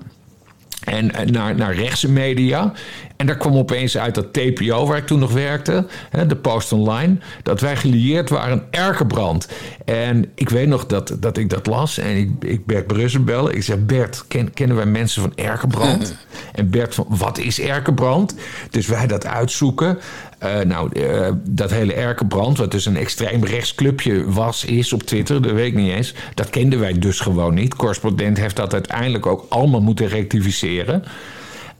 En 0.85 1.15
eh, 1.15 1.27
naar, 1.27 1.55
naar 1.55 1.75
rechtse 1.75 2.11
media. 2.11 2.73
En 3.17 3.27
daar 3.27 3.37
kwam 3.37 3.57
opeens 3.57 3.99
uit 3.99 4.15
dat 4.15 4.33
TPO, 4.33 4.87
waar 4.87 4.97
ik 4.97 5.07
toen 5.07 5.19
nog 5.19 5.33
werkte, 5.33 5.87
hè, 6.11 6.27
de 6.27 6.37
Post 6.37 6.73
Online, 6.73 7.17
dat 7.43 7.61
wij 7.61 7.77
gelieerd 7.77 8.31
waren 8.31 8.53
aan 8.53 8.67
Erkenbrand. 8.71 9.49
En 9.85 10.31
ik 10.35 10.49
weet 10.49 10.69
nog 10.69 10.87
dat, 10.87 11.17
dat 11.21 11.37
ik 11.37 11.51
dat 11.51 11.67
las 11.67 11.99
en 11.99 12.17
ik, 12.17 12.31
ik 12.41 12.67
Bert 12.67 12.87
Brussen 12.87 13.25
bellen. 13.25 13.55
Ik 13.55 13.63
zeg, 13.63 13.85
Bert, 13.85 14.25
ken, 14.29 14.55
kennen 14.55 14.77
wij 14.77 14.87
mensen 14.87 15.23
van 15.23 15.33
Erkenbrand? 15.35 16.15
En 16.53 16.71
Bert 16.71 16.95
van, 16.95 17.07
wat 17.09 17.39
is 17.39 17.61
Erkenbrand? 17.61 18.35
Dus 18.71 18.87
wij 18.87 19.07
dat 19.07 19.27
uitzoeken. 19.27 19.99
Eh, 20.39 20.61
nou, 20.61 21.01
eh, 21.01 21.29
dat 21.49 21.71
hele 21.71 21.95
Erkenbrand, 21.95 22.59
wat 22.59 22.71
dus 22.71 22.87
een 22.87 22.97
extreem 22.97 23.45
rechtsclubje 23.45 24.31
was, 24.31 24.65
is 24.65 24.93
op 24.93 25.03
Twitter, 25.03 25.43
dat 25.43 25.53
weet 25.53 25.67
ik 25.67 25.75
niet 25.75 25.93
eens. 25.93 26.15
Dat 26.35 26.51
kenden 26.51 26.79
wij 26.79 26.99
dus 26.99 27.21
gewoon 27.21 27.55
niet. 27.55 27.77
Correspondent 27.77 28.39
heeft 28.39 28.57
dat 28.57 28.73
uiteindelijk 28.73 29.27
ook 29.27 29.47
allemaal 29.49 29.81
moeten 29.81 30.09
rectificeren. 30.09 31.05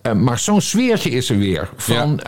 Eh, 0.03 0.13
maar 0.13 0.39
zo'n 0.39 0.61
sfeertje 0.61 1.11
is 1.11 1.31
er 1.31 1.39
weer. 1.39 1.69
Van 1.77 2.21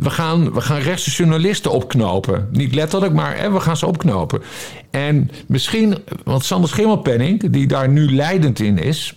we, 0.00 0.10
gaan, 0.10 0.52
we 0.52 0.60
gaan 0.60 0.80
rechtse 0.80 1.10
journalisten 1.10 1.70
opknopen. 1.70 2.48
Niet 2.52 2.74
letterlijk, 2.74 3.12
maar 3.12 3.36
eh, 3.36 3.52
we 3.52 3.60
gaan 3.60 3.76
ze 3.76 3.86
opknopen. 3.86 4.42
En 4.90 5.30
misschien, 5.46 5.98
want 6.24 6.44
Sander 6.44 6.70
Schimmelpenning, 6.70 7.50
die 7.50 7.66
daar 7.66 7.88
nu 7.88 8.14
leidend 8.14 8.60
in 8.60 8.78
is. 8.78 9.14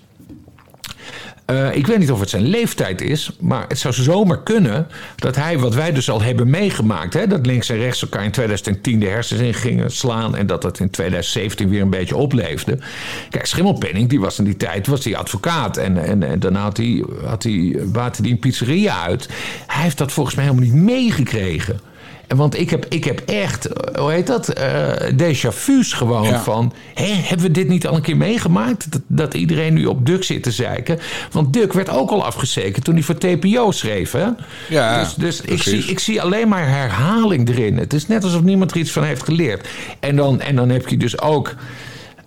Eh, 1.46 1.76
ik 1.76 1.88
weet 1.88 2.00
niet 2.00 2.12
of 2.12 2.20
het 2.20 2.30
zijn 2.30 2.44
leeftijd 2.44 3.02
is, 3.02 3.32
maar 3.40 3.66
het 3.68 3.80
zou 3.80 3.94
zomaar 3.94 4.44
kunnen 4.44 4.88
dat 5.16 5.36
hij, 5.36 5.60
wat 5.60 5.74
wij 5.74 5.92
dus 5.92 6.10
al 6.10 6.22
hebben 6.22 6.50
meegemaakt, 6.50 7.14
hè, 7.14 7.28
dat 7.28 7.46
links 7.46 7.70
en 7.70 7.78
rechts 7.78 8.02
elkaar 8.02 8.24
in 8.24 8.32
2010 8.32 9.00
de 9.00 9.06
hersens 9.06 9.42
in 9.42 9.54
gingen 9.54 9.92
slaan 9.92 10.36
en 10.36 10.48
dat 10.48 10.62
dat 10.62 10.80
in 10.80 10.90
2017 10.90 11.70
weer 11.70 11.82
een 11.82 11.90
beetje 11.90 12.16
opleefde. 12.16 12.78
Kijk, 13.30 13.46
Schimmelpenning, 13.46 14.10
die 14.10 14.20
was 14.20 14.40
in 14.40 14.46
die 14.46 14.58
tijd 14.58 14.88
was 14.88 15.02
die 15.02 15.18
advocaat 15.18 15.78
en, 15.78 15.98
en, 15.98 16.24
en 16.24 16.40
daarna 16.40 16.62
had 16.62 16.78
hij, 16.78 17.04
had 17.26 17.44
hij, 17.44 17.78
baatte 17.86 18.22
hij 18.22 18.32
een 18.32 18.40
pizzeria 18.40 19.02
uit. 19.04 19.30
Hij 19.68 19.84
heeft 19.84 19.98
dat 19.98 20.12
volgens 20.12 20.36
mij 20.36 20.46
helemaal 20.46 20.66
niet 20.66 20.82
meegekregen. 20.84 21.80
Want 22.28 22.60
ik 22.60 22.70
heb, 22.70 22.86
ik 22.90 23.04
heb 23.04 23.20
echt, 23.26 23.70
hoe 24.00 24.12
heet 24.12 24.28
dat, 24.28 24.50
eh 24.50 24.92
déjà 25.16 25.48
vu's 25.50 25.94
gewoon 25.94 26.24
Ja. 26.24 26.40
van... 26.40 26.74
Hé, 26.94 27.14
hebben 27.14 27.46
we 27.46 27.52
dit 27.52 27.68
niet 27.68 27.88
al 27.88 27.96
een 27.96 28.02
keer 28.02 28.18
meegemaakt? 28.18 28.92
Dat, 28.92 29.02
dat 29.08 29.34
iedereen 29.34 29.74
nu 29.74 29.86
op 29.86 30.06
Duk 30.06 30.24
zit 30.24 30.44
te 30.44 30.52
zeiken. 30.52 31.00
Want 31.32 31.54
Duk 31.54 31.74
werd 31.74 31.90
ook 31.90 32.10
al 32.10 32.26
afgezekerd 32.26 32.84
toen 32.84 32.94
hij 32.94 33.04
voor 33.04 33.18
TPO 33.18 33.72
schreef, 33.72 34.12
hè? 34.12 34.28
Ja, 34.70 35.00
dus 35.00 35.14
dus 35.16 35.42
ik, 35.42 35.62
zie, 35.64 35.84
ik 35.86 36.00
zie 36.00 36.22
alleen 36.22 36.48
maar 36.48 36.68
herhaling 36.68 37.50
erin. 37.50 37.78
Het 37.78 37.94
is 37.94 38.08
net 38.08 38.24
alsof 38.24 38.42
niemand 38.42 38.72
er 38.72 38.78
iets 38.78 38.92
van 38.92 39.04
heeft 39.04 39.24
geleerd. 39.24 39.68
En 40.00 40.16
dan, 40.16 40.42
en 40.42 40.56
dan 40.56 40.70
heb 40.70 40.88
je 40.88 40.98
dus 40.98 41.20
ook 41.22 41.56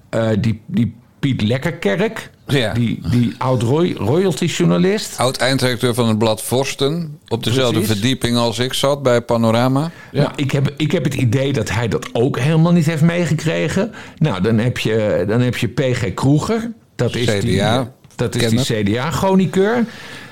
eh, 0.09 0.29
die, 0.41 0.61
die 0.67 0.95
Piet 1.19 1.43
Lekkerkerk... 1.43 2.31
Ja. 2.47 2.73
Die, 2.73 3.01
die 3.11 3.35
oud-royalty-journalist. 3.39 5.19
Oud-eindredacteur 5.19 5.95
van 5.95 6.09
het 6.09 6.19
blad 6.19 6.43
Vorsten. 6.43 7.19
Op 7.29 7.45
dezelfde 7.45 7.79
Precies. 7.79 7.93
verdieping 7.93 8.37
als 8.37 8.59
ik 8.59 8.73
zat 8.73 9.03
bij 9.03 9.21
Panorama. 9.21 9.91
Nou, 10.13 10.31
ik, 10.37 10.51
heb, 10.51 10.75
ik 10.77 10.93
heb 10.93 11.05
het 11.05 11.15
idee 11.15 11.53
dat 11.53 11.71
hij 11.71 11.89
dat 11.89 12.09
ook 12.13 12.39
helemaal 12.39 12.73
niet 12.73 12.87
heeft 12.87 13.03
meegekregen. 13.03 13.93
Nou, 14.19 14.43
dan 14.43 14.59
heb 14.59 14.79
je, 14.79 15.25
dan 15.29 15.41
heb 15.41 15.57
je 15.57 15.69
PG 15.69 16.15
Kroeger. 16.15 16.73
Dat 16.95 17.15
is 17.15 17.41
die, 17.41 17.57
CDA. 17.57 17.93
Dat 18.17 18.35
is 18.35 18.51
die 18.51 18.83
CDA-chroniqueur. 18.85 19.85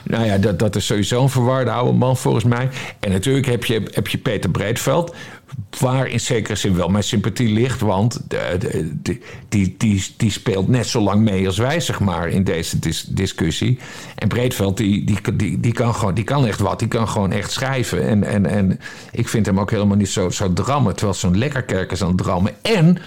Nou 0.03 0.25
ja, 0.25 0.39
dat, 0.39 0.59
dat 0.59 0.77
is 0.77 0.87
sowieso 0.87 1.23
een 1.23 1.29
verwarde 1.29 1.71
oude 1.71 1.93
man 1.99 2.17
volgens 2.17 2.45
mij. 2.45 2.69
En 3.01 3.11
natuurlijk 3.11 3.47
heb 3.47 3.65
je, 3.65 3.83
heb 3.91 4.09
je 4.09 4.19
Peter 4.19 4.51
Breedveld. 4.51 5.15
Waar 5.81 6.09
in 6.09 6.21
zekere 6.21 6.57
zin 6.57 6.77
wel 6.77 6.89
mijn 6.89 7.05
sympathie 7.05 7.49
ligt. 7.49 7.81
Want 7.81 8.21
de, 8.29 8.57
de- 8.59 8.93
de- 9.03 9.19
die, 9.49 9.75
die, 9.79 10.05
die 10.17 10.31
speelt 10.31 10.69
net 10.69 10.87
zo 10.87 11.01
lang 11.01 11.23
mee 11.23 11.47
als 11.47 11.59
wij, 11.59 11.81
zeg 11.81 12.01
maar, 12.01 12.29
in 12.29 12.45
deze 12.45 12.79
dis- 12.79 13.07
discussie. 13.09 13.79
En 14.15 14.29
Breedveld, 14.29 14.77
die, 14.77 15.05
die, 15.05 15.19
die, 15.37 15.61
die, 15.61 15.73
kan 15.73 15.95
gewoon, 15.95 16.15
die 16.15 16.25
kan 16.25 16.47
echt 16.47 16.61
wat. 16.61 16.79
Die 16.79 16.89
kan 16.89 17.09
gewoon 17.09 17.33
echt 17.33 17.51
schrijven. 17.53 18.07
En, 18.07 18.25
en, 18.25 18.47
en 18.47 18.81
ik 19.13 19.29
vind 19.29 19.47
hem 19.47 19.61
ook 19.61 19.71
helemaal 19.71 19.97
niet 19.97 20.09
zo, 20.11 20.31
zo 20.31 20.53
drammen. 20.53 20.95
Terwijl 20.95 21.19
zo'n 21.19 21.39
lekkerkerk 21.39 21.93
is 21.93 22.03
aan 22.03 22.09
het 22.09 22.19
drammen. 22.19 22.53
En 22.63 22.99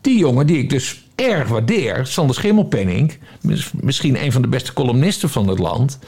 die 0.00 0.18
jongen 0.18 0.46
die 0.46 0.58
ik 0.58 0.70
dus 0.70 1.04
erg 1.16 1.48
waardeer, 1.48 2.00
Sander 2.06 2.34
Schimmelpenning, 2.34 3.18
mis- 3.40 3.70
misschien 3.80 4.22
een 4.24 4.32
van 4.32 4.42
de 4.42 4.48
beste 4.48 4.72
columnisten 4.72 5.28
van 5.30 5.48
het 5.48 5.58
land. 5.58 5.98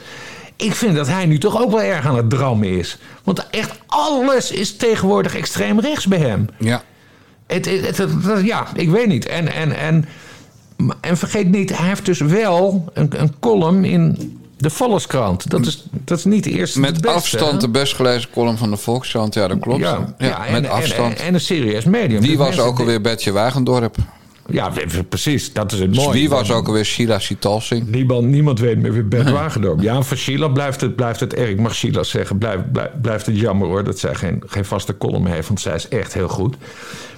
Ik 0.55 0.75
vind 0.75 0.95
dat 0.95 1.07
hij 1.07 1.25
nu 1.25 1.37
toch 1.37 1.61
ook 1.61 1.71
wel 1.71 1.81
erg 1.81 2.05
aan 2.05 2.15
het 2.17 2.29
drammen 2.29 2.69
is. 2.69 2.97
Want 3.23 3.49
echt 3.49 3.79
alles 3.87 4.51
is 4.51 4.75
tegenwoordig 4.75 5.35
extreem 5.35 5.79
rechts 5.79 6.07
bij 6.07 6.17
hem. 6.19 6.47
Ja. 6.59 6.83
Het, 7.47 7.65
het, 7.65 7.97
het- 7.97 8.11
ja, 8.43 8.67
ik 8.75 8.89
weet 8.89 9.07
niet. 9.07 9.25
En, 9.25 9.53
en, 9.53 9.77
en, 9.77 10.05
en 11.01 11.17
vergeet 11.17 11.47
niet, 11.49 11.77
hij 11.77 11.87
heeft 11.87 12.05
dus 12.05 12.19
wel 12.19 12.89
een, 12.93 13.21
een 13.21 13.39
column 13.39 13.85
in 13.85 14.37
de 14.57 14.69
Volkskrant. 14.69 15.49
Dat 15.49 15.65
is, 15.65 15.85
dat 15.91 16.17
is 16.17 16.25
niet 16.25 16.43
de 16.43 16.49
eerste 16.49 16.79
Met 16.79 16.95
de 16.95 17.01
beste, 17.01 17.15
afstand 17.17 17.51
hè? 17.51 17.57
de 17.57 17.69
best 17.69 17.95
gelezen 17.95 18.29
column 18.29 18.57
van 18.57 18.69
de 18.69 18.77
Volkskrant. 18.77 19.33
Ja, 19.33 19.47
dat 19.47 19.59
klopt. 19.59 19.79
Ja, 19.79 19.99
met 20.51 20.63
en- 20.63 20.69
afstand. 20.69 21.19
En, 21.19 21.25
en 21.25 21.33
een 21.33 21.39
serieus 21.41 21.83
medium. 21.83 22.19
wie 22.19 22.29
Dus 22.29 22.37
was 22.37 22.47
mensen 22.47 22.65
ook 22.65 22.79
alweer 22.79 23.01
Betje 23.01 23.31
Wagendorp? 23.31 23.95
Ja, 24.51 24.71
precies. 25.09 25.53
Dat 25.53 25.71
is 25.71 25.79
het 25.79 25.93
Dus 25.93 26.03
mooie. 26.03 26.13
wie 26.19 26.29
was 26.29 26.51
ook 26.51 26.67
alweer 26.67 26.85
Sheila 26.85 27.19
Sitalsing? 27.19 27.87
Niemand, 27.87 28.27
niemand 28.27 28.59
weet 28.59 28.77
meer 28.77 28.93
wie 28.93 29.03
Bert 29.03 29.29
Wagendorp. 29.31 29.81
Ja, 29.81 30.01
voor 30.01 30.17
Sheila 30.17 30.47
blijft 30.47 30.81
het, 30.81 30.95
blijft 30.95 31.19
het 31.19 31.33
erg. 31.33 31.49
Ik 31.49 31.59
mag 31.59 31.75
Sheila 31.75 32.03
zeggen, 32.03 32.37
blijft, 32.37 32.71
blijft, 32.71 33.01
blijft 33.01 33.25
het 33.25 33.37
jammer 33.39 33.67
hoor... 33.67 33.83
dat 33.83 33.99
zij 33.99 34.15
geen, 34.15 34.43
geen 34.45 34.65
vaste 34.65 34.97
column 34.97 35.25
heeft, 35.25 35.47
want 35.47 35.59
zij 35.59 35.75
is 35.75 35.87
echt 35.87 36.13
heel 36.13 36.27
goed. 36.27 36.55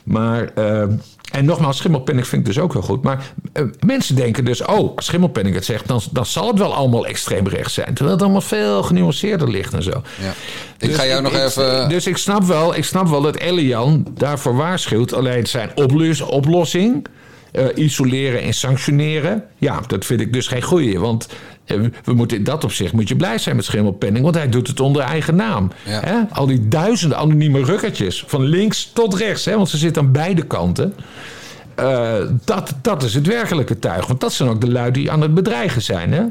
Maar, 0.04 0.52
eh, 0.56 0.82
en 1.32 1.46
nogmaals, 1.46 1.78
Schimmelpenning 1.78 2.28
vind 2.28 2.48
ik 2.48 2.54
dus 2.54 2.64
ook 2.64 2.74
heel 2.74 2.82
goed. 2.82 3.04
Maar 3.04 3.34
eh, 3.54 3.64
mensen 3.86 4.16
denken 4.16 4.46
dus, 4.46 4.62
oh, 4.66 4.96
als 4.96 5.06
Schimmelpenning 5.06 5.56
het 5.56 5.66
zegt... 5.66 5.88
Dan, 5.88 6.02
dan 6.12 6.26
zal 6.26 6.48
het 6.48 6.58
wel 6.58 6.74
allemaal 6.74 7.06
extreem 7.06 7.48
rechts 7.48 7.74
zijn. 7.74 7.94
Terwijl 7.94 8.12
het 8.12 8.22
allemaal 8.22 8.42
veel 8.42 8.84
genuanceerder 8.84 9.50
ligt 9.50 9.74
en 9.74 9.84
zo. 9.84 10.02
Ja. 10.22 10.34
Ik 10.78 10.94
ga 10.94 11.06
jou 11.06 11.22
nog 11.22 11.32
ik- 11.34 11.40
even... 11.44 11.90
Dus 11.90 12.08
ik 12.08 12.18
snap 12.18 12.44
wel, 12.44 12.76
ik 12.76 12.84
snap 12.84 13.08
wel 13.08 13.22
dat 13.22 13.36
Elian 13.36 14.08
daarvoor 14.14 14.56
waarschuwt. 14.56 15.14
Alleen 15.14 15.46
zijn 15.48 15.72
oplos- 15.76 16.22
oplossing, 16.22 17.06
eh, 17.52 17.66
isoleren 17.76 18.42
en 18.42 18.54
sanctioneren... 18.54 19.44
ja, 19.58 19.80
dat 19.88 20.06
vind 20.06 20.22
ik 20.22 20.34
dus 20.34 20.48
geen 20.48 20.62
goeie. 20.62 21.00
Want 21.00 21.28
eh, 21.66 21.78
we 22.04 22.14
moeten 22.14 22.38
in 22.38 22.44
dat 22.44 22.64
opzicht 22.64 22.94
moet 22.94 23.08
je 23.08 23.16
blij 23.16 23.38
zijn 23.38 23.56
met 23.56 23.66
Schimmelpenning... 23.66 24.24
want 24.24 24.36
hij 24.36 24.50
doet 24.50 24.68
het 24.68 24.80
onder 24.80 25.02
eigen 25.02 25.36
naam. 25.36 25.72
Ja. 25.86 26.00
Hè? 26.00 26.16
Al 26.32 26.46
die 26.46 26.68
duizenden 26.68 27.18
anonieme 27.18 27.64
rukkertjes, 27.64 28.24
van 28.28 28.42
links 28.44 28.90
tot 28.94 29.14
rechts... 29.16 29.46
Hè? 29.46 29.56
want 29.56 29.70
ze 29.70 29.78
zitten 29.78 30.04
aan 30.04 30.12
beide 30.12 30.42
kanten... 30.42 30.94
Eh, 31.76 32.14
dat, 32.46 32.74
dat 32.82 33.04
is 33.04 33.14
het 33.14 33.28
werkelijke 33.28 33.80
tuig. 33.80 34.08
Want 34.08 34.20
dat 34.20 34.34
zijn 34.34 34.50
ook 34.50 34.62
de 34.62 34.72
lui 34.72 34.92
die 34.92 35.12
aan 35.12 35.22
het 35.22 35.34
bedreigen 35.34 35.82
zijn. 35.82 36.14
Hè? 36.14 36.24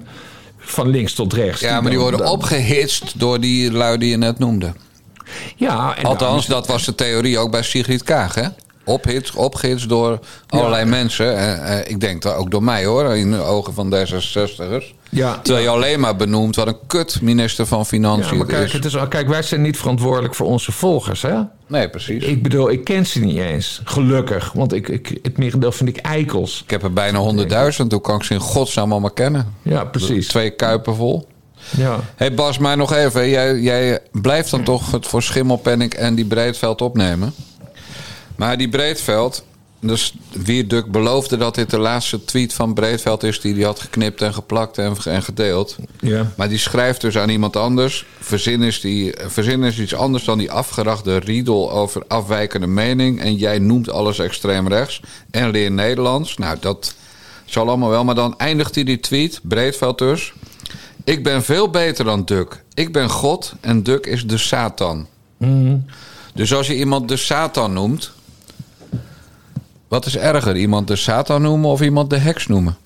Van 0.59 0.89
links 0.89 1.13
tot 1.15 1.33
rechts. 1.33 1.61
Ja, 1.61 1.81
maar 1.81 1.91
die 1.91 2.01
worden 2.01 2.21
dan- 2.21 2.29
opgehitst 2.29 3.19
door 3.19 3.41
die 3.41 3.73
lui 3.73 3.99
die 3.99 4.11
je 4.11 4.17
net 4.17 4.39
noemde. 4.39 4.73
Ja, 5.57 5.97
en 5.97 6.05
Althans, 6.05 6.47
dan- 6.47 6.57
dat 6.59 6.67
was 6.69 6.85
de 6.85 6.95
theorie 6.95 7.39
ook 7.39 7.51
bij 7.51 7.63
Sigrid 7.63 8.03
Kaag, 8.03 8.35
hè? 8.35 8.47
Ophits, 8.91 9.31
opgehitst 9.33 9.89
door 9.89 10.19
allerlei 10.49 10.85
mensen. 10.85 11.37
Eh, 11.37 11.79
eh, 11.79 11.85
ik 11.91 12.01
denk 12.01 12.23
dat 12.23 12.35
ook 12.35 12.51
door 12.51 12.63
mij, 12.63 12.85
hoor, 12.85 13.17
in 13.17 13.31
de 13.31 13.39
ogen 13.41 13.75
van 13.75 13.95
D66'ers. 13.95 14.95
Ja, 15.11 15.39
Terwijl 15.43 15.65
je 15.65 15.71
alleen 15.71 16.01
maar 16.01 16.17
benoemt 16.17 16.57
wat 16.57 16.67
een 16.67 16.77
kut 16.87 17.21
minister 17.23 17.67
van 17.67 17.79
Ja, 17.79 17.85
Financiën 17.85 18.37
maar 18.37 18.47
kijk, 18.47 18.65
is. 18.67 18.73
het 18.73 18.85
is, 18.85 18.97
al- 18.97 19.09
kijk, 19.09 19.29
wij 19.29 19.43
zijn 19.43 19.63
niet 19.63 19.77
verantwoordelijk 19.79 20.35
voor 20.35 20.47
onze 20.47 20.73
volgers, 20.73 21.23
hè? 21.23 21.35
Nee, 21.67 21.89
precies. 21.91 22.23
Ik, 22.23 22.29
Ik 22.31 22.43
bedoel, 22.43 22.71
ik 22.71 22.85
ken 22.85 23.07
ze 23.07 23.21
niet 23.21 23.39
eens. 23.39 23.81
Gelukkig. 23.85 24.53
Want 24.53 24.73
ik, 24.73 24.89
ik, 24.89 25.19
het 25.23 25.39
merendeel 25.39 25.73
vind 25.73 25.89
ik 25.89 25.97
eikels. 25.97 26.65
heb 26.67 26.83
er 26.83 26.93
bijna 26.93 27.19
100.000. 27.73 27.87
Hoe 27.89 28.01
kan 28.01 28.17
ik 28.17 28.23
ze 28.23 28.35
in 28.35 28.41
godsnaam 28.41 28.91
allemaal 28.93 29.11
kennen? 29.11 29.55
Ja, 29.63 29.85
precies. 29.85 30.29
Twee 30.29 30.51
kuipen 30.51 30.97
vol. 30.97 31.27
Ja. 31.77 31.95
Hé 31.95 32.01
hey 32.17 32.35
Bas, 32.35 32.59
maar 32.59 32.77
nog 32.77 32.93
even. 32.93 33.29
Jij, 33.29 33.59
jij 33.61 33.99
blijft 34.13 34.51
dan 34.51 34.63
toch 34.63 34.91
het 34.91 35.07
voor 35.07 35.23
Schimmelpenning 35.23 35.95
en 35.95 36.15
die 36.15 36.25
Breedveld 36.25 36.83
opnemen. 36.83 37.35
Maar 38.41 38.59
die 38.59 38.69
Breedveld... 38.69 39.45
Dus 39.81 40.15
Wierduk 40.33 40.91
beloofde 40.91 41.37
dat 41.37 41.55
dit 41.55 41.71
de 41.71 41.79
laatste 41.79 42.25
tweet 42.25 42.55
van 42.55 42.75
Breedveld 42.75 43.23
is... 43.23 43.41
die 43.41 43.55
hij 43.55 43.63
had 43.63 43.81
geknipt 43.81 44.23
en 44.23 44.35
geplakt 44.35 44.79
en, 44.79 44.97
en 45.05 45.23
gedeeld. 45.23 45.77
Ja. 46.01 46.33
Maar 46.37 46.49
die 46.49 46.59
schrijft 46.59 47.01
dus 47.01 47.19
aan 47.19 47.29
iemand 47.29 47.57
anders. 47.57 48.07
Verzin 48.19 48.63
is, 48.63 48.81
die, 48.81 49.15
verzin 49.27 49.63
is 49.63 49.79
iets 49.79 49.95
anders 49.95 50.25
dan 50.25 50.39
die 50.39 50.51
afgerachte 50.51 51.17
riedel 51.17 51.73
over 51.73 52.05
afwijkende 52.09 52.67
mening. 52.67 53.21
En 53.21 53.35
jij 53.35 53.59
noemt 53.59 53.91
alles 53.91 54.19
extreem 54.19 54.69
rechts. 54.69 55.01
En 55.31 55.51
leer 55.51 55.71
Nederlands. 55.71 56.37
Nou, 56.37 56.57
dat 56.61 56.95
zal 57.45 57.69
allemaal 57.69 57.91
wel. 57.91 58.05
Maar 58.05 58.15
dan 58.15 58.39
eindigt 58.39 58.75
hij 58.75 58.85
die 58.85 59.01
tweet, 59.01 59.41
Breedveld 59.43 59.99
dus. 59.99 60.33
Ik 61.05 61.23
ben 61.23 61.43
veel 61.43 61.71
beter 61.71 62.05
dan 62.05 62.25
Duk. 62.25 62.63
Ik 62.75 62.93
ben 62.93 63.11
God 63.11 63.53
en 63.61 63.83
Duk 63.83 64.07
is 64.07 64.27
de 64.27 64.39
Satan. 64.39 65.07
Dus 66.35 66.55
als 66.55 66.67
je 66.67 66.77
iemand 66.77 67.09
de 67.09 67.17
Satan 67.17 67.73
noemt... 67.73 68.19
Wat 69.91 70.07
is 70.07 70.17
erger, 70.17 70.57
iemand 70.57 70.89
de 70.89 70.97
Satan 70.97 71.43
noemen 71.43 71.71
of 71.71 71.81
iemand 71.81 72.11
de 72.11 72.17
heks 72.19 72.47
noemen? 72.47 72.77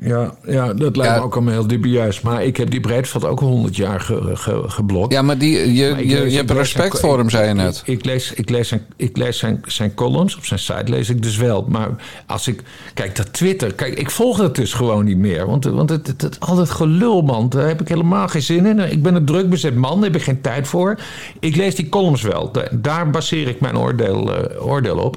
Ja, 0.00 0.34
ja, 0.46 0.72
dat 0.74 0.96
lijkt 0.96 1.12
Ja. 1.12 1.18
me 1.18 1.24
ook 1.24 1.34
allemaal 1.34 1.52
heel 1.52 1.66
dubieus. 1.66 2.20
Maar 2.20 2.44
ik 2.44 2.56
heb 2.56 2.70
die 2.70 2.80
Breedveld 2.80 3.24
ook 3.24 3.40
al 3.40 3.46
honderd 3.46 3.76
jaar 3.76 4.00
ge, 4.00 4.30
ge- 4.34 4.62
geblokt. 4.66 5.12
Ja, 5.12 5.22
maar 5.22 5.38
die, 5.38 5.74
je, 5.74 5.90
Maar 5.90 6.04
je, 6.04 6.18
lees- 6.20 6.30
je 6.30 6.36
hebt 6.36 6.50
respect 6.50 6.90
zijn- 6.96 7.02
voor 7.02 7.18
hem, 7.18 7.30
zei 7.30 7.48
je 7.48 7.54
net. 7.54 7.82
Ik, 7.84 7.98
ik 7.98 8.04
lees, 8.04 8.32
ik 8.32 8.50
lees, 8.50 8.68
zijn, 8.68 8.86
ik 8.96 9.16
lees 9.16 9.38
zijn, 9.38 9.60
zijn 9.66 9.94
columns 9.94 10.36
op 10.36 10.44
zijn 10.44 10.60
site, 10.60 10.82
lees 10.84 11.10
ik 11.10 11.22
dus 11.22 11.36
wel. 11.36 11.64
Maar 11.68 11.88
als 12.26 12.48
ik. 12.48 12.62
Kijk, 12.94 13.16
dat 13.16 13.32
Twitter. 13.32 13.74
Kijk, 13.74 13.94
ik 13.98 14.10
volg 14.10 14.38
dat 14.38 14.56
dus 14.56 14.72
gewoon 14.72 15.04
niet 15.04 15.18
meer. 15.18 15.46
Want, 15.46 15.64
want 15.64 15.90
het, 15.90 16.06
het, 16.06 16.22
het- 16.22 16.40
al 16.40 16.56
dat 16.56 16.70
gelul, 16.70 17.22
man. 17.22 17.48
Daar 17.48 17.66
heb 17.68 17.80
ik 17.80 17.88
helemaal 17.88 18.28
geen 18.28 18.42
zin 18.42 18.66
in. 18.66 18.78
Ik 18.78 19.02
ben 19.02 19.14
een 19.14 19.24
druk 19.24 19.50
bezet 19.50 19.74
man, 19.76 19.94
daar 19.94 20.10
heb 20.10 20.16
ik 20.16 20.22
geen 20.22 20.40
tijd 20.40 20.68
voor. 20.68 20.98
Ik 21.40 21.56
lees 21.56 21.74
die 21.74 21.88
columns 21.88 22.22
wel. 22.22 22.50
Da- 22.52 22.68
Daar 22.72 23.10
baseer 23.10 23.48
ik 23.48 23.60
mijn 23.60 23.78
oordeel, 23.78 24.34
eh, 24.34 24.66
oordeel 24.66 24.96
op. 24.98 25.16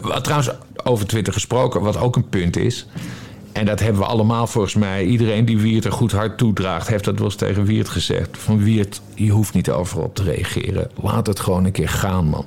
Wat 0.00 0.24
trouwens, 0.24 0.50
over 0.84 1.06
Twitter 1.06 1.32
gesproken, 1.32 1.80
wat 1.80 1.96
ook 1.96 2.16
een 2.16 2.28
punt 2.28 2.56
is. 2.56 2.86
En 3.52 3.66
dat 3.66 3.80
hebben 3.80 4.00
we 4.02 4.08
allemaal 4.08 4.46
volgens 4.46 4.74
mij. 4.74 5.04
Iedereen 5.04 5.44
die 5.44 5.58
Wiert 5.58 5.84
een 5.84 5.92
goed 5.92 6.12
hart 6.12 6.38
toedraagt, 6.38 6.88
heeft 6.88 7.04
dat 7.04 7.14
wel 7.14 7.24
eens 7.24 7.34
tegen 7.34 7.64
Wiert 7.64 7.88
gezegd. 7.88 8.28
Van 8.38 8.64
Wiert, 8.64 9.00
je 9.14 9.30
hoeft 9.30 9.54
niet 9.54 9.70
overal 9.70 10.04
op 10.04 10.14
te 10.14 10.22
reageren. 10.22 10.90
Laat 11.02 11.26
het 11.26 11.40
gewoon 11.40 11.64
een 11.64 11.72
keer 11.72 11.88
gaan, 11.88 12.24
man. 12.24 12.46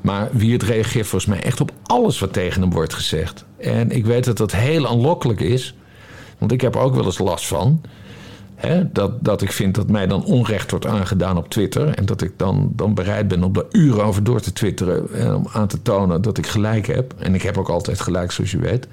Maar 0.00 0.28
Wiert 0.32 0.62
reageert 0.62 1.06
volgens 1.06 1.30
mij 1.30 1.42
echt 1.42 1.60
op 1.60 1.72
alles 1.82 2.18
wat 2.18 2.32
tegen 2.32 2.60
hem 2.60 2.70
wordt 2.70 2.94
gezegd. 2.94 3.44
En 3.58 3.90
ik 3.90 4.06
weet 4.06 4.24
dat 4.24 4.36
dat 4.36 4.52
heel 4.52 4.86
aanlokkelijk 4.86 5.40
is. 5.40 5.74
Want 6.38 6.52
ik 6.52 6.60
heb 6.60 6.74
er 6.74 6.80
ook 6.80 6.94
wel 6.94 7.04
eens 7.04 7.18
last 7.18 7.46
van. 7.46 7.80
Dat, 8.92 9.24
dat 9.24 9.42
ik 9.42 9.52
vind 9.52 9.74
dat 9.74 9.88
mij 9.88 10.06
dan 10.06 10.24
onrecht 10.24 10.70
wordt 10.70 10.86
aangedaan 10.86 11.36
op 11.36 11.48
Twitter. 11.48 11.88
En 11.88 12.06
dat 12.06 12.22
ik 12.22 12.32
dan, 12.36 12.72
dan 12.74 12.94
bereid 12.94 13.28
ben 13.28 13.42
om 13.42 13.52
daar 13.52 13.64
uren 13.70 14.04
over 14.04 14.24
door 14.24 14.40
te 14.40 14.52
twitteren. 14.52 15.12
En 15.12 15.34
om 15.34 15.46
aan 15.52 15.66
te 15.66 15.82
tonen 15.82 16.22
dat 16.22 16.38
ik 16.38 16.46
gelijk 16.46 16.86
heb. 16.86 17.14
En 17.18 17.34
ik 17.34 17.42
heb 17.42 17.58
ook 17.58 17.68
altijd 17.68 18.00
gelijk, 18.00 18.32
zoals 18.32 18.50
je 18.50 18.58
weet. 18.58 18.86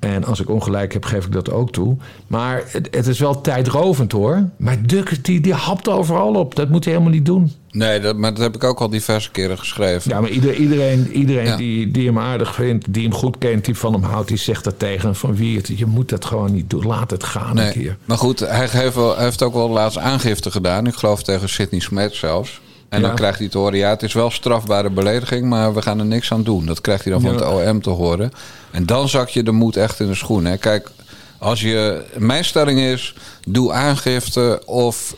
En 0.00 0.24
als 0.24 0.40
ik 0.40 0.48
ongelijk 0.50 0.92
heb, 0.92 1.04
geef 1.04 1.24
ik 1.26 1.32
dat 1.32 1.50
ook 1.50 1.72
toe. 1.72 1.96
Maar 2.26 2.62
het, 2.66 2.88
het 2.90 3.06
is 3.06 3.18
wel 3.18 3.40
tijdrovend 3.40 4.12
hoor. 4.12 4.48
Maar 4.56 4.86
Duk, 4.86 5.24
die, 5.24 5.40
die 5.40 5.52
hapt 5.54 5.88
overal 5.88 6.34
op. 6.34 6.54
Dat 6.54 6.68
moet 6.68 6.84
hij 6.84 6.92
helemaal 6.92 7.14
niet 7.14 7.26
doen. 7.26 7.52
Nee, 7.70 8.00
dat, 8.00 8.16
maar 8.16 8.30
dat 8.34 8.42
heb 8.42 8.54
ik 8.54 8.64
ook 8.64 8.80
al 8.80 8.88
diverse 8.90 9.30
keren 9.30 9.58
geschreven. 9.58 10.10
Ja, 10.10 10.20
maar 10.20 10.30
ieder, 10.30 10.54
iedereen, 10.54 11.10
iedereen 11.12 11.44
Ja. 11.46 11.56
die, 11.56 11.90
die 11.90 12.06
hem 12.06 12.18
aardig 12.18 12.54
vindt, 12.54 12.92
die 12.92 13.02
hem 13.02 13.12
goed 13.14 13.38
kent, 13.38 13.64
die 13.64 13.74
van 13.76 13.92
hem 13.92 14.02
houdt, 14.02 14.28
die 14.28 14.36
zegt 14.36 14.64
dat 14.64 14.78
tegen 14.78 15.04
hem 15.04 15.14
van 15.14 15.34
wie 15.36 15.56
het. 15.56 15.66
Je 15.78 15.86
moet 15.86 16.08
dat 16.08 16.24
gewoon 16.24 16.52
niet 16.52 16.70
doen. 16.70 16.86
Laat 16.86 17.10
het 17.10 17.24
gaan 17.24 17.48
een 17.48 17.54
Nee, 17.64 17.72
keer. 17.72 17.96
maar 18.04 18.18
goed, 18.18 18.38
hij 18.40 18.68
heeft, 18.70 18.94
wel, 18.94 19.14
hij 19.16 19.24
heeft 19.24 19.42
ook 19.42 19.54
wel 19.54 19.68
laatst 19.70 19.98
aangifte 19.98 20.50
gedaan. 20.50 20.86
Ik 20.86 20.94
geloof 20.94 21.22
tegen 21.22 21.48
Sidney 21.48 21.80
Smet 21.80 22.14
zelfs. 22.14 22.60
En 22.90 23.02
dan 23.02 23.14
krijgt 23.14 23.38
hij 23.38 23.48
te 23.48 23.58
horen, 23.58 23.78
ja, 23.78 23.90
het 23.90 24.02
is 24.02 24.12
wel 24.12 24.30
strafbare 24.30 24.90
belediging, 24.90 25.48
maar 25.48 25.74
we 25.74 25.82
gaan 25.82 25.98
er 25.98 26.04
niks 26.06 26.32
aan 26.32 26.42
doen. 26.42 26.66
Dat 26.66 26.80
krijgt 26.80 27.04
hij 27.04 27.12
dan 27.12 27.22
van 27.22 27.34
het 27.34 27.44
OM 27.68 27.82
te 27.82 27.90
horen. 27.90 28.32
En 28.70 28.86
dan 28.86 29.08
zak 29.08 29.28
je 29.28 29.42
de 29.42 29.50
moed 29.52 29.76
echt 29.76 30.00
in 30.00 30.06
de 30.06 30.14
schoen. 30.14 30.44
Hè. 30.44 30.56
Kijk, 30.56 30.90
als 31.38 31.60
je, 31.60 32.04
mijn 32.16 32.44
stelling 32.44 32.80
is, 32.80 33.14
doe 33.48 33.72
aangifte 33.72 34.62
of 34.66 35.14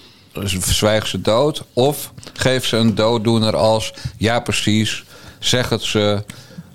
zwijg 0.61 1.07
ze 1.07 1.21
dood. 1.21 1.63
Of 1.73 2.13
geef 2.33 2.67
ze 2.67 2.77
een 2.77 2.95
dooddoener 2.95 3.57
als, 3.57 3.93
ja 4.17 4.41
precies, 4.41 5.05
zeg 5.39 5.69
het 5.69 5.83
ze. 5.83 6.23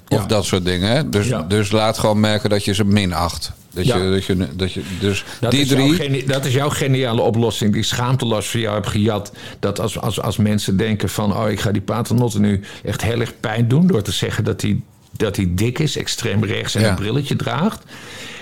Of 0.10 0.21
Ja. 0.21 0.25
dat 0.27 0.45
soort 0.45 0.65
dingen. 0.65 1.12
Dus, 1.12 1.27
Ja. 1.27 1.41
dus 1.41 1.71
laat 1.71 1.97
gewoon 1.97 2.19
merken 2.19 2.49
dat 2.49 2.65
je 2.65 2.73
ze 2.73 2.83
minacht. 2.86 3.51
Dat 3.71 3.86
Ja. 3.86 3.97
je, 3.97 4.10
dat 4.12 4.25
je, 4.25 4.47
dat 4.56 4.73
je, 4.73 4.82
dus 4.99 5.23
Dat, 5.39 5.51
die 5.51 5.62
is 5.62 5.67
drie. 5.67 5.93
Geni- 5.93 6.25
dat 6.25 6.45
is 6.45 6.53
jouw 6.53 6.69
geniale 6.69 7.21
oplossing, 7.21 7.73
die 7.73 7.84
schaamteloos 7.84 8.47
voor 8.47 8.60
jou 8.60 8.75
heb 8.75 8.86
gejat. 8.86 9.32
Dat 9.60 9.80
als, 9.80 9.99
als, 9.99 10.21
als 10.21 10.38
mensen 10.38 10.77
denken 10.77 11.10
van, 11.10 11.36
oh, 11.38 11.49
ik 11.49 11.60
ga 11.60 11.71
die 11.71 11.82
paternotte 11.82 12.39
nu 12.39 12.62
echt 12.84 13.01
heel 13.01 13.19
erg 13.19 13.34
pijn 13.39 13.67
doen... 13.67 13.88
door 13.88 14.01
te 14.01 14.12
zeggen 14.12 14.43
dat 14.43 14.62
hij 14.62 14.80
dat 15.17 15.36
hij 15.36 15.47
dik 15.49 15.80
is, 15.80 15.97
extreem 15.97 16.43
rechts 16.43 16.75
en 16.75 16.82
Ja. 16.82 16.89
een 16.89 16.95
brilletje 16.95 17.36
draagt. 17.36 17.84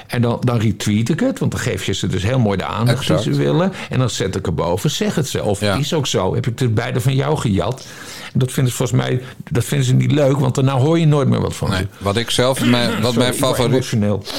En 0.07 0.21
dan, 0.21 0.37
dan 0.43 0.57
retweet 0.59 1.09
ik 1.09 1.19
het, 1.19 1.39
want 1.39 1.51
dan 1.51 1.59
geef 1.61 1.85
je 1.85 1.93
ze 1.93 2.07
dus 2.07 2.23
heel 2.23 2.39
mooi 2.39 2.57
de 2.57 2.65
aandacht 2.65 2.99
Exact. 2.99 3.23
die 3.23 3.33
ze 3.33 3.39
willen. 3.39 3.71
En 3.89 3.99
dan 3.99 4.09
zet 4.09 4.35
ik 4.35 4.45
erboven, 4.45 4.89
zeg 4.91 5.15
het 5.15 5.27
ze. 5.27 5.43
Of 5.43 5.59
Ja. 5.59 5.75
is 5.75 5.93
ook 5.93 6.07
zo, 6.07 6.33
heb 6.35 6.47
ik 6.47 6.59
het 6.59 6.75
beide 6.75 7.01
van 7.01 7.15
jou 7.15 7.37
gejat. 7.37 7.85
En 8.33 8.39
dat 8.39 8.51
vinden 8.51 8.71
ze 8.71 8.77
volgens 8.77 8.99
mij 9.01 9.21
dat 9.51 9.63
vinden 9.65 9.87
ze 9.87 9.93
niet 9.93 10.11
leuk, 10.11 10.37
want 10.39 10.55
daarna 10.55 10.77
hoor 10.77 10.99
je 10.99 11.05
nooit 11.07 11.27
meer 11.27 11.41
wat 11.41 11.55
van 11.55 11.69
Nee, 11.69 11.87
wat 11.97 12.15
ik 12.17 12.29
zelf, 12.29 12.65
mijn, 12.65 12.89
wat 12.89 13.13
Sorry, 13.13 13.17
mijn 13.17 13.33
favoriet, 13.33 13.93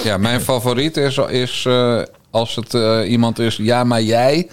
ja, 0.04 0.16
mijn 0.16 0.40
favoriet 0.40 0.96
is, 0.96 1.16
is 1.18 1.64
eh, 1.66 2.02
als 2.30 2.54
het 2.56 2.74
eh, 2.74 3.00
iemand 3.10 3.38
is, 3.38 3.56
ja, 3.56 3.84
maar 3.84 4.02
jij, 4.02 4.48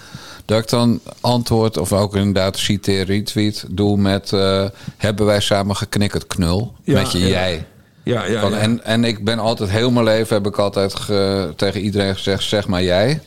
dat 0.45 0.59
ik 0.59 0.69
dan 0.69 0.99
antwoord 1.21 1.77
of 1.77 1.93
ook 1.93 2.15
inderdaad 2.15 2.57
citeer, 2.57 3.05
retweet, 3.05 3.65
doe 3.69 3.97
met, 3.97 4.33
eh, 4.33 4.65
hebben 4.97 5.25
wij 5.25 5.39
samen 5.39 5.75
geknikkerd 5.75 6.27
knul 6.27 6.73
Ja, 6.83 6.93
met 6.93 7.11
je 7.11 7.19
ja. 7.19 7.27
jij. 7.27 7.65
Ja, 8.03 8.25
ja, 8.25 8.39
Van, 8.41 8.51
ja. 8.51 8.57
En, 8.57 8.83
en 8.83 9.03
ik 9.03 9.23
ben 9.23 9.39
altijd, 9.39 9.69
heel 9.69 9.91
mijn 9.91 10.05
leven 10.05 10.35
heb 10.35 10.45
ik 10.47 10.57
altijd 10.57 10.95
ge- 10.95 11.53
tegen 11.55 11.81
iedereen 11.81 12.15
gezegd, 12.15 12.43
zeg 12.43 12.67
maar 12.67 12.83
jij. 12.83 13.21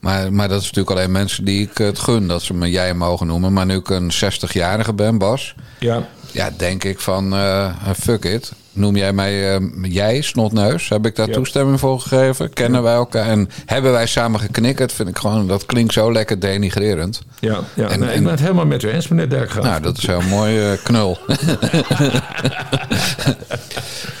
Maar, 0.00 0.32
maar 0.32 0.48
dat 0.48 0.60
is 0.60 0.64
natuurlijk 0.66 0.96
alleen 0.96 1.12
mensen 1.12 1.44
die 1.44 1.62
ik 1.70 1.78
het 1.78 1.98
gun, 1.98 2.26
dat 2.28 2.42
ze 2.42 2.54
me 2.54 2.70
jij 2.70 2.94
mogen 2.94 3.26
noemen. 3.26 3.52
Maar 3.52 3.66
nu 3.66 3.76
ik 3.76 3.88
een 3.90 4.12
60-jarige 4.12 4.92
ben, 4.92 5.18
Bas, 5.18 5.54
ja. 5.78 6.08
ja, 6.30 6.50
denk 6.56 6.84
ik 6.84 7.00
van, 7.00 7.34
eh, 7.34 7.70
fuck 8.00 8.24
it. 8.24 8.52
Noem 8.76 8.96
jij 8.96 9.12
mij 9.12 9.54
eh, 9.54 9.60
jij, 9.82 10.20
snotneus? 10.20 10.88
Heb 10.88 11.06
ik 11.06 11.16
daar 11.16 11.28
toestemming 11.28 11.80
voor 11.80 12.00
gegeven? 12.00 12.52
Kennen 12.52 12.82
wij 12.82 12.94
elkaar? 12.94 13.26
En 13.26 13.48
hebben 13.66 13.92
wij 13.92 14.06
samen 14.06 14.40
geknikkerd? 14.40 14.92
Vind 14.92 15.08
ik 15.08 15.18
gewoon, 15.18 15.46
dat 15.46 15.66
klinkt 15.66 15.92
zo 15.92 16.12
lekker 16.12 16.38
denigrerend. 16.40 17.22
Ja, 17.40 17.60
ja. 17.74 17.88
En- 17.88 18.00
nee, 18.00 18.08
en- 18.08 18.14
ik 18.16 18.22
ben 18.22 18.30
het 18.30 18.40
helemaal 18.40 18.66
met 18.66 18.82
u 18.82 18.88
eens, 18.90 19.08
meneer 19.08 19.28
Dijkgraaf. 19.28 19.64
Nou, 19.64 19.80
dat 19.82 19.98
is 19.98 20.06
heel 20.06 20.20
mooi 20.20 20.70
eh, 20.70 20.78
knul. 20.82 21.18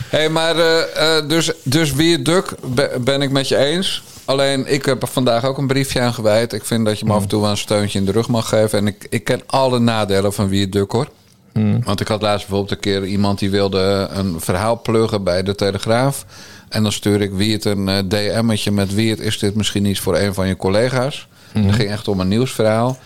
hey, 0.08 0.28
maar 0.28 0.56
eh, 0.58 1.16
eh, 1.18 1.28
dus, 1.28 1.50
dus 1.62 1.92
wie 1.92 2.22
duk 2.22 2.54
be- 2.74 2.96
ben 3.00 3.22
ik 3.22 3.30
met 3.30 3.48
je 3.48 3.56
eens. 3.56 4.02
Alleen, 4.24 4.72
ik 4.72 4.84
heb 4.84 5.02
er 5.02 5.08
vandaag 5.08 5.44
ook 5.44 5.58
een 5.58 5.66
briefje 5.66 6.00
aan 6.00 6.14
gewijd. 6.14 6.52
Ik 6.52 6.64
vind 6.64 6.84
dat 6.86 6.98
je 6.98 7.04
me 7.04 7.12
af 7.12 7.22
en 7.22 7.28
toe 7.28 7.40
wel 7.40 7.50
een 7.50 7.56
steuntje 7.56 7.98
in 7.98 8.04
de 8.04 8.12
rug 8.12 8.28
mag 8.28 8.48
geven. 8.48 8.78
En 8.78 8.86
ik, 8.86 9.06
ik 9.10 9.24
ken 9.24 9.40
alle 9.46 9.78
nadelen 9.78 10.32
van 10.32 10.48
wie 10.48 10.68
duk 10.68 10.90
hoor. 10.92 11.08
Want 11.84 12.00
ik 12.00 12.08
had 12.08 12.22
laatst 12.22 12.46
bijvoorbeeld 12.46 12.70
een 12.70 12.92
keer 12.92 13.04
iemand 13.04 13.38
die 13.38 13.50
wilde 13.50 14.08
een 14.12 14.40
verhaal 14.40 14.80
pluggen 14.80 15.22
bij 15.24 15.42
de 15.42 15.54
Telegraaf. 15.54 16.24
En 16.68 16.82
dan 16.82 16.92
stuur 16.92 17.20
ik 17.20 17.32
wie 17.32 17.52
het 17.52 17.64
een 17.64 17.88
eh, 17.88 17.98
DM'tje 18.08 18.70
met 18.70 18.94
wie 18.94 19.10
het 19.10 19.20
is 19.20 19.38
dit 19.38 19.54
misschien 19.54 19.84
iets 19.84 20.00
voor 20.00 20.16
een 20.18 20.34
van 20.34 20.48
je 20.48 20.56
collega's. 20.56 21.28
Het 21.52 21.74
ging 21.74 21.90
echt 21.90 22.08
om 22.08 22.20
een 22.20 22.28
nieuwsverhaal. 22.28 22.98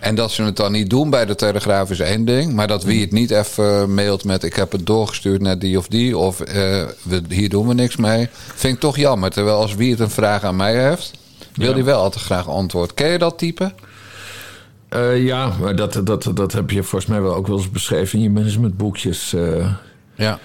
En 0.00 0.14
dat 0.14 0.30
ze 0.30 0.42
het 0.42 0.56
dan 0.56 0.72
niet 0.72 0.90
doen 0.90 1.10
bij 1.10 1.24
de 1.26 1.34
Telegraaf 1.34 1.90
is 1.90 2.00
één 2.00 2.24
ding. 2.24 2.52
Maar 2.52 2.66
dat 2.66 2.82
wie 2.84 3.00
het 3.00 3.12
niet 3.12 3.30
even 3.30 3.94
mailt 3.94 4.24
met 4.24 4.42
ik 4.44 4.54
heb 4.54 4.72
het 4.72 4.86
doorgestuurd 4.86 5.40
naar 5.40 5.58
die 5.58 5.78
of 5.78 5.86
die. 5.88 6.18
Of 6.18 6.40
eh, 6.40 6.54
we, 7.02 7.22
hier 7.28 7.48
doen 7.48 7.68
we 7.68 7.74
niks 7.74 7.96
mee. 7.96 8.28
Vind 8.54 8.74
ik 8.74 8.80
toch 8.80 8.96
jammer. 8.96 9.30
Terwijl 9.30 9.56
als 9.56 9.74
wie 9.74 9.90
het 9.90 10.00
een 10.00 10.10
vraag 10.10 10.42
aan 10.44 10.56
mij 10.56 10.88
heeft, 10.88 11.10
wil 11.54 11.68
Ja. 11.68 11.74
die 11.74 11.84
wel 11.84 12.02
altijd 12.02 12.24
graag 12.24 12.48
antwoord. 12.48 12.94
Ken 12.94 13.08
je 13.10 13.18
dat 13.18 13.38
type? 13.38 13.72
Eh, 14.94 15.24
ja, 15.24 15.52
maar 15.60 15.76
dat, 15.76 16.00
dat, 16.04 16.30
dat 16.34 16.52
heb 16.52 16.70
je 16.70 16.82
volgens 16.82 17.10
mij 17.10 17.22
wel 17.22 17.34
ook 17.34 17.46
wel 17.46 17.56
eens 17.56 17.70
beschreven 17.70 18.18
in 18.18 18.24
je 18.24 18.30
managementboekjes. 18.30 19.32
eh 19.34 19.72
Ja. 20.14 20.38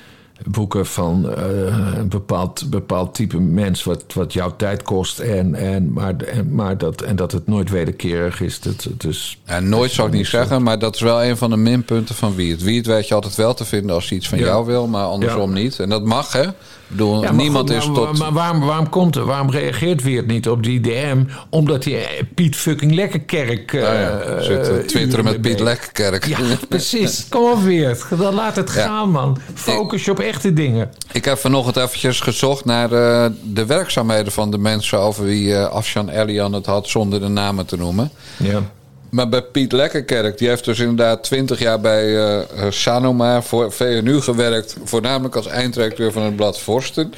boeken 0.45 0.85
van 0.85 1.35
eh, 1.35 1.95
een 1.97 2.09
bepaald, 2.09 2.69
bepaald 2.69 3.15
type 3.15 3.39
mens 3.39 3.83
wat, 3.83 4.03
wat 4.13 4.33
jouw 4.33 4.55
tijd 4.55 4.83
kost. 4.83 5.19
En, 5.19 5.55
en, 5.55 5.93
maar, 5.93 6.15
en, 6.17 6.55
maar 6.55 6.77
dat, 6.77 7.01
en 7.01 7.15
dat 7.15 7.31
het 7.31 7.47
nooit 7.47 7.69
wederkerig 7.69 8.41
is. 8.41 8.59
Dat, 8.59 8.87
dus, 8.97 9.39
Ja, 9.45 9.59
nooit 9.59 9.91
zou 9.91 10.07
ik 10.07 10.13
niet 10.13 10.27
zeggen, 10.27 10.63
maar 10.63 10.79
dat 10.79 10.95
is 10.95 11.01
wel 11.01 11.23
een 11.23 11.37
van 11.37 11.49
de 11.49 11.57
minpunten 11.57 12.15
van 12.15 12.35
wie 12.35 12.51
het. 12.51 12.63
Wie 12.63 12.77
het 12.77 12.85
weet 12.87 13.07
je 13.07 13.13
altijd 13.13 13.35
wel 13.35 13.53
te 13.53 13.65
vinden 13.65 13.95
als 13.95 14.09
hij 14.09 14.17
iets 14.17 14.29
van 14.29 14.37
Ja. 14.37 14.45
jou 14.45 14.65
wil, 14.65 14.87
maar 14.87 15.05
andersom 15.05 15.53
niet. 15.53 15.79
En 15.79 15.89
dat 15.89 16.03
mag, 16.03 16.31
hè? 16.31 16.45
Bedoel, 16.89 17.21
Ja, 17.23 17.31
niemand 17.31 17.69
goed, 17.69 17.77
is 17.77 17.85
maar, 17.85 17.95
tot... 17.95 18.17
Maar, 18.17 18.31
waarom, 18.31 18.59
waarom 18.59 18.89
komt 18.89 19.15
er? 19.15 19.25
Waarom 19.25 19.49
reageert 19.49 20.03
Weert 20.03 20.27
niet 20.27 20.49
op 20.49 20.63
die 20.63 20.81
DM? 20.81 21.23
Omdat 21.49 21.83
hij 21.83 21.93
eh, 21.93 22.23
Piet 22.35 22.55
fucking 22.55 22.93
Lekkerkerk... 22.93 23.73
eh 23.73 23.81
ja, 23.81 24.19
eh, 24.19 24.77
twitteren 24.77 25.25
met 25.25 25.41
Piet 25.41 25.59
Lekkerkerk. 25.59 26.25
Ja, 26.25 26.37
precies. 26.69 27.25
Kom 27.29 27.51
op 27.51 27.61
Weert. 27.63 28.05
Dan 28.17 28.33
laat 28.33 28.55
het 28.55 28.69
gaan, 28.69 29.11
man. 29.11 29.37
Focus 29.53 30.05
je 30.05 30.11
op 30.11 30.19
echte 30.19 30.53
dingen. 30.53 30.89
Ik 31.11 31.25
heb 31.25 31.37
vanochtend 31.37 31.77
eventjes 31.77 32.19
gezocht 32.19 32.65
naar 32.65 32.89
de 32.89 33.65
werkzaamheden 33.67 34.31
van 34.31 34.51
de 34.51 34.57
mensen 34.57 34.99
over 34.99 35.23
wie 35.23 35.55
eh 35.55 35.69
Afshan 35.69 36.09
Elian 36.09 36.53
het 36.53 36.65
had, 36.65 36.87
zonder 36.87 37.19
de 37.19 37.27
namen 37.27 37.65
te 37.65 37.77
noemen. 37.77 38.11
Ja. 38.37 38.61
Maar 39.09 39.29
bij 39.29 39.41
Piet 39.41 39.71
Lekkerkerk, 39.71 40.37
die 40.37 40.47
heeft 40.47 40.65
dus 40.65 40.79
inderdaad 40.79 41.23
20 41.23 41.59
jaar 41.59 41.79
bij 41.79 42.03
eh, 42.03 42.39
eh, 42.39 42.71
Sanoma 42.71 43.41
voor 43.41 43.71
VNU 43.71 44.21
gewerkt. 44.21 44.75
Voornamelijk 44.83 45.35
als 45.35 45.47
eindredacteur 45.47 46.11
van 46.11 46.23
het 46.23 46.35
blad 46.35 46.59
Vorsten. 46.59 47.13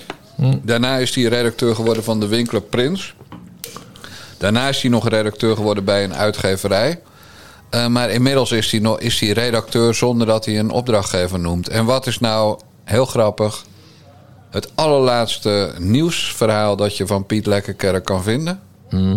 Daarna 0.61 0.97
is 0.97 1.15
hij 1.15 1.23
redacteur 1.23 1.75
geworden 1.75 2.03
van 2.03 2.19
de 2.19 2.27
Winkler 2.27 2.61
Prins. 2.61 3.15
Daarna 4.37 4.67
is 4.67 4.81
hij 4.81 4.91
nog 4.91 5.09
redacteur 5.09 5.55
geworden 5.55 5.83
bij 5.83 6.03
een 6.03 6.15
uitgeverij. 6.15 7.01
Eh, 7.69 7.87
maar 7.87 8.09
inmiddels 8.09 8.51
is 8.51 8.71
hij, 8.71 8.79
nog, 8.79 8.99
is 8.99 9.19
hij 9.19 9.29
redacteur 9.29 9.93
zonder 9.93 10.27
dat 10.27 10.45
hij 10.45 10.59
een 10.59 10.71
opdrachtgever 10.71 11.39
noemt. 11.39 11.69
En 11.69 11.85
wat 11.85 12.07
is 12.07 12.19
nou 12.19 12.59
heel 12.83 13.05
grappig? 13.05 13.65
Het 14.49 14.71
allerlaatste 14.75 15.73
nieuwsverhaal 15.77 16.75
dat 16.75 16.97
je 16.97 17.07
van 17.07 17.25
Piet 17.25 17.45
Lekkerkerk 17.45 18.05
kan 18.05 18.23
vinden. 18.23 18.59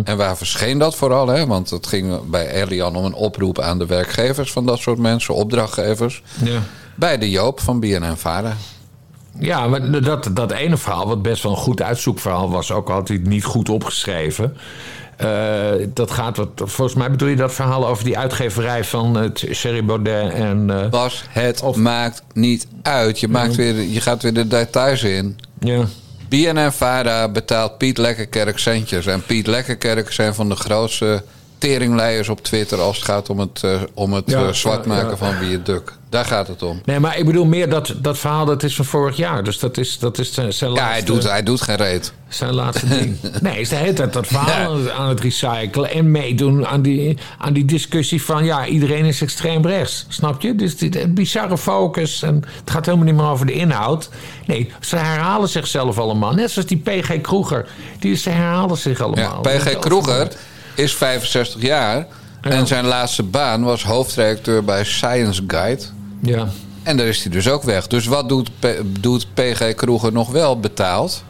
En 0.03 0.17
waar 0.17 0.37
verscheen 0.37 0.77
dat 0.77 0.95
vooral? 0.95 1.27
Hè? 1.27 1.45
Want 1.47 1.69
het 1.69 1.87
ging 1.87 2.29
bij 2.29 2.49
Elian 2.49 2.95
om 2.95 3.05
een 3.05 3.13
oproep 3.13 3.59
aan 3.59 3.77
de 3.79 3.85
werkgevers 3.85 4.51
van 4.51 4.65
dat 4.65 4.79
soort 4.79 4.97
mensen, 4.97 5.33
opdrachtgevers. 5.33 6.23
Ja. 6.43 6.59
Bij 6.95 7.17
de 7.17 7.29
Joop 7.29 7.59
van 7.59 7.79
BNN 7.79 8.15
Vara. 8.15 8.53
Ja, 9.39 9.67
maar 9.67 10.01
dat, 10.01 10.29
dat 10.33 10.51
ene 10.51 10.77
verhaal, 10.77 11.07
wat 11.07 11.21
best 11.21 11.43
wel 11.43 11.51
een 11.51 11.57
goed 11.57 11.81
uitzoekverhaal 11.81 12.49
was, 12.49 12.71
ook 12.71 12.89
altijd 12.89 13.27
niet 13.27 13.43
goed 13.43 13.69
opgeschreven. 13.69 14.57
Eh, 15.17 15.71
dat 15.93 16.11
gaat 16.11 16.37
wat. 16.37 16.49
Volgens 16.55 16.93
mij 16.97 17.11
bedoel 17.11 17.27
je 17.27 17.35
dat 17.35 17.53
verhaal 17.53 17.87
over 17.87 18.03
die 18.03 18.17
uitgeverij 18.17 18.83
van 18.83 19.15
het 19.15 19.45
Sherry 19.53 19.85
Baudet 19.85 20.33
en. 20.33 20.69
eh, 20.83 20.89
Bas, 20.89 21.23
het 21.29 21.75
maakt 21.75 22.23
niet 22.33 22.67
uit. 22.81 23.19
Je, 23.19 23.27
maakt 23.27 23.55
weer, 23.55 23.81
je 23.81 24.01
gaat 24.01 24.21
weer 24.23 24.33
de 24.33 24.47
details 24.47 25.03
in. 25.03 25.37
ja. 25.59 25.83
BNN 26.29 26.71
Vara 26.71 27.29
betaalt 27.29 27.77
Piet 27.77 27.97
Lekkerkerk 27.97 28.57
centjes. 28.57 29.05
En 29.05 29.23
Piet 29.25 29.47
Lekkerkerk 29.47 30.11
zijn 30.11 30.33
van 30.33 30.49
de 30.49 30.55
grootste 30.55 31.23
teringleiers 31.57 32.29
op 32.29 32.43
Twitter... 32.43 32.79
als 32.79 32.95
het 32.95 33.05
gaat 33.05 33.29
om 33.29 33.39
het, 33.39 33.63
eh, 33.63 33.81
om 33.93 34.13
het 34.13 34.23
Ja, 34.29 34.47
eh, 34.47 34.53
zwart 34.53 34.85
ja, 34.85 34.89
maken 34.89 35.09
ja. 35.09 35.17
van 35.17 35.39
wie 35.39 35.51
het 35.51 35.65
duk. 35.65 35.93
Daar 36.15 36.25
gaat 36.25 36.47
het 36.47 36.63
om. 36.63 36.81
Nee, 36.85 36.99
maar 36.99 37.17
ik 37.17 37.25
bedoel 37.25 37.45
meer 37.45 37.69
dat, 37.69 37.93
dat 38.01 38.17
verhaal 38.17 38.45
dat 38.45 38.63
is 38.63 38.75
van 38.75 38.85
vorig 38.85 39.17
jaar. 39.17 39.43
Dus 39.43 39.59
dat 39.59 39.77
is, 39.77 39.99
dat 39.99 40.17
is 40.17 40.33
zijn, 40.33 40.53
zijn 40.53 40.71
Ja, 40.73 40.79
hij 40.79 40.87
laatste, 40.89 41.11
doet, 41.11 41.23
hij 41.23 41.43
doet 41.43 41.61
geen 41.61 41.75
reet. 41.75 42.13
zijn 42.27 42.53
laatste 42.53 42.87
ding. 42.87 43.17
Nee, 43.41 43.59
is 43.59 43.69
de 43.69 43.75
hele 43.75 43.93
tijd 43.93 44.13
dat 44.13 44.27
verhaal 44.27 44.91
aan 44.91 45.09
het 45.09 45.19
recyclen 45.19 45.89
en 45.91 46.11
meedoen 46.11 46.67
aan 46.67 46.81
die, 46.81 47.17
aan 47.37 47.53
die 47.53 47.65
discussie 47.65 48.21
van 48.23 48.45
ja, 48.45 48.65
iedereen 48.65 49.05
is 49.05 49.21
extreem 49.21 49.65
rechts. 49.65 50.05
Snap 50.09 50.41
je? 50.41 50.55
Dus 50.55 50.77
die 50.77 51.07
bizarre 51.07 51.57
focus 51.57 52.21
en 52.21 52.35
het 52.59 52.71
gaat 52.71 52.85
helemaal 52.85 53.05
niet 53.07 53.15
meer 53.15 53.25
over 53.29 53.45
de 53.45 53.53
inhoud. 53.53 54.09
Nee, 54.45 54.71
ze 54.79 54.95
herhalen 54.95 55.49
zichzelf 55.49 55.97
allemaal. 55.99 56.33
Net 56.33 56.51
zoals 56.51 56.67
die 56.67 56.77
PG 56.77 57.21
Kroeger. 57.21 57.67
Die, 57.99 58.15
ze 58.15 58.29
herhalen 58.29 58.77
zich 58.77 58.97
Ja, 58.97 59.03
allemaal. 59.03 59.41
PG 59.41 59.79
Kroeger 59.79 60.27
is 60.75 60.93
65 60.93 61.61
jaar. 61.61 62.05
En 62.41 62.67
zijn 62.67 62.85
laatste 62.85 63.23
baan 63.23 63.63
was 63.63 63.83
hoofdredacteur 63.83 64.63
bij 64.63 64.83
Science 64.83 65.43
Guide. 65.47 65.83
Ja. 66.21 66.47
En 66.83 66.97
daar 66.97 67.07
is 67.07 67.23
hij 67.23 67.31
dus 67.31 67.49
ook 67.49 67.63
weg. 67.63 67.87
Dus 67.87 68.05
wat 68.05 68.29
doet, 68.29 68.49
P- 68.59 68.81
doet 69.01 69.27
PG 69.33 69.73
Kroeger 69.75 70.11
nog 70.11 70.31
wel 70.31 70.59
betaald? 70.59 71.23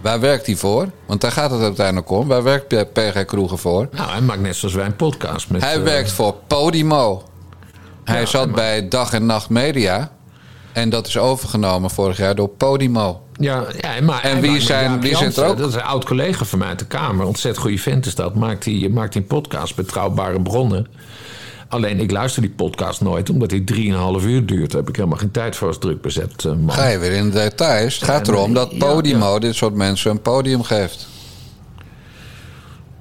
Waar 0.00 0.20
werkt 0.20 0.46
hij 0.46 0.56
voor? 0.56 0.90
Want 1.06 1.20
daar 1.20 1.32
gaat 1.32 1.50
het 1.50 1.60
uiteindelijk 1.60 2.10
om. 2.10 2.28
Waar 2.28 2.42
werkt 2.42 2.92
PG 2.92 3.24
Kroeger 3.24 3.58
voor? 3.58 3.88
Nou, 3.92 4.10
hij 4.10 4.20
maakt 4.20 4.40
net 4.40 4.56
zoals 4.56 4.74
wij 4.74 4.86
een 4.86 4.96
podcast 4.96 5.50
met. 5.50 5.62
Hij 5.62 5.74
eh, 5.76 5.82
werkt 5.82 6.12
voor 6.12 6.34
Podimo. 6.46 7.22
Hij 8.04 8.20
Ja, 8.20 8.26
zat 8.26 8.46
maar- 8.46 8.54
bij 8.54 8.88
Dag 8.88 9.12
en 9.12 9.26
Nacht 9.26 9.48
Media. 9.48 10.10
En 10.72 10.90
dat 10.90 11.06
is 11.06 11.18
overgenomen 11.18 11.90
vorig 11.90 12.16
jaar 12.16 12.34
door 12.34 12.48
Podimo. 12.48 13.22
Ja, 13.36 13.64
ja 13.80 14.00
maar 14.02 14.22
En 14.22 14.40
wie 14.40 14.60
zijn- 14.60 15.00
wie 15.00 15.16
zit 15.16 15.36
er 15.36 15.46
ook? 15.46 15.58
Dat 15.58 15.68
is 15.68 15.74
een 15.74 15.82
oud 15.82 16.04
collega 16.04 16.44
van 16.44 16.58
mij 16.58 16.68
uit 16.68 16.78
de 16.78 16.84
Kamer. 16.86 17.26
Ontzettend 17.26 17.64
goede 17.64 17.78
vent 17.82 18.06
is 18.06 18.14
dat. 18.14 18.34
Maakt 18.34 18.64
hij 18.64 18.88
maakt 18.92 19.12
hij 19.14 19.22
een 19.22 19.28
podcast, 19.28 19.76
Betrouwbare 19.76 20.40
Bronnen. 20.42 20.86
Alleen 21.72 22.00
ik 22.00 22.10
luister 22.10 22.42
die 22.42 22.50
podcast 22.50 23.00
nooit, 23.00 23.30
omdat 23.30 23.48
die 23.48 23.64
3,5 24.20 24.24
uur 24.26 24.46
duurt. 24.46 24.70
Daar 24.70 24.80
heb 24.80 24.88
ik 24.88 24.96
helemaal 24.96 25.18
geen 25.18 25.30
tijd 25.30 25.56
voor 25.56 25.68
als 25.68 25.78
druk 25.78 26.00
bezet 26.00 26.44
eh, 26.44 26.52
man. 26.52 26.72
Ga 26.74 26.86
je 26.86 26.98
weer 26.98 27.12
in 27.12 27.30
de 27.30 27.38
details. 27.38 27.94
Het 27.94 28.04
gaat 28.04 28.28
erom 28.28 28.54
dat 28.54 28.68
ja, 28.70 28.78
Podimo 28.78 29.38
dit 29.38 29.54
soort 29.54 29.74
mensen 29.74 30.10
een 30.10 30.20
podium 30.20 30.62
geeft. 30.62 31.06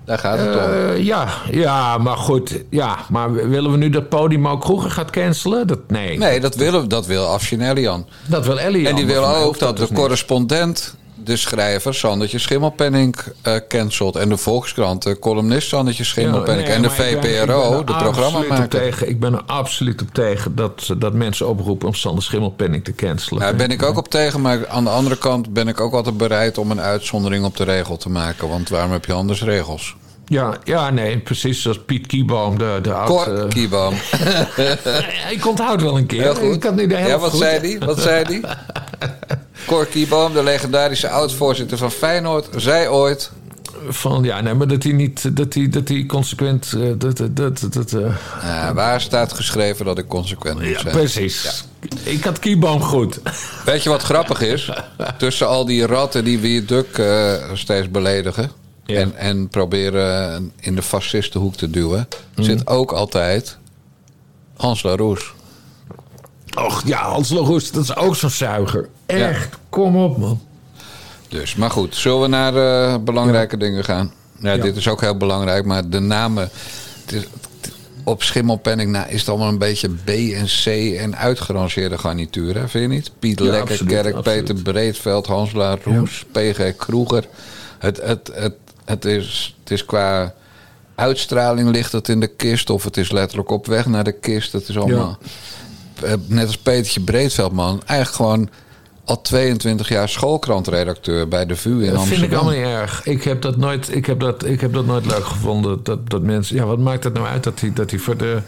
Daar 0.05 0.17
gaat 0.17 0.39
het 0.39 0.55
om. 0.55 0.62
Eh, 0.62 1.03
ja, 1.03 1.27
ja, 1.51 1.97
maar 1.97 2.17
goed. 2.17 2.63
Ja, 2.69 2.97
maar 3.10 3.34
willen 3.49 3.71
we 3.71 3.77
nu 3.77 3.89
dat 3.89 4.10
Podimo 4.10 4.57
Kroeger 4.57 4.91
gaat 4.91 5.10
cancelen? 5.10 5.67
Dat, 5.67 5.79
nee, 5.88 6.17
Nee, 6.17 6.39
dat 6.39 6.55
wil, 6.55 6.88
dat 6.88 7.05
wil 7.05 7.25
Afshin 7.25 7.62
Elian. 7.62 8.07
dat 8.27 8.45
wil 8.45 8.60
Ellie. 8.60 8.88
En 8.88 8.95
die 8.95 9.05
wil 9.05 9.25
ook 9.25 9.60
dat 9.60 9.75
de 9.75 9.81
dus 9.81 9.89
niet. 9.89 9.99
correspondent 9.99 10.95
de 11.23 11.36
schrijver 11.38 11.93
Sandertje 11.95 12.38
Schimmelpenning 12.39 13.15
eh 13.41 13.55
cancelt. 13.67 14.15
En 14.15 14.29
de 14.29 14.38
Volkskrant, 14.38 15.03
de 15.03 15.19
columnist 15.19 15.67
Sandertje 15.67 16.03
Schimmelpenning. 16.03 16.67
Ja, 16.67 16.73
en 16.73 16.81
de 16.81 16.88
maar 16.88 16.99
ik 17.07 17.21
ben- 17.21 17.31
ik 17.31 17.38
ben 17.38 17.47
VPRO, 17.47 17.84
de 17.84 17.95
programmamaker. 17.95 18.67
tegen- 18.67 19.10
Ik 19.10 19.19
ben 19.19 19.34
er 19.34 19.43
absoluut 19.45 20.01
op 20.01 20.13
tegen 20.13 20.55
dat, 20.55 20.89
dat 20.97 21.13
mensen 21.13 21.47
oproepen 21.47 21.88
om 21.88 21.93
Sander 21.93 22.23
Schimmelpenning 22.23 22.84
te 22.84 22.95
cancelen. 22.95 23.39
Daar 23.41 23.55
ben 23.55 23.69
ik 23.71 23.84
ook 23.84 23.97
op 23.97 24.10
tegen, 24.10 24.41
maar 24.41 24.67
aan 24.67 24.84
de 24.84 24.89
andere 24.89 25.17
kant 25.17 25.53
ben 25.53 25.67
ik 25.67 25.81
ook 25.81 25.93
altijd 25.93 26.17
bereid 26.17 26.57
om 26.57 26.71
een 26.71 26.81
uitzondering 26.81 27.45
op 27.45 27.57
de 27.57 27.63
regel 27.63 27.97
te 27.97 28.10
maken. 28.10 28.49
Want 28.49 28.69
waarom 28.69 28.91
heb 28.91 29.05
je 29.05 29.13
anders 29.13 29.43
regels? 29.43 29.95
Ja, 30.25 30.57
ja, 30.63 30.89
nee, 30.89 31.17
precies 31.19 31.62
zoals 31.62 31.79
Piet 31.86 32.07
Kieboom, 32.07 32.57
de, 32.57 32.79
de 32.81 32.89
Cor 33.05 33.25
oud... 33.25 33.39
eh, 33.39 33.47
Kieboom. 33.49 33.93
ik 35.36 35.47
onthoud 35.47 35.81
wel 35.81 35.97
een 35.97 36.05
keer. 36.05 36.21
Heel 36.21 36.36
goed. 36.36 36.53
Ik 36.53 36.60
kan 36.60 36.75
nu 36.75 36.88
de 36.88 36.97
Ja, 36.97 37.17
wat 37.19 37.29
goed. 37.29 37.39
zei 37.39 37.60
die? 37.62 37.79
Wat 37.79 37.99
zei 38.01 38.23
die? 38.23 38.41
Cor 39.65 39.86
Kieboom, 39.86 40.34
de 40.34 40.43
legendarische 40.43 41.10
oud-voorzitter 41.10 41.78
van 41.78 41.91
Feyenoord, 41.91 42.47
zei 42.56 42.88
ooit... 42.88 43.32
Van, 43.88 44.24
ja, 44.24 44.41
nee, 44.41 44.54
maar 44.54 44.67
dat 44.67 44.84
hij 44.84 44.91
niet... 44.91 45.36
Dat 45.38 45.54
hij, 45.54 45.69
dat 45.69 45.88
hij 45.88 46.06
consequent... 46.06 46.74
eh, 46.74 46.82
dat, 46.97 47.17
dat, 47.17 47.36
dat, 47.36 47.65
dat, 47.74 47.93
eh, 47.93 48.15
"Nou, 48.43 48.74
waar 48.74 49.02
staat 49.02 49.34
geschreven 49.34 49.86
dat 49.86 49.97
ik 49.97 50.08
consequent 50.08 50.60
moet 50.60 50.69
ja, 50.69 50.80
zijn? 50.80 50.93
precies. 50.95 51.65
Ik 52.04 52.24
had 52.24 52.39
Kieboom 52.39 52.82
goed. 52.82 53.19
Weet 53.65 53.84
je 53.84 53.89
wat 53.89 54.02
grappig 54.02 54.41
is? 54.41 54.71
Tussen 55.17 55.47
al 55.47 55.65
die 55.65 55.86
ratten 55.86 56.24
die 56.24 56.39
Wierduk 56.39 56.97
eh 56.97 57.34
steeds 57.54 57.89
beledigen... 57.91 58.52
Ja. 58.86 59.00
En, 59.00 59.15
en 59.15 59.47
proberen 59.47 60.52
in 60.60 60.76
de 60.76 60.82
fascistenhoek 60.82 61.56
te 61.56 61.69
duwen... 61.69 62.08
zit 62.36 62.67
ook 62.67 62.91
altijd 62.91 63.58
Hans 64.58 64.84
Laroes. 64.84 65.34
Och, 66.58 66.82
ja, 66.86 67.02
Hans 67.10 67.30
Laroes, 67.30 67.71
dat 67.71 67.84
is 67.84 67.95
ook 67.95 68.15
zo'n 68.15 68.30
zuiger. 68.30 68.89
Echt, 69.19 69.58
kom 69.69 69.95
op, 69.95 70.17
man. 70.17 70.41
Dus, 71.28 71.56
maar 71.56 71.71
goed, 71.71 71.95
zullen 71.95 72.21
we 72.21 72.28
naar 72.28 72.56
eh, 72.56 72.97
belangrijke 73.04 73.58
dingen 73.58 73.84
gaan? 73.84 74.12
Ja, 74.39 74.58
dit 74.58 74.76
is 74.76 74.88
ook 74.88 75.02
heel 75.02 75.17
belangrijk, 75.17 75.65
maar 75.65 75.89
de 75.89 76.00
namen... 76.00 76.50
het 77.06 77.12
is- 77.13 77.28
op 78.04 78.24
Schimmelpenning 78.24 78.91
nou, 78.91 79.10
is 79.10 79.19
het 79.19 79.30
allemaal 79.30 79.47
een 79.47 79.58
beetje 79.58 79.89
B 79.89 80.10
en 80.10 80.45
C 80.45 80.65
en 80.97 81.17
uitgerangeerde 81.17 81.97
garnituren, 81.97 82.69
vind 82.69 82.84
je 82.84 82.95
niet? 82.97 83.12
Piet 83.19 83.39
Ja, 83.39 83.45
Lekkerkerk, 83.45 84.21
Peter. 84.21 84.56
Breedveld, 84.56 85.28
Hans 85.28 85.54
Laroes, 85.54 86.26
PG 86.32 86.76
Kroeger. 86.76 87.28
Het, 87.80 88.02
het, 88.02 88.32
het, 88.34 88.54
het, 88.86 89.06
is, 89.06 89.56
het 89.60 89.71
is 89.71 89.86
qua 89.86 90.34
uitstraling 90.95 91.69
ligt 91.69 91.91
het 91.91 92.10
in 92.10 92.19
de 92.19 92.28
kist... 92.28 92.69
of 92.69 92.84
het 92.84 92.97
is 92.97 93.12
letterlijk 93.12 93.50
op 93.52 93.65
weg 93.67 93.86
naar 93.86 94.04
de 94.04 94.12
kist. 94.19 94.52
Het 94.52 94.67
is 94.69 94.78
allemaal... 94.78 95.17
Eh, 96.04 96.13
Net 96.26 96.45
als 96.47 96.58
Petertje 96.58 97.02
Breedveld, 97.02 97.52
man. 97.52 97.82
Eigenlijk 97.86 98.15
gewoon 98.15 98.50
al 99.12 99.21
22 99.21 99.89
jaar 99.89 100.10
schoolkrantredacteur 100.10 101.28
bij 101.28 101.45
de 101.45 101.56
VU 101.56 101.69
in 101.69 101.80
Dat 101.80 101.95
Amsterdam. 101.95 102.08
vind 102.19 102.32
ik 102.32 102.38
allemaal 102.38 102.54
niet 102.54 102.80
erg. 102.80 103.06
Ik 103.06 103.24
heb 103.24 103.41
dat 103.41 103.58
nooit, 103.58 103.95
ik 103.95 104.06
heb 104.06 104.19
dat, 104.19 104.45
ik 104.45 104.62
heb 104.62 104.74
dat 104.74 104.86
nooit 104.86 105.06
leuk 105.06 105.26
gevonden. 105.26 105.80
Dat, 105.84 106.10
dat 106.10 106.21
mensen. 106.21 106.56
Ja, 106.56 106.65
wat 106.65 106.80
maakt 106.80 107.04
het 107.04 107.13
nou 107.13 107.28
uit 107.28 107.43
dat 107.43 107.60
hij, 107.60 107.74
dat 107.74 107.89
hij 107.89 108.00
voor 108.00 108.17
de. 108.17 108.41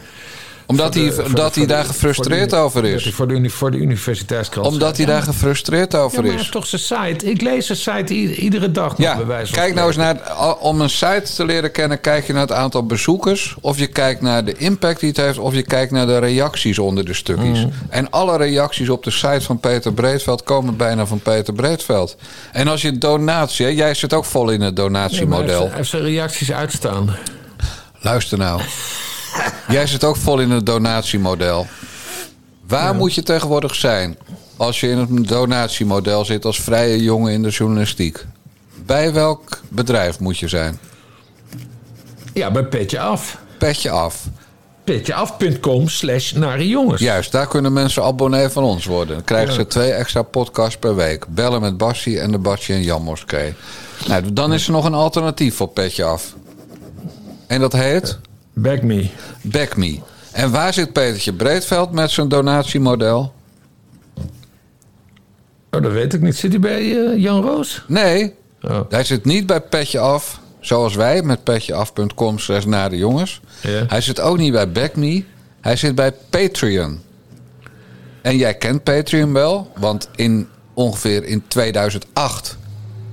Omdat 0.66 0.94
hij, 0.94 1.04
de- 1.10 1.50
hij 1.54 1.66
daar 1.66 1.86
gefrustreerd 1.86 2.54
over 2.54 2.86
is. 2.86 3.10
voor 3.14 3.28
de, 3.28 3.50
voor 3.50 3.72
de 3.72 3.78
universiteitskrant. 3.78 4.68
Omdat 4.68 4.98
hij 4.98 5.06
daar 5.06 5.22
gefrustreerd 5.22 5.92
Ja, 5.92 6.00
over 6.00 6.22
maar 6.24 6.32
hij 6.32 6.42
is. 6.42 6.50
toch 6.50 6.66
zijn 6.68 6.82
site. 6.82 7.26
Ik 7.32 7.42
lees 7.42 7.66
zijn 7.66 7.78
site 7.78 8.14
iedere 8.36 8.72
dag. 8.72 8.90
nog, 8.90 8.98
Ja, 8.98 9.16
bij 9.16 9.26
wijze 9.26 9.54
van 9.54 9.62
kijk 9.64 9.76
nou 9.76 9.88
eens 9.88 9.96
naar... 9.96 10.18
Om 10.60 10.82
een 10.82 10.90
site 10.90 11.32
te 11.36 11.46
leren 11.46 11.72
kennen, 11.72 12.02
kijk 12.02 12.28
je 12.28 12.34
naar 12.34 12.42
het 12.42 12.52
aantal 12.52 12.86
bezoekers... 12.86 13.56
of 13.62 13.78
je 13.80 13.88
kijkt 13.88 14.22
naar 14.22 14.46
de 14.46 14.54
impact 14.58 15.00
die 15.00 15.10
het 15.10 15.18
heeft... 15.18 15.38
of 15.38 15.54
je 15.54 15.62
kijkt 15.64 15.92
naar 15.92 16.06
de 16.06 16.18
reacties 16.18 16.80
onder 16.80 17.06
de 17.06 17.14
stukjes. 17.14 17.60
Mm. 17.66 17.72
En 17.90 18.10
alle 18.10 18.38
reacties 18.38 18.90
op 18.90 19.04
de 19.04 19.12
site 19.12 19.42
van 19.42 19.60
Peter 19.60 19.94
Breedveld... 19.94 20.44
komen 20.44 20.78
bijna 20.78 21.06
van 21.06 21.20
Peter 21.20 21.54
Breedveld. 21.54 22.16
En 22.52 22.68
als 22.68 22.82
je 22.82 22.98
donatie... 22.98 23.66
hè, 23.66 23.72
Jij 23.72 23.94
zit 23.94 24.14
ook 24.14 24.26
vol 24.26 24.50
in 24.50 24.62
het 24.62 24.76
Nee, 24.76 24.90
maar 24.90 25.02
hij, 25.02 25.10
donatiemodel. 25.10 25.48
heeft, 25.60 25.68
hij 25.68 25.78
heeft 25.78 25.90
zijn 25.90 26.04
reacties 26.04 26.52
uitstaan. 26.52 27.16
Luister 28.00 28.38
nou. 28.38 28.62
Jij 29.68 29.88
zit 29.88 30.04
ook 30.04 30.16
vol 30.16 30.40
in 30.40 30.50
het 30.50 30.66
donatiemodel. 30.66 31.68
Waar 32.68 32.96
moet 32.96 33.14
je 33.14 33.24
tegenwoordig 33.24 33.76
zijn 33.76 34.18
als 34.58 34.80
je 34.80 34.90
in 34.90 34.98
het 34.98 35.28
donatiemodel 35.28 36.26
zit 36.26 36.46
als 36.46 36.62
vrije 36.62 37.04
jongen 37.04 37.34
in 37.34 37.44
de 37.44 37.50
journalistiek? 37.50 38.26
Bij 38.86 39.14
welk 39.14 39.62
bedrijf 39.70 40.20
moet 40.20 40.40
je 40.40 40.48
zijn? 40.48 40.80
Ja, 42.34 42.52
bij 42.52 42.66
Petje 42.66 43.00
Af. 43.00 43.38
Petje 43.58 43.90
af. 43.90 44.28
Petjeaf.com 44.84 45.88
slash 45.88 46.32
nare 46.32 46.68
jongens. 46.68 47.02
Juist, 47.02 47.32
daar 47.32 47.48
kunnen 47.48 47.74
mensen 47.74 48.04
abonnee 48.04 48.50
van 48.50 48.64
ons 48.64 48.86
worden. 48.86 49.16
Dan 49.16 49.24
krijgen 49.24 49.54
ze 49.54 49.68
twee 49.68 49.92
extra 49.92 50.22
podcasts 50.22 50.78
per 50.78 50.96
week. 50.96 51.26
Bellen 51.28 51.62
met 51.62 51.78
Bassie 51.78 52.20
en 52.20 52.32
de 52.32 52.38
Bassie 52.38 52.76
en 52.76 52.84
Jan 52.84 53.02
Moskee. 53.02 53.54
Nou, 54.08 54.34
dan 54.34 54.54
is 54.54 54.66
er 54.66 54.72
nog 54.72 54.86
een 54.86 54.94
alternatief 54.94 55.56
voor 55.56 55.68
Petje 55.68 56.04
af. 56.04 56.34
En 57.48 57.60
dat 57.60 57.74
heet 57.74 58.20
Back 58.54 58.82
me. 58.82 59.10
Back 59.42 59.76
Me. 59.78 60.00
En 60.32 60.52
waar 60.52 60.74
zit 60.74 60.94
Petertje 60.94 61.34
Breedveld 61.34 61.92
met 61.92 62.12
zijn 62.12 62.28
donatiemodel? 62.28 63.34
Oh, 65.72 65.82
dat 65.82 65.92
weet 65.92 66.14
ik 66.14 66.22
niet. 66.22 66.36
Zit 66.36 66.52
hij 66.52 66.60
bij 66.60 67.06
eh, 67.06 67.18
Jan 67.22 67.42
Roos? 67.42 67.84
Nee, 67.88 68.34
Oh. 68.68 68.80
hij 68.90 69.04
zit 69.04 69.26
niet 69.26 69.46
bij 69.46 69.62
Petje 69.62 70.00
Af, 70.00 70.40
zoals 70.60 70.96
wij 70.96 71.22
met 71.22 71.44
petjeaf.com 71.44 72.40
slash 72.40 72.66
naar 72.66 72.90
de 72.90 72.98
jongens. 72.98 73.42
Hij 73.88 74.02
zit 74.02 74.20
ook 74.20 74.38
niet 74.38 74.52
bij 74.52 74.72
Back 74.72 74.96
Me, 74.96 75.24
hij 75.62 75.76
zit 75.76 75.96
bij 75.96 76.12
Patreon. 76.30 77.00
En 78.22 78.38
jij 78.38 78.54
kent 78.58 78.84
Patreon 78.84 79.34
wel, 79.34 79.72
want 79.80 80.10
in 80.16 80.48
ongeveer 80.74 81.24
in 81.24 81.44
2008 81.48 82.58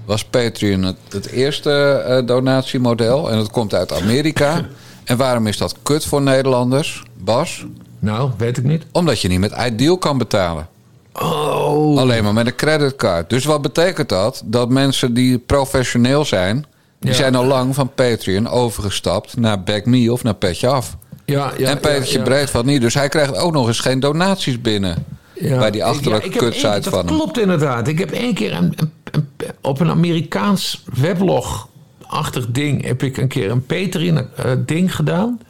was 0.05 0.24
Patreon 0.24 0.83
het, 0.83 0.96
het 1.09 1.26
eerste 1.26 1.72
eh, 2.07 2.26
donatiemodel. 2.26 3.31
En 3.31 3.37
dat 3.37 3.50
komt 3.50 3.74
uit 3.74 3.92
Amerika. 3.92 4.66
en 5.11 5.16
waarom 5.16 5.46
is 5.46 5.57
dat 5.59 5.75
kut 5.83 6.05
voor 6.07 6.23
Nederlanders, 6.23 7.03
Bas? 7.18 7.64
Nou, 7.99 8.31
weet 8.38 8.57
ik 8.59 8.64
niet. 8.64 8.85
Omdat 8.92 9.20
je 9.20 9.29
niet 9.29 9.40
met 9.40 9.55
Ideal 9.66 9.99
kan 9.99 10.18
betalen. 10.18 10.68
Oh. 11.12 11.99
Alleen 11.99 12.25
maar 12.25 12.33
met 12.33 12.46
een 12.46 12.55
creditcard. 12.55 13.31
Dus 13.31 13.44
wat 13.44 13.62
betekent 13.62 14.09
dat? 14.09 14.42
Dat 14.44 14.68
mensen 14.68 15.14
die 15.14 15.38
professioneel 15.38 16.25
zijn... 16.25 16.64
die 17.01 17.11
Ja. 17.11 17.16
zijn 17.16 17.35
al 17.35 17.44
lang 17.44 17.75
van 17.75 17.94
Patreon 17.94 18.49
overgestapt 18.49 19.37
naar 19.37 19.62
BackMe 19.62 20.12
of 20.12 20.23
naar 20.23 20.35
Petje 20.35 20.68
Af. 20.68 20.96
Ja, 21.25 21.53
ja, 21.59 21.68
en 21.68 21.81
Petertje 21.81 22.18
ja. 22.18 22.25
Breedveld 22.25 22.64
niet. 22.64 22.81
Dus 22.81 22.94
hij 22.94 23.09
krijgt 23.09 23.37
ook 23.37 23.53
nog 23.53 23.66
eens 23.66 23.81
geen 23.81 24.01
donaties 24.01 24.61
binnen. 24.61 25.05
Ja. 25.35 25.59
Bij 25.59 25.70
die 25.70 25.85
achterlijke 25.85 26.29
kutsite 26.29 26.68
van 26.83 26.83
Dat 26.83 26.92
hem. 26.92 27.07
klopt 27.07 27.38
inderdaad. 27.38 27.88
Ik 27.88 27.99
heb 27.99 28.11
één 28.11 28.35
keer 28.35 28.53
een, 28.53 28.75
een- 28.77 28.92
een- 29.11 29.29
op 29.61 29.81
een 29.81 29.90
Amerikaans 29.90 30.85
weblog-achtig 32.11 32.46
ding... 32.51 32.85
heb 32.85 33.03
ik 33.03 33.16
een 33.16 33.29
keer 33.29 33.51
een 33.51 33.66
Patreon-ding 33.66 34.94
gedaan. 34.94 35.40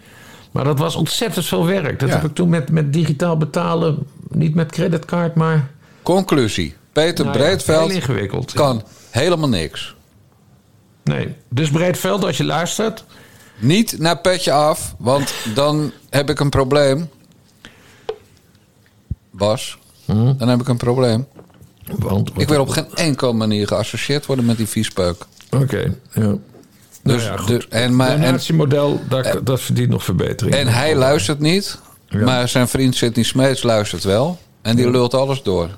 Maar 0.50 0.64
dat 0.64 0.78
was 0.78 0.94
ontzettend 0.96 1.46
veel 1.46 1.66
werk. 1.66 2.00
Dat 2.00 2.08
Ja. 2.08 2.14
heb 2.14 2.24
ik 2.24 2.34
toen 2.34 2.48
met, 2.48 2.70
met 2.70 2.92
digitaal 2.92 3.36
betalen... 3.36 3.98
niet 4.28 4.54
met 4.54 4.72
creditcard, 4.72 5.34
maar... 5.34 5.70
Conclusie. 6.02 6.74
Peter 6.92 7.24
nou 7.24 7.38
ja, 7.38 7.44
Breedveld 7.44 7.86
heel 7.88 7.96
ingewikkeld. 7.96 8.52
kan 8.52 8.82
helemaal 9.10 9.48
niks. 9.48 9.94
Nee. 11.04 11.34
Dus 11.48 11.70
Breedveld, 11.70 12.24
als 12.24 12.36
je 12.36 12.44
luistert... 12.44 13.04
Niet 13.58 13.98
naar 13.98 14.18
Petje 14.18 14.52
Af, 14.52 14.94
want 14.98 15.32
dan 15.54 15.92
heb 16.10 16.30
ik 16.30 16.40
een 16.40 16.50
probleem. 16.50 17.08
Bas, 19.30 19.78
Hm? 20.04 20.32
dan 20.36 20.48
heb 20.48 20.60
ik 20.60 20.68
een 20.68 20.76
probleem. 20.76 21.26
Want, 21.98 22.30
Ik 22.36 22.48
wil 22.48 22.60
op 22.60 22.68
geen 22.68 22.94
enkele 22.94 23.32
manier 23.32 23.66
geassocieerd 23.66 24.26
worden 24.26 24.44
met 24.44 24.56
die 24.56 24.66
viespeuk. 24.66 25.26
Oké, 25.50 25.94
ja. 26.12 26.34
Dus, 27.02 27.22
nou 27.22 27.32
ja, 27.36 27.36
goed. 27.42 27.48
de- 27.60 27.66
en, 27.68 27.96
maar, 27.96 28.10
en, 28.10 28.20
Donatiemodel, 28.20 29.00
dat, 29.42 29.60
verdient 29.60 29.88
nog 29.90 30.04
verbetering. 30.04 30.54
en 30.56 30.66
hij 30.66 30.96
luistert 30.96 31.38
niet, 31.40 31.78
Ja. 32.08 32.24
maar 32.24 32.48
zijn 32.48 32.68
vriend 32.68 32.96
Sidney 32.96 33.24
Smeets 33.24 33.62
luistert 33.62 34.04
wel. 34.04 34.38
En 34.62 34.76
die 34.76 34.90
lult 34.90 35.14
alles 35.14 35.42
door. 35.42 35.68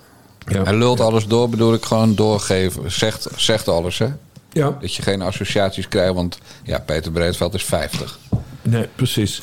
Ja. 0.47 0.63
Hij 0.63 0.75
lult 0.77 1.01
alles 1.01 1.27
door, 1.27 1.49
bedoel 1.49 1.75
ik 1.75 1.85
gewoon 1.85 2.15
doorgeven. 2.15 2.93
Zegt, 2.93 3.29
zegt 3.37 3.69
alles, 3.69 3.99
hè? 3.99 4.07
Ja, 4.53 4.77
Dat 4.81 4.95
je 4.95 5.03
geen 5.03 5.23
associaties 5.23 5.89
krijgt, 5.89 6.15
want 6.15 6.39
ja, 6.65 6.79
Peter 6.79 7.13
Breedveld 7.13 7.55
is 7.55 7.65
50. 7.65 8.19
nee, 8.63 8.89
precies. 8.97 9.43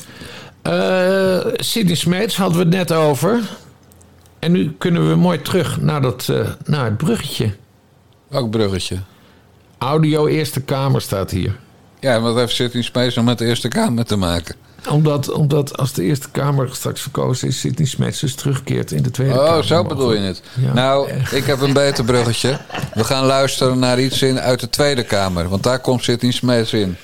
Eh 0.62 1.38
Sidney 1.56 1.94
Smeets 1.94 2.36
hadden 2.36 2.56
we 2.58 2.64
het 2.64 2.74
net 2.88 2.92
over. 2.92 3.40
En 4.38 4.52
nu 4.52 4.74
kunnen 4.78 5.08
we 5.08 5.14
mooi 5.14 5.42
terug 5.42 5.80
naar, 5.80 6.02
dat, 6.02 6.28
eh, 6.28 6.48
naar 6.64 6.84
het 6.84 6.96
bruggetje. 6.96 7.54
Welk 8.28 8.50
bruggetje? 8.50 8.96
Audio 9.78 10.26
Eerste 10.26 10.60
Kamer 10.60 11.00
staat 11.00 11.30
hier. 11.30 11.56
Ja, 12.00 12.14
en 12.14 12.22
wat 12.22 12.34
heeft 12.34 12.54
Sidney 12.54 12.82
Smeets 12.82 13.14
nog 13.14 13.24
met 13.24 13.38
de 13.38 13.44
Eerste 13.44 13.68
Kamer 13.68 14.04
te 14.04 14.16
maken? 14.16 14.54
Omdat, 14.88 15.32
omdat 15.32 15.76
als 15.76 15.92
de 15.92 16.02
Eerste 16.02 16.30
Kamer 16.30 16.68
straks 16.72 17.00
verkozen 17.00 17.48
is... 17.48 17.60
Sidney 17.60 17.86
Smeets 17.86 18.20
dus 18.20 18.34
terugkeert 18.34 18.92
in 18.92 19.02
de 19.02 19.10
Tweede 19.10 19.34
Kamer. 19.34 19.56
Oh, 19.56 19.62
zo 19.62 19.84
bedoel 19.84 20.12
je 20.12 20.20
het. 20.20 20.42
Ja. 20.54 20.72
nou, 20.72 21.10
ik 21.30 21.44
heb 21.44 21.60
een 21.60 21.72
beter 21.72 22.04
bruggetje. 22.04 22.58
We 22.94 23.04
gaan 23.04 23.24
luisteren 23.24 23.78
naar 23.78 24.00
iets 24.00 24.22
in, 24.22 24.40
uit 24.40 24.60
de 24.60 24.68
Tweede 24.68 25.04
Kamer. 25.04 25.48
Want 25.48 25.62
daar 25.62 25.78
komt 25.78 26.04
Sidney 26.04 26.32
Smeets 26.32 26.72
in. 26.72 26.96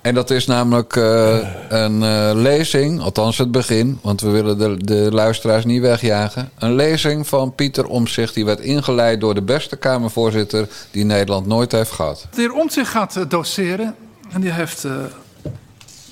En 0.00 0.14
dat 0.14 0.30
is 0.30 0.46
namelijk 0.46 0.96
eh, 0.96 1.38
een 1.68 2.02
eh, 2.02 2.30
lezing, 2.34 3.00
althans 3.00 3.38
het 3.38 3.50
begin, 3.50 3.98
want 4.02 4.20
we 4.20 4.30
willen 4.30 4.58
de, 4.58 4.84
de 4.84 5.08
luisteraars 5.12 5.64
niet 5.64 5.80
wegjagen. 5.80 6.50
Een 6.58 6.74
lezing 6.74 7.28
van 7.28 7.54
Pieter 7.54 7.86
Omzicht, 7.86 8.34
die 8.34 8.44
werd 8.44 8.60
ingeleid 8.60 9.20
door 9.20 9.34
de 9.34 9.42
beste 9.42 9.76
Kamervoorzitter 9.76 10.68
die 10.90 11.04
Nederland 11.04 11.46
nooit 11.46 11.72
heeft 11.72 11.90
gehad. 11.90 12.26
De 12.34 12.40
heer 12.40 12.52
Omtzigt 12.52 12.90
gaat 12.90 13.16
eh, 13.16 13.22
doseren 13.28 13.94
en 14.32 14.40
die 14.40 14.52
heeft 14.52 14.84
eh 14.84 15.04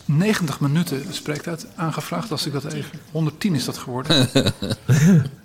90 0.04 0.60
minuten 0.60 1.14
spreektijd 1.14 1.66
aangevraagd, 1.76 2.30
als 2.30 2.46
ik 2.46 2.52
dat 2.52 2.72
even. 2.72 2.98
110 3.12 3.54
is 3.54 3.64
dat 3.64 3.78
geworden. 3.78 4.28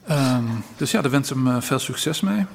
Ehm, 0.07 0.43
dus 0.77 0.91
ja, 0.91 1.01
daar 1.01 1.11
wens 1.11 1.29
hem 1.29 1.47
eh, 1.47 1.61
veel 1.61 1.79
succes 1.79 2.21
mee. 2.21 2.45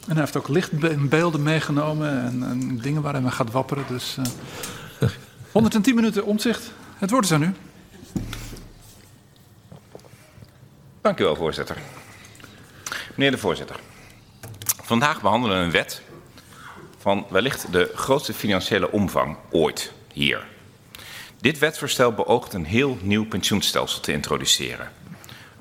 En 0.00 0.16
hij 0.16 0.20
heeft 0.20 0.36
ook 0.36 0.48
lichtbeelden 0.48 1.42
meegenomen 1.42 2.22
en, 2.22 2.42
en 2.42 2.78
dingen 2.78 3.02
waar 3.02 3.12
hij 3.12 3.22
mee 3.22 3.30
gaat 3.30 3.50
wapperen. 3.50 3.84
Dus 3.88 4.16
eh 4.98 5.08
110 5.52 5.94
minuten 5.94 6.24
omzicht. 6.24 6.72
Het 6.98 7.10
woord 7.10 7.24
is 7.24 7.32
aan 7.32 7.42
u. 7.42 7.54
Dank 11.00 11.20
u 11.20 11.24
wel, 11.24 11.36
voorzitter. 11.36 11.76
Meneer 13.14 13.30
de 13.30 13.38
voorzitter. 13.38 13.76
Vandaag 14.82 15.20
behandelen 15.20 15.58
we 15.58 15.64
een 15.64 15.70
wet 15.70 16.02
van 17.00 17.26
wellicht 17.28 17.72
de 17.72 17.90
grootste 17.94 18.34
financiële 18.34 18.90
omvang 18.90 19.36
ooit 19.50 19.92
hier. 20.12 20.46
Dit 21.40 21.58
wetsvoorstel 21.58 22.12
beoogt 22.12 22.52
een 22.52 22.64
heel 22.64 22.98
nieuw 23.00 23.26
pensioenstelsel 23.26 24.00
te 24.00 24.12
introduceren. 24.12 24.92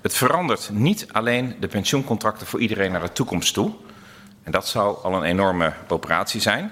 Het 0.02 0.14
verandert 0.14 0.70
niet 0.72 1.08
alleen 1.12 1.56
de 1.60 1.68
pensioencontracten 1.68 2.48
voor 2.48 2.60
iedereen 2.60 2.92
naar 2.92 3.02
de 3.02 3.12
toekomst 3.12 3.54
toe. 3.54 3.72
En 4.44 4.52
dat 4.52 4.68
zou 4.68 4.98
al 5.04 5.14
een 5.14 5.24
enorme 5.24 5.74
operatie 5.88 6.42
zijn. 6.42 6.72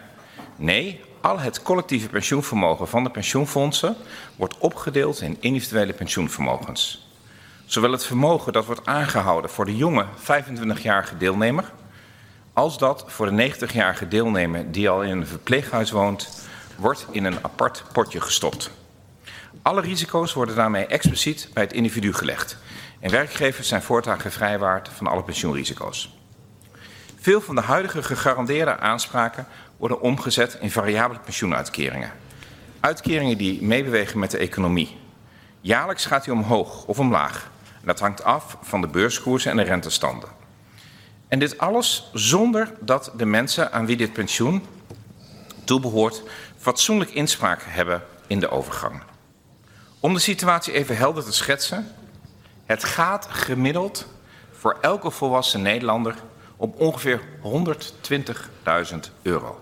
Nee, 0.55 1.01
al 1.21 1.39
het 1.39 1.61
collectieve 1.61 2.09
pensioenvermogen 2.09 2.87
van 2.87 3.03
de 3.03 3.09
pensioenfondsen 3.09 3.95
wordt 4.35 4.57
opgedeeld 4.57 5.21
in 5.21 5.37
individuele 5.39 5.93
pensioenvermogens. 5.93 7.07
Zowel 7.65 7.91
het 7.91 8.05
vermogen 8.05 8.53
dat 8.53 8.65
wordt 8.65 8.85
aangehouden 8.85 9.51
voor 9.51 9.65
de 9.65 9.75
jonge 9.75 10.05
25-jarige 10.19 11.17
deelnemer, 11.17 11.71
als 12.57 12.77
dat 12.77 13.03
voor 13.07 13.35
de 13.35 13.51
90-jarige 13.51 14.07
deelnemer 14.07 14.71
die 14.71 14.89
al 14.89 15.03
in 15.03 15.17
een 15.17 15.27
verpleeghuis 15.27 15.91
woont, 15.91 16.47
wordt 16.75 17.07
in 17.11 17.25
een 17.25 17.43
apart 17.43 17.83
potje 17.91 18.21
gestopt. 18.21 18.71
Alle 19.61 19.81
risico's 19.81 20.33
worden 20.33 20.55
daarmee 20.55 20.85
expliciet 20.85 21.49
bij 21.53 21.63
het 21.63 21.73
individu 21.73 22.13
gelegd. 22.13 22.57
En 22.99 23.11
werkgevers 23.11 23.67
zijn 23.67 23.81
voortaan 23.81 24.19
gevrijwaard 24.19 24.89
van 24.89 25.07
alle 25.07 25.23
pensioenrisico's. 25.23 26.17
Veel 27.19 27.41
van 27.41 27.55
de 27.55 27.61
huidige 27.61 28.03
gegarandeerde 28.03 28.77
aanspraken 28.77 29.47
worden 29.77 30.01
omgezet 30.01 30.57
in 30.61 30.71
variabele 30.71 31.19
pensioenuitkeringen. 31.19 32.11
Uitkeringen 32.79 33.37
die 33.37 33.63
meebewegen 33.63 34.19
met 34.19 34.31
de 34.31 34.37
economie. 34.37 34.97
Jaarlijks 35.61 36.05
gaat 36.05 36.23
die 36.23 36.33
omhoog 36.33 36.85
of 36.85 36.99
omlaag. 36.99 37.51
Dat 37.83 37.99
hangt 37.99 38.23
af 38.23 38.57
van 38.61 38.81
de 38.81 38.87
beurskoersen 38.87 39.51
en 39.51 39.57
de 39.57 39.63
rentestanden. 39.63 40.36
En 41.27 41.39
dit 41.39 41.57
alles 41.57 42.09
zonder 42.13 42.73
dat 42.79 43.11
de 43.17 43.25
mensen 43.25 43.71
aan 43.71 43.85
wie 43.85 43.97
dit 43.97 44.13
pensioen 44.13 44.65
toebehoort 45.63 46.23
fatsoenlijk 46.57 47.09
inspraak 47.09 47.63
hebben 47.65 48.03
in 48.27 48.39
de 48.39 48.49
overgang. 48.49 49.01
Om 49.99 50.13
de 50.13 50.19
situatie 50.19 50.73
even 50.73 50.97
helder 50.97 51.23
te 51.23 51.33
schetsen. 51.33 51.91
Het 52.65 52.83
gaat 52.83 53.27
gemiddeld 53.29 54.07
voor 54.51 54.77
elke 54.81 55.11
volwassen 55.11 55.61
Nederlander 55.61 56.15
om 56.55 56.73
ongeveer 56.77 57.21
120.000 57.43 58.97
euro. 59.21 59.61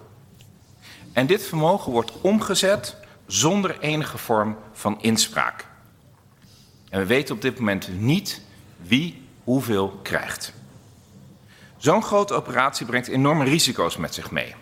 En 1.14 1.26
dit 1.28 1.44
vermogen 1.44 1.92
wordt 1.92 2.12
omgezet 2.22 2.96
zonder 3.26 3.80
enige 3.80 4.18
vorm 4.18 4.58
van 4.74 5.02
inspraak. 5.02 5.66
En 6.90 7.00
we 7.00 7.06
weten 7.06 7.36
op 7.36 7.42
dit 7.42 7.60
moment 7.60 7.90
niet 8.00 8.42
wie 8.78 9.28
hoeveel 9.44 10.00
krijgt. 10.04 10.54
Zo'n 11.86 12.04
grote 12.04 12.34
operatie 12.34 12.86
brengt 12.86 13.08
enorme 13.08 13.44
risico's 13.44 13.98
met 13.98 14.14
zich 14.14 14.32
mee. 14.32 14.56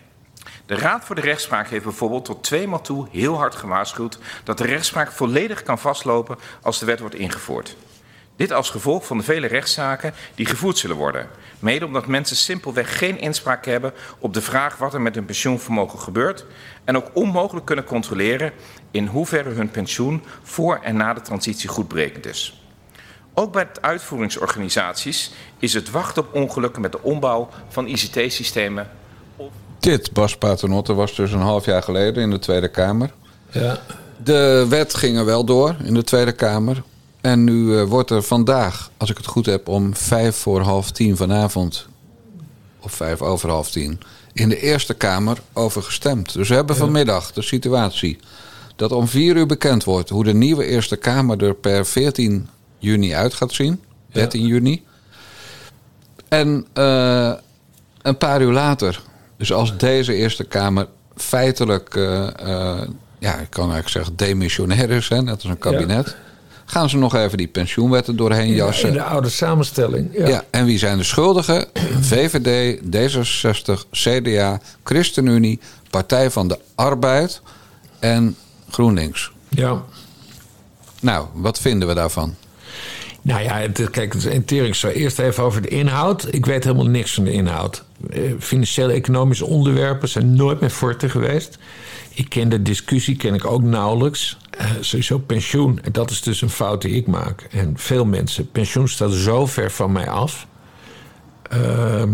De 0.66 0.74
Raad 0.74 1.04
voor 1.04 1.14
de 1.14 1.20
Rechtspraak 1.20 1.68
heeft 1.68 1.84
bijvoorbeeld 1.84 2.24
tot 2.24 2.42
tweemaal 2.42 2.80
toe 2.80 3.08
heel 3.10 3.36
hard 3.36 3.54
gewaarschuwd 3.54 4.18
dat 4.42 4.58
de 4.58 4.64
rechtspraak 4.64 5.12
volledig 5.12 5.62
kan 5.62 5.78
vastlopen 5.78 6.38
als 6.62 6.78
de 6.78 6.86
wet 6.86 7.00
wordt 7.00 7.14
ingevoerd. 7.14 7.76
Dit 8.36 8.52
als 8.52 8.70
gevolg 8.70 9.06
van 9.06 9.18
de 9.18 9.24
vele 9.24 9.46
rechtszaken 9.46 10.14
die 10.34 10.46
gevoerd 10.46 10.78
zullen 10.78 10.96
worden. 10.96 11.28
Mede 11.58 11.86
omdat 11.86 12.06
mensen 12.06 12.36
simpelweg 12.36 12.98
geen 12.98 13.18
inspraak 13.18 13.64
hebben 13.64 13.92
op 14.18 14.34
de 14.34 14.42
vraag 14.42 14.76
wat 14.76 14.94
er 14.94 15.00
met 15.00 15.14
hun 15.14 15.24
pensioenvermogen 15.24 15.98
gebeurt. 15.98 16.46
En 16.84 16.96
ook 16.96 17.10
onmogelijk 17.12 17.66
kunnen 17.66 17.84
controleren 17.84 18.52
in 18.90 19.06
hoeverre 19.06 19.50
hun 19.50 19.70
pensioen 19.70 20.24
voor 20.42 20.80
en 20.82 20.96
na 20.96 21.14
de 21.14 21.20
transitie 21.20 21.68
goed 21.68 21.88
berekend 21.88 22.26
is. 22.26 22.63
Ook 23.34 23.52
bij 23.52 23.68
de 23.72 23.82
uitvoeringsorganisaties 23.82 25.30
is 25.58 25.74
het 25.74 25.90
wachten 25.90 26.22
op 26.22 26.34
ongelukken 26.34 26.82
met 26.82 26.92
de 26.92 27.02
ombouw 27.02 27.48
van 27.68 27.86
ICT-systemen. 27.86 28.90
Dit, 29.78 30.12
Bas 30.12 30.36
Paternotte, 30.36 30.94
was 30.94 31.14
dus 31.14 31.32
een 31.32 31.40
half 31.40 31.64
jaar 31.64 31.82
geleden 31.82 32.22
in 32.22 32.30
de 32.30 32.38
Tweede 32.38 32.68
Kamer. 32.68 33.12
Ja. 33.50 33.78
De 34.24 34.66
wet 34.68 34.94
ging 34.94 35.16
er 35.18 35.24
wel 35.24 35.44
door 35.44 35.76
in 35.84 35.94
de 35.94 36.04
Tweede 36.04 36.32
Kamer. 36.32 36.82
En 37.20 37.44
nu 37.44 37.78
eh, 37.78 37.84
wordt 37.84 38.10
er 38.10 38.22
vandaag, 38.22 38.90
als 38.96 39.10
ik 39.10 39.16
het 39.16 39.26
goed 39.26 39.46
heb, 39.46 39.68
om 39.68 39.96
vijf 39.96 40.36
voor 40.36 40.60
half 40.60 40.90
tien 40.90 41.16
vanavond, 41.16 41.86
of 42.80 42.92
vijf 42.92 43.22
over 43.22 43.48
half 43.48 43.70
tien, 43.70 44.00
in 44.32 44.48
de 44.48 44.60
Eerste 44.60 44.94
Kamer 44.94 45.38
over 45.52 45.82
gestemd. 45.82 46.32
Dus 46.32 46.48
we 46.48 46.54
hebben 46.54 46.76
vanmiddag 46.76 47.32
de 47.32 47.42
situatie 47.42 48.18
dat 48.76 48.92
om 48.92 49.08
vier 49.08 49.36
uur 49.36 49.46
bekend 49.46 49.84
wordt 49.84 50.08
hoe 50.08 50.24
de 50.24 50.34
nieuwe 50.34 50.66
Eerste 50.66 50.96
Kamer 50.96 51.44
er 51.44 51.54
per 51.54 51.86
14 51.86 52.48
juni 52.84 53.14
uit 53.14 53.34
gaat 53.34 53.52
zien. 53.52 53.82
13 54.12 54.46
juni. 54.46 54.84
En 56.28 56.66
eh, 56.72 57.32
een 58.02 58.18
paar 58.18 58.42
uur 58.42 58.52
later, 58.52 59.00
dus 59.36 59.52
als 59.52 59.76
deze 59.76 60.14
Eerste 60.14 60.44
Kamer 60.44 60.86
feitelijk, 61.16 61.94
eh, 61.96 62.26
eh, 62.26 62.88
ja, 63.18 63.34
ik 63.34 63.50
kan 63.50 63.62
eigenlijk 63.64 63.88
zeggen, 63.88 64.16
demissionair 64.16 64.90
is, 64.90 65.08
hè, 65.08 65.22
net 65.22 65.34
als 65.34 65.44
een 65.44 65.58
kabinet. 65.58 66.16
Gaan 66.64 66.90
ze 66.90 66.96
nog 66.96 67.14
even 67.14 67.38
die 67.38 67.48
pensioenwetten 67.48 68.16
doorheen 68.16 68.52
jassen. 68.54 68.88
In 68.88 68.94
de 68.94 69.02
oude 69.02 69.28
samenstelling. 69.28 70.08
Ja. 70.12 70.28
Ja. 70.28 70.44
en 70.50 70.64
wie 70.64 70.78
zijn 70.78 70.98
de 70.98 71.04
schuldigen? 71.04 71.66
VVD, 72.12 72.78
D66, 72.80 73.88
CDA, 73.90 74.60
ChristenUnie, 74.82 75.60
Partij 75.90 76.30
van 76.30 76.48
de 76.48 76.58
Arbeid 76.74 77.40
en 77.98 78.36
GroenLinks. 78.70 79.32
ja. 79.48 79.82
Nou, 81.00 81.26
wat 81.32 81.58
vinden 81.58 81.88
we 81.88 81.94
daarvan? 81.94 82.34
Nou 83.24 83.42
ja, 83.42 83.56
het, 83.56 83.90
kijk, 83.90 84.12
het 84.22 84.46
tering 84.46 84.76
zo. 84.76 84.88
Eerst 84.88 85.18
even 85.18 85.44
over 85.44 85.62
de 85.62 85.68
inhoud. 85.68 86.34
Ik 86.34 86.46
weet 86.46 86.64
helemaal 86.64 86.86
niks 86.86 87.14
van 87.14 87.24
de 87.24 87.32
inhoud. 87.32 87.84
Eh, 88.10 88.20
Financiële 88.38 88.92
economische 88.92 89.44
onderwerpen 89.44 90.08
zijn 90.08 90.34
nooit 90.34 90.60
meer 90.60 90.70
forte 90.70 91.08
geweest. 91.08 91.58
Ik 92.14 92.28
ken 92.28 92.48
de 92.48 92.62
discussie, 92.62 93.16
ken 93.16 93.34
ik 93.34 93.44
ook 93.44 93.62
nauwelijks. 93.62 94.36
Eh, 94.50 94.70
sowieso 94.80 95.18
pensioen, 95.18 95.80
en 95.82 95.92
dat 95.92 96.10
is 96.10 96.22
dus 96.22 96.42
een 96.42 96.50
fout 96.50 96.82
die 96.82 96.94
ik 96.94 97.06
maak. 97.06 97.46
En 97.50 97.72
veel 97.76 98.04
mensen, 98.04 98.50
pensioen 98.50 98.88
staat 98.88 99.12
zo 99.12 99.46
ver 99.46 99.70
van 99.70 99.92
mij 99.92 100.08
af. 100.08 100.46
Ehm, 101.42 102.12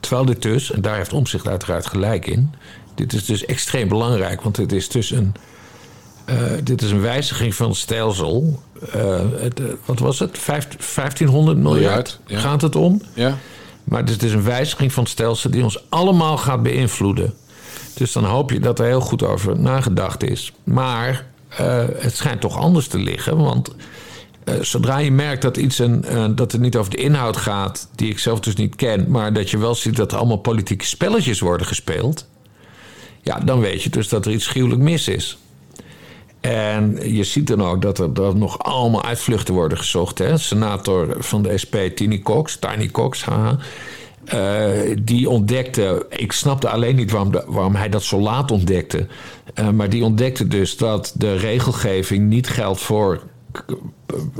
terwijl 0.00 0.24
dit 0.24 0.42
dus, 0.42 0.72
en 0.72 0.80
daar 0.80 0.96
heeft 0.96 1.12
Omzicht 1.12 1.48
uiteraard 1.48 1.86
gelijk 1.86 2.26
in... 2.26 2.54
dit 2.94 3.12
is 3.12 3.24
dus 3.24 3.44
extreem 3.44 3.88
belangrijk, 3.88 4.42
want 4.42 4.56
het 4.56 4.72
is 4.72 4.88
dus 4.88 5.10
een... 5.10 5.34
eh, 6.28 6.36
dit 6.62 6.82
is 6.82 6.90
een 6.90 7.00
wijziging 7.00 7.54
van 7.54 7.68
het 7.68 7.76
stelsel. 7.76 8.62
Eh, 8.92 9.20
het, 9.36 9.60
eh, 9.60 9.66
wat 9.84 9.98
was 9.98 10.18
het? 10.18 10.38
Vijf- 10.38 10.76
1500 10.78 11.58
miljard 11.58 11.84
Miljard, 11.84 12.20
ja. 12.26 12.38
gaat 12.38 12.62
het 12.62 12.76
om. 12.76 13.02
Ja? 13.14 13.38
Maar 13.84 14.00
het 14.00 14.10
is 14.10 14.18
dus 14.18 14.32
een 14.32 14.42
wijziging 14.44 14.92
van 14.92 15.02
het 15.02 15.12
stelsel 15.12 15.50
die 15.50 15.62
ons 15.62 15.84
allemaal 15.88 16.36
gaat 16.36 16.62
beïnvloeden. 16.62 17.34
Dus 17.94 18.12
dan 18.12 18.24
hoop 18.24 18.50
je 18.50 18.60
dat 18.60 18.78
er 18.78 18.86
heel 18.86 19.00
goed 19.00 19.22
over 19.22 19.60
nagedacht 19.60 20.22
is. 20.22 20.52
Maar 20.64 21.26
het 21.98 22.16
schijnt 22.16 22.40
toch 22.40 22.56
anders 22.56 22.88
te 22.88 22.98
liggen. 22.98 23.36
Want 23.36 23.74
zodra 24.60 24.98
je 24.98 25.12
merkt 25.12 25.42
dat, 25.42 25.56
iets 25.56 25.78
een, 25.78 26.04
dat 26.34 26.52
het 26.52 26.60
niet 26.60 26.76
over 26.76 26.90
de 26.90 26.96
inhoud 26.96 27.36
gaat, 27.36 27.88
die 27.94 28.10
ik 28.10 28.18
zelf 28.18 28.40
dus 28.40 28.54
niet 28.54 28.76
ken, 28.76 29.10
maar 29.10 29.32
dat 29.32 29.50
je 29.50 29.58
wel 29.58 29.74
ziet 29.74 29.96
dat 29.96 30.12
er 30.12 30.18
allemaal 30.18 30.36
politieke 30.36 30.84
spelletjes 30.84 31.40
worden 31.40 31.66
gespeeld. 31.66 32.26
Ja, 33.22 33.38
dan 33.38 33.60
weet 33.60 33.82
je 33.82 33.90
dus 33.90 34.08
dat 34.08 34.26
er 34.26 34.32
iets 34.32 34.46
gruwelijk 34.46 34.80
mis 34.80 35.08
is. 35.08 35.38
En 36.40 36.98
je 37.12 37.24
ziet 37.24 37.46
dan 37.46 37.62
ook 37.62 37.82
dat 37.82 37.98
er, 37.98 38.14
dat 38.14 38.34
nog 38.34 38.58
allemaal 38.58 39.04
uitvluchten 39.04 39.54
worden 39.54 39.78
gezocht. 39.78 40.18
Hè? 40.18 40.36
Senator 40.38 41.16
van 41.18 41.42
de 41.42 41.58
SP, 41.62 41.74
Tiny 41.94 42.18
Cox, 42.18 42.56
Tiny 42.56 42.86
Cox, 42.90 43.24
haha. 43.24 43.56
Eh, 44.24 44.96
die 45.02 45.28
ontdekte, 45.28 46.06
ik 46.10 46.32
snapte 46.32 46.68
alleen 46.68 46.96
niet 46.96 47.10
waarom, 47.10 47.32
de- 47.32 47.44
waarom 47.46 47.74
hij 47.74 47.88
dat 47.88 48.02
zo 48.02 48.20
laat 48.20 48.50
ontdekte. 48.50 49.06
Eh, 49.54 49.68
maar 49.70 49.88
die 49.88 50.04
ontdekte 50.04 50.46
dus 50.46 50.76
dat 50.76 51.12
de 51.16 51.36
regelgeving 51.36 52.28
niet 52.28 52.48
geldt 52.48 52.80
voor 52.80 53.20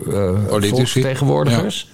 uh, 0.07 0.30
volksvertegenwoordigers. 0.70 1.90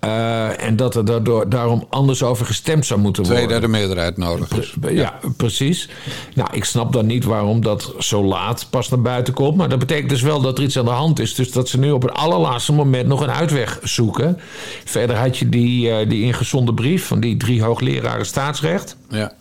Eh, 0.00 0.62
en 0.62 0.76
dat 0.76 0.94
er 0.94 1.04
daardoor, 1.04 1.48
daarom 1.48 1.86
anders 1.90 2.22
over 2.22 2.46
gestemd 2.46 2.86
zou 2.86 3.00
moeten 3.00 3.22
worden. 3.22 3.42
Tweederde 3.42 3.68
meerderheid 3.68 4.16
nodig 4.16 4.58
is. 4.58 4.74
Ja, 4.90 5.18
precies. 5.36 5.88
Nou, 6.34 6.48
ik 6.52 6.64
snap 6.64 6.92
dan 6.92 7.06
niet 7.06 7.24
waarom 7.24 7.62
dat 7.62 7.94
zo 7.98 8.24
laat 8.24 8.66
pas 8.70 8.88
naar 8.88 9.02
buiten 9.02 9.34
komt. 9.34 9.56
Maar 9.56 9.68
dat 9.68 9.78
betekent 9.78 10.08
dus 10.08 10.22
wel 10.22 10.40
dat 10.40 10.58
er 10.58 10.64
iets 10.64 10.78
aan 10.78 10.84
de 10.84 10.90
hand 10.90 11.18
is. 11.18 11.34
Dus 11.34 11.52
dat 11.52 11.68
ze 11.68 11.78
nu 11.78 11.90
op 11.90 12.02
het 12.02 12.12
allerlaatste 12.12 12.72
moment 12.72 13.06
nog 13.06 13.20
een 13.20 13.30
uitweg 13.30 13.78
zoeken. 13.82 14.38
Verder 14.84 15.16
had 15.16 15.38
je 15.38 15.48
die, 15.48 15.88
uh, 15.88 16.08
die 16.08 16.22
ingezonde 16.22 16.74
brief 16.74 17.06
van 17.06 17.20
die 17.20 17.36
drie 17.36 17.62
hoogleraren 17.62 18.26
staatsrecht. 18.26 18.96
Ja. 19.08 19.32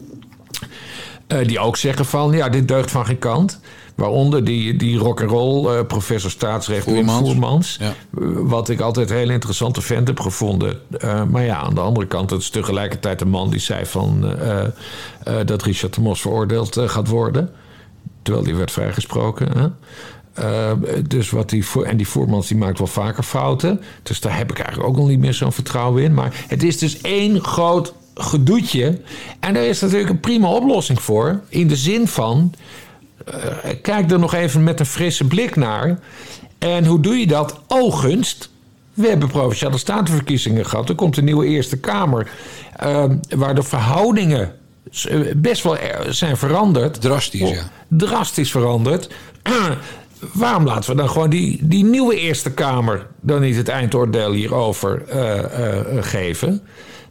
Uh, 1.27 1.47
die 1.47 1.59
ook 1.59 1.77
zeggen 1.77 2.05
van, 2.05 2.31
ja, 2.31 2.49
dit 2.49 2.67
deugt 2.67 2.91
van 2.91 3.05
geen 3.05 3.19
kant. 3.19 3.59
Waaronder 3.97 4.43
die, 4.43 4.75
die 4.75 4.97
rock'n'roll 4.97 5.77
uh, 5.77 5.85
professor 5.85 6.31
staatsrecht 6.31 6.83
Voermans. 6.83 7.21
Wim 7.21 7.27
Voermans. 7.27 7.77
Ja. 7.79 7.93
Wat 8.43 8.69
ik 8.69 8.79
altijd 8.79 9.09
een 9.09 9.17
heel 9.17 9.29
interessante 9.29 9.81
vent 9.81 10.07
heb 10.07 10.19
gevonden. 10.19 10.79
Uh, 11.03 11.23
maar 11.23 11.43
ja, 11.43 11.55
aan 11.55 11.73
de 11.73 11.81
andere 11.81 12.07
kant, 12.07 12.29
het 12.29 12.41
is 12.41 12.49
tegelijkertijd 12.49 13.21
een 13.21 13.29
man 13.29 13.49
die 13.49 13.59
zei 13.59 13.85
van, 13.85 14.35
uh, 14.41 14.63
dat 15.45 15.63
Richard 15.63 15.93
de 15.93 16.01
Mos 16.01 16.21
veroordeeld 16.21 16.79
gaat 16.79 17.07
worden. 17.07 17.49
Terwijl 18.21 18.45
die 18.45 18.55
werd 18.55 18.71
vrijgesproken. 18.71 19.47
Hè? 19.57 19.67
dus 21.07 21.29
wat 21.29 21.49
die, 21.49 21.65
en 21.83 21.97
die 21.97 22.07
Voermans 22.07 22.47
die 22.47 22.57
maakt 22.57 22.77
wel 22.77 22.87
vaker 22.87 23.23
fouten. 23.23 23.81
Dus 24.03 24.19
daar 24.19 24.37
heb 24.37 24.51
ik 24.51 24.59
eigenlijk 24.59 24.89
ook 24.89 24.97
nog 24.97 25.07
niet 25.07 25.19
meer 25.19 25.33
zo'n 25.33 25.51
vertrouwen 25.51 26.03
in. 26.03 26.13
Maar 26.13 26.45
het 26.47 26.63
is 26.63 26.77
dus 26.77 27.01
één 27.01 27.43
groot 27.43 27.93
gedoetje. 28.15 28.99
En 29.39 29.53
daar 29.53 29.65
is 29.65 29.81
natuurlijk 29.81 30.09
een 30.09 30.19
prima 30.19 30.49
oplossing 30.49 31.01
voor. 31.01 31.41
In 31.49 31.67
de 31.67 31.75
zin 31.75 32.07
van 32.07 32.53
kijk 33.82 34.11
er 34.11 34.20
nog 34.20 34.34
even 34.34 34.63
met 34.63 34.80
een 34.80 34.86
frisse 34.86 35.24
blik 35.24 35.55
naar. 35.55 35.99
En 36.57 36.86
hoe 36.86 36.99
doe 36.99 37.18
je 37.18 37.28
dat? 37.28 37.59
Ooggunst. 37.68 38.49
We 38.93 39.07
hebben 39.07 39.28
provinciale 39.28 39.78
statenverkiezingen 39.78 40.65
gehad. 40.65 40.89
Er 40.89 40.95
komt 40.95 41.18
een 41.18 41.26
nieuwe 41.26 41.45
Eerste 41.45 41.78
Kamer. 41.78 42.32
Uh, 42.84 43.03
waar 43.30 43.55
de 43.55 43.63
verhoudingen 43.63 44.53
best 45.36 45.63
wel 45.63 45.78
zijn 46.09 46.38
veranderd. 46.38 47.01
Drastisch, 47.01 47.49
ja. 47.49 47.72
Drastisch 47.88 48.51
veranderd. 48.51 49.09
Waarom 50.34 50.65
laten 50.65 50.89
we 50.89 50.95
dan 50.95 51.09
gewoon 51.09 51.30
die, 51.30 51.59
die 51.61 51.84
nieuwe 51.84 52.15
Eerste 52.15 52.51
Kamer 52.51 53.07
dan 53.22 53.41
niet 53.41 53.55
het 53.55 53.68
eindoordeel 53.68 54.32
hierover 54.32 55.03
uh, 55.15 55.36
uh, 55.36 56.03
geven? 56.03 56.61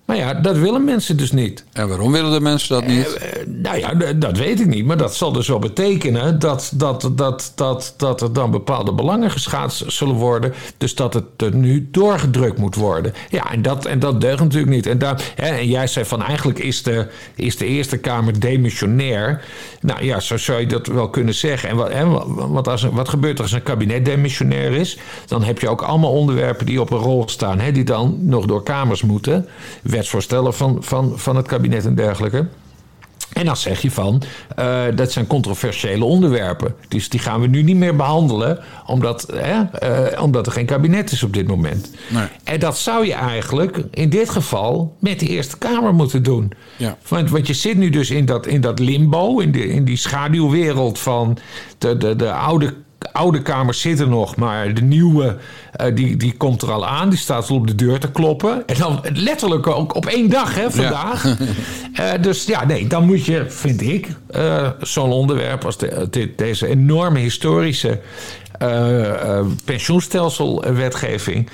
Maar 0.07 0.17
ja, 0.17 0.35
dat 0.35 0.57
willen 0.57 0.85
mensen 0.85 1.17
dus 1.17 1.33
niet. 1.33 1.65
En 1.73 1.89
waarom 1.89 2.13
willen 2.13 2.33
de 2.33 2.41
mensen 2.41 2.69
dat 2.69 2.87
niet? 2.87 3.19
Uh, 3.23 3.43
uh, 3.47 3.55
nou 3.63 3.79
ja, 3.79 4.13
dat 4.13 4.39
weet 4.39 4.61
ik 4.61 4.67
niet. 4.67 4.85
Maar 4.85 4.97
dat 4.97 5.15
zal 5.15 5.33
dus 5.33 5.49
wel 5.49 5.59
betekenen 5.59 6.39
dat, 6.39 6.71
dat, 6.75 7.11
dat, 7.13 7.53
dat, 7.55 7.95
dat 7.97 8.21
er 8.21 8.33
dan 8.33 8.51
bepaalde 8.51 8.93
belangen 8.93 9.31
geschaad 9.31 9.85
zullen 9.87 10.15
worden. 10.15 10.55
Dus 10.79 10.95
dat 10.95 11.15
het 11.15 11.25
er 11.37 11.55
nu 11.55 11.89
doorgedrukt 11.91 12.59
moet 12.59 12.75
worden. 12.75 13.15
Ja, 13.29 13.51
en 13.51 13.63
dat, 13.63 13.85
en 13.85 13.99
dat 13.99 14.21
deugt 14.21 14.41
natuurlijk 14.41 14.73
niet. 14.73 14.87
En, 14.87 14.99
daar, 14.99 15.33
hè, 15.35 15.49
en 15.49 15.69
jij 15.69 15.87
zei 15.87 16.05
van 16.05 16.23
eigenlijk 16.23 16.59
is 16.59 16.83
de, 16.83 17.07
is 17.35 17.57
de 17.57 17.67
Eerste 17.67 17.97
Kamer 17.97 18.41
demissionair. 18.41 19.45
Nou 19.81 20.05
ja, 20.05 20.21
zo 20.21 20.37
zou 20.37 20.61
je 20.61 20.67
dat 20.67 20.87
wel 20.87 21.11
kunnen 21.11 21.35
zeggen. 21.35 21.69
En 21.69 21.77
wat, 21.77 21.93
hè, 21.93 22.05
wat, 22.49 22.69
als, 22.69 22.83
wat 22.83 23.09
gebeurt 23.09 23.37
er 23.39 23.43
als 23.43 23.53
een 23.53 23.63
kabinet 23.63 24.05
demissionair 24.05 24.73
is? 24.73 24.99
Dan 25.27 25.43
heb 25.43 25.61
je 25.61 25.69
ook 25.69 25.83
allemaal 25.83 26.13
onderwerpen 26.13 26.67
die 26.67 26.81
op 26.81 26.91
een 26.91 26.99
rol 26.99 27.29
staan. 27.29 27.61
Hè, 27.61 27.73
die 27.73 27.85
dan 27.85 28.19
nog 28.21 28.47
door 28.47 28.63
kamers 28.63 29.03
moeten 29.03 29.49
wetsvoorstellen 29.97 30.55
van, 30.55 30.77
van, 30.81 31.13
van 31.17 31.37
het 31.37 31.47
kabinet 31.47 31.85
en 31.87 31.95
dergelijke. 31.95 32.47
En 33.33 33.45
dan 33.45 33.57
zeg 33.57 33.83
je 33.83 33.91
van, 33.91 34.23
uh, 34.59 34.83
dat 34.95 35.13
zijn 35.13 35.27
controversiële 35.27 36.05
onderwerpen. 36.05 36.75
Dus 36.89 37.09
die 37.09 37.21
gaan 37.21 37.41
we 37.41 37.47
nu 37.47 37.63
niet 37.63 37.77
meer 37.77 37.97
behandelen, 37.97 38.59
omdat, 38.87 39.27
hè, 39.33 39.63
uh, 40.13 40.23
omdat 40.23 40.47
er 40.47 40.53
geen 40.53 40.67
kabinet 40.67 41.13
is 41.13 41.23
op 41.23 41.35
dit 41.35 41.47
moment. 41.47 41.91
Nee. 42.09 42.27
En 42.45 42.61
dat 42.61 42.79
zou 42.79 43.07
je 43.07 43.15
eigenlijk 43.15 43.83
in 43.91 44.09
dit 44.09 44.31
geval 44.31 44.97
met 45.01 45.21
de 45.21 45.27
Eerste 45.27 45.59
Kamer 45.59 45.95
moeten 45.95 46.23
doen. 46.23 46.53
Ja. 46.77 46.97
Want, 47.09 47.31
want 47.31 47.47
je 47.47 47.55
zit 47.55 47.77
nu 47.77 47.91
dus 47.91 48.11
in 48.11 48.25
dat, 48.25 48.47
in 48.47 48.61
dat 48.61 48.79
limbo, 48.79 49.39
in, 49.39 49.53
de, 49.53 49.69
in 49.69 49.85
die 49.85 49.97
schaduwwereld 49.97 50.99
van 50.99 51.39
de, 51.79 51.97
de, 51.97 52.17
de 52.17 52.33
oude 52.33 52.67
de 52.67 52.75
oude 53.13 53.43
kamers 53.43 53.81
zitten 53.81 54.09
nog, 54.09 54.37
maar 54.37 54.75
de 54.75 54.83
nieuwe 54.83 55.37
uh, 55.81 55.95
die, 55.95 56.17
die 56.17 56.37
komt 56.37 56.63
er 56.63 56.73
al 56.73 56.87
aan. 56.87 57.09
Die 57.09 57.19
staat 57.19 57.51
al 57.51 57.57
op 57.57 57.67
de 57.67 57.75
deur 57.75 57.99
te 57.99 58.11
kloppen. 58.11 58.67
En 58.67 58.77
dan 58.79 59.01
letterlijk 59.13 59.67
ook 59.67 59.95
op 59.95 60.07
één 60.07 60.31
dag, 60.31 60.55
hè, 60.55 60.71
vandaag. 60.71 61.25
Ja. 61.95 62.15
uh, 62.17 62.23
dus 62.23 62.45
ja, 62.45 62.65
nee, 62.65 62.87
dan 62.87 63.07
moet 63.07 63.25
je, 63.25 63.45
vind 63.49 63.83
ik, 63.83 64.09
uh, 64.37 64.71
zo'n 64.81 65.11
onderwerp 65.11 65.65
als 65.65 65.79
de, 65.79 66.07
de, 66.11 66.33
deze 66.37 66.67
enorme 66.67 67.19
historische 67.19 68.01
pensioenstelselwetgeving. 69.65 71.49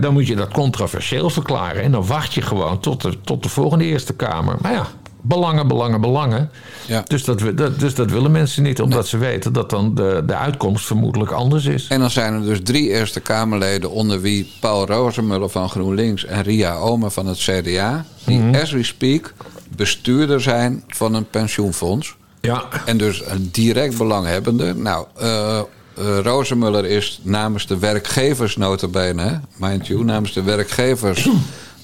dan 0.00 0.12
moet 0.12 0.26
je 0.26 0.36
dat 0.36 0.52
controversieel 0.52 1.30
verklaren. 1.30 1.82
En 1.82 1.90
dan 1.90 2.06
wacht 2.06 2.34
je 2.34 2.42
gewoon 2.42 2.80
tot 2.80 3.02
de, 3.02 3.20
tot 3.20 3.42
de 3.42 3.48
volgende 3.48 3.84
Eerste 3.84 4.14
Kamer. 4.14 4.56
Maar 4.60 4.72
ja, 4.72 4.86
belangen, 5.26 5.68
belangen, 5.68 6.00
belangen. 6.00 6.50
Ja. 6.86 7.02
Dus, 7.06 7.24
dat, 7.24 7.42
dat, 7.54 7.80
dus 7.80 7.94
dat 7.94 8.10
willen 8.10 8.30
mensen 8.30 8.62
niet, 8.62 8.80
omdat 8.80 9.00
nee. 9.00 9.08
ze 9.08 9.18
weten 9.18 9.52
dat 9.52 9.70
dan 9.70 9.94
de, 9.94 10.22
de 10.26 10.34
uitkomst 10.34 10.86
vermoedelijk 10.86 11.30
anders 11.30 11.64
is. 11.64 11.86
En 11.88 12.00
dan 12.00 12.10
zijn 12.10 12.34
er 12.34 12.42
dus 12.42 12.58
drie 12.62 12.88
Eerste 12.88 13.20
Kamerleden, 13.20 13.90
onder 13.90 14.20
wie 14.20 14.52
Paul 14.60 14.86
Rozemuller 14.86 15.48
van 15.48 15.68
GroenLinks 15.68 16.24
en 16.24 16.42
Ria 16.42 16.76
Omen 16.76 17.12
van 17.12 17.26
het 17.26 17.38
CDA, 17.38 18.04
die 18.24 18.38
mm 18.38 18.52
-hmm. 18.52 18.60
as 18.62 18.70
we 18.70 18.82
speak 18.82 19.34
bestuurder 19.76 20.40
zijn 20.40 20.84
van 20.88 21.14
een 21.14 21.28
pensioenfonds. 21.30 22.16
Ja. 22.40 22.64
En 22.84 22.96
dus 22.96 23.22
een 23.26 23.48
direct 23.52 23.98
belanghebbende. 23.98 24.74
Nou, 24.74 25.06
uh, 25.22 25.60
uh, 25.98 26.18
Rozemuller 26.18 26.84
is 26.84 27.20
namens 27.22 27.66
de 27.66 27.78
werkgevers 27.78 28.56
notabene, 28.56 29.40
mind 29.56 29.86
you, 29.86 30.04
namens 30.04 30.32
de 30.32 30.42
werkgevers 30.42 31.28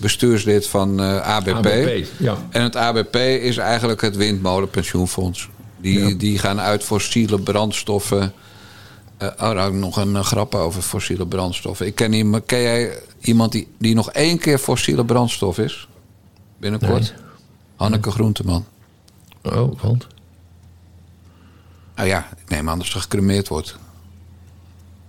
bestuurslid 0.01 0.66
van 0.66 1.01
uh, 1.01 1.20
ABP. 1.20 1.48
ABP 1.48 2.07
ja. 2.18 2.36
En 2.51 2.62
het 2.62 2.76
ABP 2.76 3.16
is 3.16 3.57
eigenlijk 3.57 4.01
het 4.01 4.16
windmolenpensioenfonds. 4.16 5.48
Die, 5.76 6.09
ja. 6.09 6.14
die 6.14 6.38
gaan 6.38 6.61
uit 6.61 6.84
fossiele 6.84 7.40
brandstoffen. 7.40 8.32
Uh, 9.22 9.28
oh, 9.28 9.38
daar 9.38 9.57
had 9.57 9.68
ik 9.68 9.78
nog 9.78 9.96
een 9.96 10.12
uh, 10.12 10.20
grap 10.20 10.55
over 10.55 10.82
fossiele 10.82 11.26
brandstoffen. 11.26 11.86
Ik 11.86 11.94
ken, 11.94 12.12
iemand, 12.12 12.46
ken 12.46 12.61
jij 12.61 13.03
iemand 13.20 13.53
die, 13.53 13.68
die 13.78 13.94
nog 13.94 14.11
één 14.11 14.38
keer 14.38 14.59
fossiele 14.59 15.05
brandstof 15.05 15.59
is? 15.59 15.88
Binnenkort? 16.59 17.01
Nee. 17.01 17.22
Hanneke 17.76 18.11
Groenteman. 18.11 18.64
Oh, 19.42 19.80
want? 19.80 20.07
Nou 21.94 22.09
ja, 22.09 22.28
ik 22.44 22.48
neem 22.48 22.68
aan 22.68 22.78
dat 22.78 22.86
ze 22.86 23.01
gecremeerd 23.01 23.48
wordt. 23.48 23.76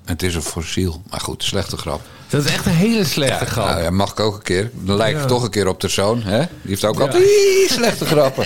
Het 0.05 0.23
is 0.23 0.35
een 0.35 0.41
fossiel. 0.41 1.01
Maar 1.09 1.19
goed, 1.19 1.43
slechte 1.43 1.77
grap. 1.77 2.01
Dat 2.29 2.45
is 2.45 2.51
echt 2.51 2.65
een 2.65 2.71
hele 2.71 3.03
slechte 3.03 3.45
grap. 3.45 3.65
Nou, 3.65 3.81
ja, 3.81 3.89
mag 3.89 4.11
ik 4.11 4.19
ook 4.19 4.35
een 4.35 4.41
keer. 4.41 4.71
Dan 4.73 4.97
lijkt 4.97 5.19
het 5.19 5.27
toch 5.27 5.43
een 5.43 5.49
keer 5.49 5.67
op 5.67 5.79
de 5.79 5.87
zoon. 5.87 6.21
Hè? 6.21 6.37
Die 6.37 6.47
heeft 6.63 6.85
ook 6.85 6.99
altijd 6.99 7.23
slechte 7.69 8.05
grappen. 8.05 8.45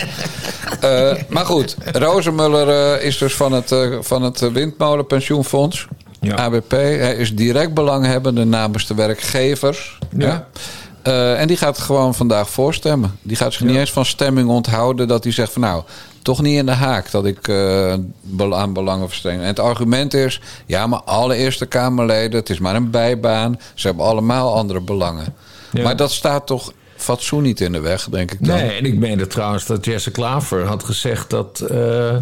uh, 0.83 1.13
maar 1.33 1.45
goed, 1.45 1.75
Rozenmuller 1.83 2.97
uh, 2.97 3.05
is 3.05 3.17
dus 3.17 3.33
van 3.33 3.51
het, 3.51 3.71
uh, 3.71 3.97
van 4.01 4.21
het 4.21 4.39
Windmolenpensioenfonds. 4.39 5.87
ABP. 6.35 6.71
Hij 6.71 7.15
is 7.15 7.35
direct 7.35 7.73
belanghebbende 7.73 8.43
namens 8.43 8.87
de 8.87 8.93
werkgevers. 8.93 9.97
Ja. 10.17 10.47
Uh, 11.07 11.39
en 11.39 11.47
die 11.47 11.57
gaat 11.57 11.79
gewoon 11.79 12.15
vandaag 12.15 12.49
voorstemmen. 12.49 13.19
Die 13.21 13.37
gaat 13.37 13.53
zich 13.53 13.61
ja. 13.61 13.67
niet 13.67 13.77
eens 13.77 13.91
van 13.91 14.05
stemming 14.05 14.49
onthouden 14.49 15.07
dat 15.07 15.23
hij 15.23 15.33
zegt 15.33 15.51
van 15.51 15.61
nou, 15.61 15.83
toch 16.25 16.41
niet 16.41 16.57
in 16.57 16.65
de 16.65 16.71
haak 16.71 17.11
dat 17.11 17.25
ik 17.25 17.47
uh, 17.47 17.93
aan 18.49 18.73
belangen 18.73 19.07
verstreng. 19.07 19.41
En 19.41 19.47
het 19.47 19.59
argument 19.59 20.13
is, 20.13 20.41
ja, 20.65 20.87
maar 20.87 21.01
alle 21.01 21.35
Eerste 21.35 21.65
Kamerleden, 21.65 22.39
het 22.39 22.49
is 22.49 22.59
maar 22.59 22.75
een 22.75 22.89
bijbaan. 22.89 23.59
Ze 23.73 23.87
hebben 23.87 24.05
allemaal 24.05 24.55
andere 24.55 24.81
belangen. 24.81 25.35
Ja. 25.71 25.83
Maar 25.83 25.95
dat 25.95 26.11
staat 26.11 26.47
toch 26.47 26.71
fatsoen 26.95 27.43
niet 27.43 27.61
in 27.61 27.71
de 27.71 27.79
weg, 27.79 28.09
denk 28.09 28.31
ik 28.31 28.45
dan. 28.45 28.55
Nee, 28.55 28.77
en 28.77 28.85
ik 28.85 28.95
meende 28.95 29.27
trouwens 29.27 29.65
dat 29.65 29.85
Jesse 29.85 30.11
Klaver 30.11 30.65
had 30.65 30.83
gezegd 30.83 31.29
dat... 31.29 31.67
Uh 31.71 32.15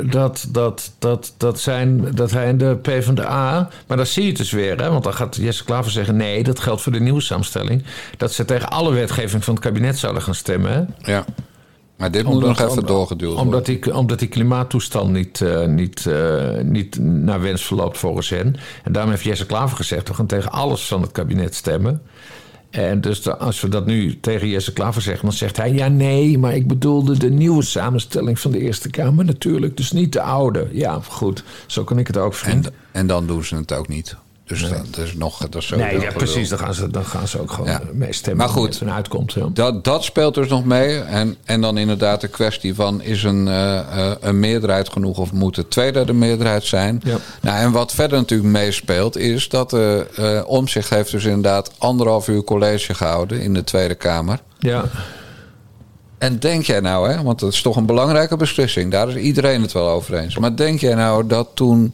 dat, 0.00 0.46
dat, 0.48 0.92
dat, 0.98 1.34
dat, 1.36 1.60
zijn, 1.60 2.14
dat 2.14 2.30
hij 2.30 2.48
in 2.48 2.58
de 2.58 2.76
PvdA... 2.82 3.68
Maar 3.86 3.96
dan 3.96 4.06
zie 4.06 4.26
je 4.26 4.32
dus 4.32 4.50
weer, 4.50 4.80
hè? 4.82 4.90
want 4.90 5.04
dan 5.04 5.14
gaat 5.14 5.36
Jesse 5.36 5.64
Klaver 5.64 5.90
zeggen... 5.90 6.16
nee, 6.16 6.42
dat 6.42 6.60
geldt 6.60 6.82
voor 6.82 6.92
de 6.92 7.00
nieuwe 7.00 7.20
samenstelling. 7.20 7.84
Dat 8.16 8.32
ze 8.32 8.44
tegen 8.44 8.68
alle 8.68 8.92
wetgeving 8.92 9.44
van 9.44 9.54
het 9.54 9.62
kabinet 9.62 9.98
zouden 9.98 10.22
gaan 10.22 10.34
stemmen. 10.34 10.72
Hè? 10.72 11.12
Ja, 11.12 11.24
maar 11.96 12.10
dit 12.10 12.24
moet 12.24 12.42
nog 12.42 12.60
even 12.60 12.86
doorgeduwd 12.86 13.28
worden. 13.28 13.46
Omdat 13.46 13.66
die, 13.66 13.96
omdat 13.96 14.18
die 14.18 14.28
klimaattoestand 14.28 15.10
niet, 15.10 15.40
uh, 15.40 15.66
niet, 15.66 16.04
uh, 16.08 16.60
niet 16.60 16.98
naar 16.98 17.40
wens 17.40 17.64
verloopt 17.64 17.98
volgens 17.98 18.28
hen. 18.28 18.56
En 18.84 18.92
daarom 18.92 19.10
heeft 19.10 19.24
Jesse 19.24 19.46
Klaver 19.46 19.76
gezegd... 19.76 20.08
we 20.08 20.14
gaan 20.14 20.26
tegen 20.26 20.50
alles 20.50 20.86
van 20.86 21.02
het 21.02 21.12
kabinet 21.12 21.54
stemmen... 21.54 22.02
En 22.74 23.00
dus 23.00 23.22
de, 23.22 23.36
als 23.36 23.60
we 23.60 23.68
dat 23.68 23.86
nu 23.86 24.20
tegen 24.20 24.48
Jesse 24.48 24.72
Klaver 24.72 25.02
zeggen, 25.02 25.24
dan 25.24 25.36
zegt 25.36 25.56
hij: 25.56 25.72
Ja, 25.72 25.88
nee, 25.88 26.38
maar 26.38 26.54
ik 26.54 26.68
bedoelde 26.68 27.18
de 27.18 27.30
nieuwe 27.30 27.62
samenstelling 27.62 28.40
van 28.40 28.50
de 28.50 28.58
Eerste 28.58 28.90
Kamer 28.90 29.24
natuurlijk. 29.24 29.76
Dus 29.76 29.92
niet 29.92 30.12
de 30.12 30.20
oude. 30.20 30.68
Ja, 30.72 31.00
goed, 31.08 31.44
zo 31.66 31.84
kan 31.84 31.98
ik 31.98 32.06
het 32.06 32.16
ook 32.16 32.34
vinden. 32.34 32.72
En, 32.72 33.00
en 33.00 33.06
dan 33.06 33.26
doen 33.26 33.44
ze 33.44 33.56
het 33.56 33.72
ook 33.72 33.88
niet. 33.88 34.16
Dus 34.46 34.60
dat, 34.60 34.70
dat 34.90 35.04
is 35.04 35.14
nog... 35.14 35.38
Dat 35.38 35.54
is 35.62 35.66
sowieso 35.66 35.96
Nee, 35.96 36.00
ja, 36.00 36.12
precies. 36.12 36.48
Dan 36.48 36.58
gaan 36.58 36.74
ze, 36.74 36.90
dan 36.90 37.04
gaan 37.04 37.28
ze 37.28 37.40
ook 37.40 37.50
gewoon 37.52 37.70
Ja. 37.70 37.80
mee 37.92 38.12
stemmen. 38.12 38.44
Maar 38.46 38.54
goed. 38.54 38.82
uitkomt. 38.86 39.32
Ja. 39.32 39.48
Dat, 39.52 39.84
dat 39.84 40.04
speelt 40.04 40.34
dus 40.34 40.48
nog 40.48 40.64
mee. 40.64 40.98
En, 40.98 41.36
en 41.44 41.60
dan 41.60 41.78
inderdaad 41.78 42.20
de 42.20 42.28
kwestie 42.28 42.74
van... 42.74 43.02
is 43.02 43.22
een, 43.22 43.48
eh, 43.48 43.78
eh, 43.78 44.12
een 44.20 44.40
meerderheid 44.40 44.88
genoeg 44.88 45.18
of 45.18 45.32
moet 45.32 45.56
het 45.56 45.70
tweederde 45.70 46.12
meerderheid 46.12 46.64
zijn? 46.64 47.00
Ja. 47.04 47.16
Nou, 47.40 47.58
en 47.58 47.72
wat 47.72 47.92
verder 47.94 48.18
natuurlijk 48.18 48.50
meespeelt... 48.50 49.16
is 49.16 49.48
dat 49.48 49.70
de 49.70 50.06
eh 50.16 50.48
Omzicht 50.48 50.90
heeft 50.90 51.10
dus 51.10 51.24
inderdaad 51.24 51.70
anderhalf 51.78 52.28
uur 52.28 52.44
college 52.44 52.94
gehouden... 52.94 53.40
in 53.40 53.54
de 53.54 53.64
Tweede 53.64 53.94
Kamer. 53.94 54.38
ja. 54.58 54.84
En 56.18 56.38
denk 56.38 56.64
jij 56.64 56.80
nou, 56.80 57.10
hè, 57.10 57.22
want 57.22 57.38
dat 57.38 57.52
is 57.52 57.62
toch 57.62 57.76
een 57.76 57.86
belangrijke 57.86 58.36
beslissing... 58.36 58.90
daar 58.90 59.08
is 59.08 59.14
iedereen 59.14 59.62
het 59.62 59.72
wel 59.72 59.88
over 59.88 60.14
eens. 60.14 60.38
Maar 60.38 60.56
denk 60.56 60.80
jij 60.80 60.94
nou 60.94 61.26
dat 61.26 61.48
toen 61.54 61.92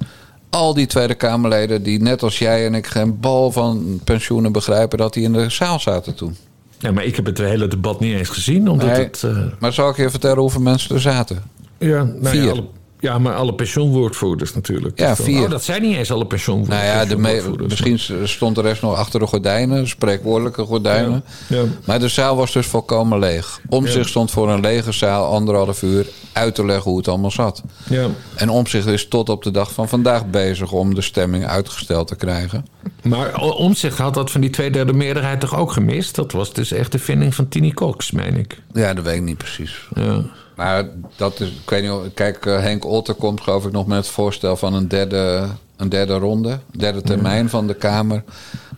al 0.51 0.75
die 0.75 0.87
Tweede 0.87 1.15
Kamerleden... 1.15 1.83
die 1.83 2.03
net 2.03 2.23
als 2.23 2.39
jij 2.39 2.67
en 2.67 2.75
ik 2.75 2.87
geen 2.87 3.21
bal 3.21 3.53
van 3.53 4.01
pensioenen 4.05 4.53
begrijpen... 4.53 4.99
dat 4.99 5.13
die 5.15 5.23
in 5.23 5.33
de 5.33 5.51
zaal 5.51 5.81
zaten 5.81 6.15
toen? 6.15 6.37
Ja, 6.79 6.93
maar 6.93 7.05
ik 7.05 7.17
heb 7.17 7.25
het 7.27 7.39
hele 7.39 7.69
debat 7.69 8.01
niet 8.01 8.15
eens 8.17 8.29
gezien. 8.29 8.69
Omdat 8.69 8.89
Nee. 8.89 8.99
het... 9.05 9.23
eh, 9.25 9.37
Maar 9.59 9.73
zal 9.73 9.89
ik 9.91 9.97
je 9.97 10.11
vertellen 10.11 10.39
hoeveel 10.39 10.61
mensen 10.61 10.95
er 10.95 11.01
zaten? 11.01 11.43
ja, 11.79 12.03
nou 12.03 12.23
ja, 12.23 12.29
Vier. 12.31 12.51
alle, 12.51 12.65
ja, 13.01 13.19
maar 13.19 13.35
alle 13.35 13.55
pensioenwoordvoerders 13.55 14.55
natuurlijk. 14.55 14.99
Ja, 14.99 15.15
Dus 15.15 15.25
vier. 15.25 15.43
Oh, 15.43 15.51
dat 15.51 15.63
zijn 15.65 15.83
niet 15.83 15.97
eens 15.97 16.13
alle 16.13 16.27
pensioenwoordvoerders. 16.27 16.93
Nou 16.95 17.09
ja, 17.09 17.15
de 17.15 17.17
me- 17.57 17.67
misschien 17.69 17.99
stond 18.29 18.55
de 18.55 18.61
rest 18.63 18.83
nog 18.83 18.95
achter 18.97 19.21
de 19.21 19.27
gordijnen, 19.27 19.89
spreekwoordelijke 19.89 20.65
gordijnen. 20.65 21.25
Ja, 21.47 21.57
ja. 21.57 21.65
Maar 21.85 21.99
de 21.99 22.09
zaal 22.09 22.37
was 22.37 22.53
dus 22.53 22.67
volkomen 22.67 23.19
leeg. 23.19 23.61
Omzicht 23.69 23.97
Ja. 23.97 24.03
stond 24.05 24.31
voor 24.31 24.51
een 24.51 24.61
lege 24.61 24.93
zaal 24.93 25.33
anderhalf 25.33 25.83
uur 25.83 26.07
uit 26.33 26.55
te 26.55 26.65
leggen 26.65 26.89
hoe 26.91 26.99
het 26.99 27.09
allemaal 27.09 27.31
zat. 27.31 27.63
Ja. 27.89 28.07
En 28.35 28.49
Omzicht 28.49 28.87
is 28.87 29.09
tot 29.09 29.29
op 29.29 29.43
de 29.43 29.51
dag 29.51 29.73
van 29.73 29.89
vandaag 29.89 30.27
bezig 30.27 30.73
om 30.73 30.95
de 30.95 31.03
stemming 31.03 31.47
uitgesteld 31.47 32.09
te 32.09 32.17
krijgen. 32.17 32.67
Maar 33.03 33.41
Omtzigt 33.41 33.99
had 33.99 34.15
dat 34.15 34.31
van 34.31 34.41
die 34.41 34.51
tweederde 34.51 34.93
meerderheid 34.93 35.41
toch 35.41 35.57
ook 35.57 35.73
gemist? 35.73 36.15
Dat 36.15 36.33
was 36.33 36.53
dus 36.53 36.73
echt 36.73 36.93
de 36.93 36.99
vinding 36.99 37.35
van 37.35 37.49
Tini 37.49 37.73
Cox, 37.73 38.11
meen 38.11 38.37
ik. 38.37 38.59
Ja, 38.73 38.95
dat 38.95 39.05
weet 39.05 39.17
ik 39.17 39.23
niet 39.23 39.39
precies. 39.39 39.89
Ja. 39.95 40.23
Maar 40.61 40.89
dat 41.17 41.41
is, 41.41 41.49
ik 41.49 41.71
weet 41.71 41.83
niet, 41.83 41.91
of- 41.91 42.03
kijk, 42.15 42.47
eh, 42.47 42.59
Henk 42.61 42.85
Otter 42.85 43.15
komt 43.15 43.41
geloof 43.41 43.65
ik 43.67 43.73
nog 43.73 43.87
met 43.87 43.97
het 43.97 44.07
voorstel 44.07 44.57
van 44.57 44.75
een 44.75 44.89
derde, 44.89 45.47
een 45.77 45.89
derde 45.89 46.15
ronde, 46.19 46.59
derde 46.77 47.03
termijn 47.03 47.49
van 47.49 47.67
de 47.67 47.75
Kamer. 47.75 48.23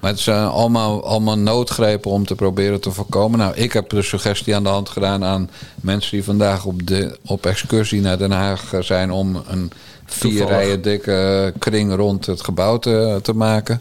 Maar 0.00 0.10
het 0.10 0.20
zijn 0.20 0.46
allemaal, 0.46 1.04
allemaal 1.04 1.38
noodgrepen 1.38 2.10
om 2.10 2.26
te 2.26 2.34
proberen 2.34 2.80
te 2.80 2.90
voorkomen. 2.90 3.38
Nou, 3.38 3.54
ik 3.54 3.72
heb 3.72 3.88
de 3.88 4.02
suggestie 4.02 4.54
aan 4.56 4.62
de 4.62 4.68
hand 4.68 4.88
gedaan 4.88 5.24
aan 5.24 5.50
mensen 5.80 6.10
die 6.10 6.24
vandaag 6.24 6.64
op, 6.64 6.86
de, 6.86 7.18
op 7.26 7.46
excursie 7.46 8.00
naar 8.00 8.18
Den 8.18 8.30
Haag 8.32 8.72
zijn 8.80 9.10
om 9.10 9.42
een 9.48 9.70
vier 10.04 10.30
Toevallig. 10.30 10.56
rijen 10.62 10.82
dikke 10.82 11.52
kring 11.58 11.94
rond 11.94 12.26
het 12.26 12.44
gebouw 12.44 12.78
te, 12.78 13.18
te 13.22 13.32
maken. 13.32 13.80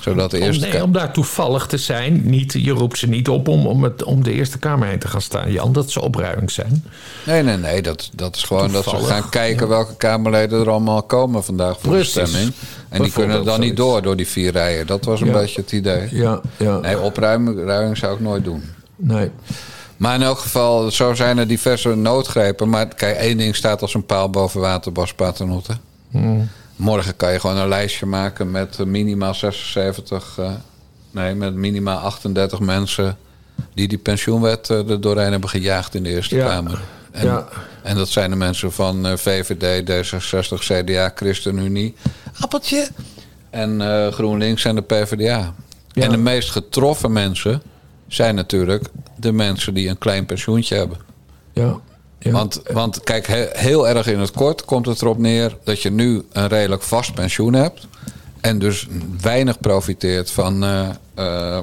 Zodat 0.00 0.30
de 0.30 0.38
Om, 0.40 0.58
nee, 0.58 0.82
om 0.82 0.92
daar 0.92 1.12
toevallig 1.12 1.66
te 1.66 1.76
zijn. 1.78 2.20
Niet, 2.30 2.52
je 2.52 2.70
roept 2.70 2.98
ze 2.98 3.06
niet 3.08 3.28
op 3.28 3.48
om, 3.48 3.66
om, 3.66 3.82
het, 3.82 4.02
om 4.04 4.22
de 4.22 4.32
Eerste 4.32 4.58
Kamer 4.58 4.88
heen 4.88 4.98
te 4.98 5.08
gaan 5.08 5.20
staan, 5.22 5.52
Jan. 5.52 5.72
Dat 5.72 5.90
ze 5.90 6.00
opruiming 6.00 6.50
zijn. 6.50 6.84
Nee, 7.26 7.42
nee, 7.42 7.56
nee. 7.56 7.82
Dat, 7.82 8.10
dat 8.14 8.36
is 8.36 8.42
gewoon 8.42 8.72
dat 8.72 8.84
ze 8.84 8.96
gaan 8.96 9.28
kijken 9.28 9.68
welke 9.68 9.96
Kamerleden 9.96 10.60
er 10.60 10.70
allemaal 10.70 11.02
komen 11.02 11.44
vandaag 11.44 11.76
voor 11.80 11.90
Precies. 11.90 12.12
de 12.14 12.26
stemming. 12.26 12.52
En 12.88 13.02
die 13.02 13.12
kunnen 13.12 13.44
dan 13.44 13.60
niet 13.60 13.76
door, 13.76 14.02
door 14.02 14.16
die 14.16 14.26
vier 14.28 14.52
rijen. 14.52 14.86
Dat 14.86 15.04
was 15.04 15.20
een 15.20 15.26
Ja. 15.26 15.32
beetje 15.32 15.60
het 15.60 15.72
idee. 15.72 16.08
Ja, 16.10 16.40
ja. 16.56 16.78
Nee, 16.78 17.00
opruiming 17.00 17.96
zou 17.96 18.14
ik 18.14 18.20
nooit 18.20 18.44
doen. 18.44 18.62
Nee. 18.96 19.30
Maar 19.96 20.14
in 20.14 20.22
elk 20.22 20.38
geval, 20.38 20.90
zo 20.90 21.14
zijn 21.14 21.38
er 21.38 21.46
diverse 21.46 21.94
noodgrepen. 21.94 22.68
Maar 22.68 22.86
kijk, 22.88 23.16
één 23.16 23.36
ding 23.36 23.56
staat 23.56 23.82
als 23.82 23.94
een 23.94 24.06
paal 24.06 24.30
boven 24.30 24.60
water, 24.60 24.92
Bas 24.92 25.14
Paternotte. 25.14 25.72
Hmm. 26.10 26.48
Morgen 26.80 27.16
kan 27.16 27.32
je 27.32 27.40
gewoon 27.40 27.56
een 27.56 27.68
lijstje 27.68 28.06
maken 28.06 28.50
met 28.50 28.78
eh, 28.78 28.86
minimaal 28.86 29.34
76... 29.34 30.38
eh, 30.38 30.52
nee, 31.10 31.34
met 31.34 31.54
minimaal 31.54 31.98
38 31.98 32.60
mensen... 32.60 33.18
die 33.74 33.88
die 33.88 33.98
pensioenwet 33.98 34.70
eh, 34.70 34.90
er 34.90 35.00
doorheen 35.00 35.30
hebben 35.30 35.48
gejaagd 35.48 35.94
in 35.94 36.02
de 36.02 36.08
Eerste 36.08 36.36
Ja. 36.36 36.46
Kamer. 36.46 36.80
En, 37.10 37.26
Ja. 37.26 37.48
en 37.82 37.96
dat 37.96 38.08
zijn 38.08 38.30
de 38.30 38.36
mensen 38.36 38.72
van 38.72 39.18
VVD, 39.18 39.90
D66, 39.90 40.58
CDA, 40.58 41.12
ChristenUnie... 41.14 41.94
Appeltje... 42.40 42.88
en 43.50 43.80
GroenLinks 44.12 44.64
en 44.64 44.74
de 44.74 44.82
PvdA. 44.82 45.54
Ja. 45.92 46.02
En 46.02 46.10
de 46.10 46.16
meest 46.16 46.50
getroffen 46.50 47.12
mensen 47.12 47.62
zijn 48.08 48.34
natuurlijk 48.34 48.84
de 49.16 49.32
mensen 49.32 49.74
die 49.74 49.88
een 49.88 49.98
klein 49.98 50.26
pensioentje 50.26 50.76
hebben. 50.76 50.98
Ja. 51.52 51.80
Ja. 52.20 52.30
Want, 52.30 52.60
want 52.72 53.00
kijk, 53.00 53.26
he- 53.26 53.48
heel 53.52 53.88
erg 53.88 54.06
in 54.06 54.18
het 54.18 54.30
kort 54.30 54.64
komt 54.64 54.86
het 54.86 55.02
erop 55.02 55.18
neer 55.18 55.56
dat 55.64 55.82
je 55.82 55.90
nu 55.90 56.26
een 56.32 56.46
redelijk 56.48 56.82
vast 56.82 57.14
pensioen 57.14 57.52
hebt. 57.52 57.86
En 58.40 58.58
dus 58.58 58.86
weinig 59.20 59.60
profiteert 59.60 60.30
van, 60.30 60.64
eh, 60.64 60.88
eh, 61.14 61.58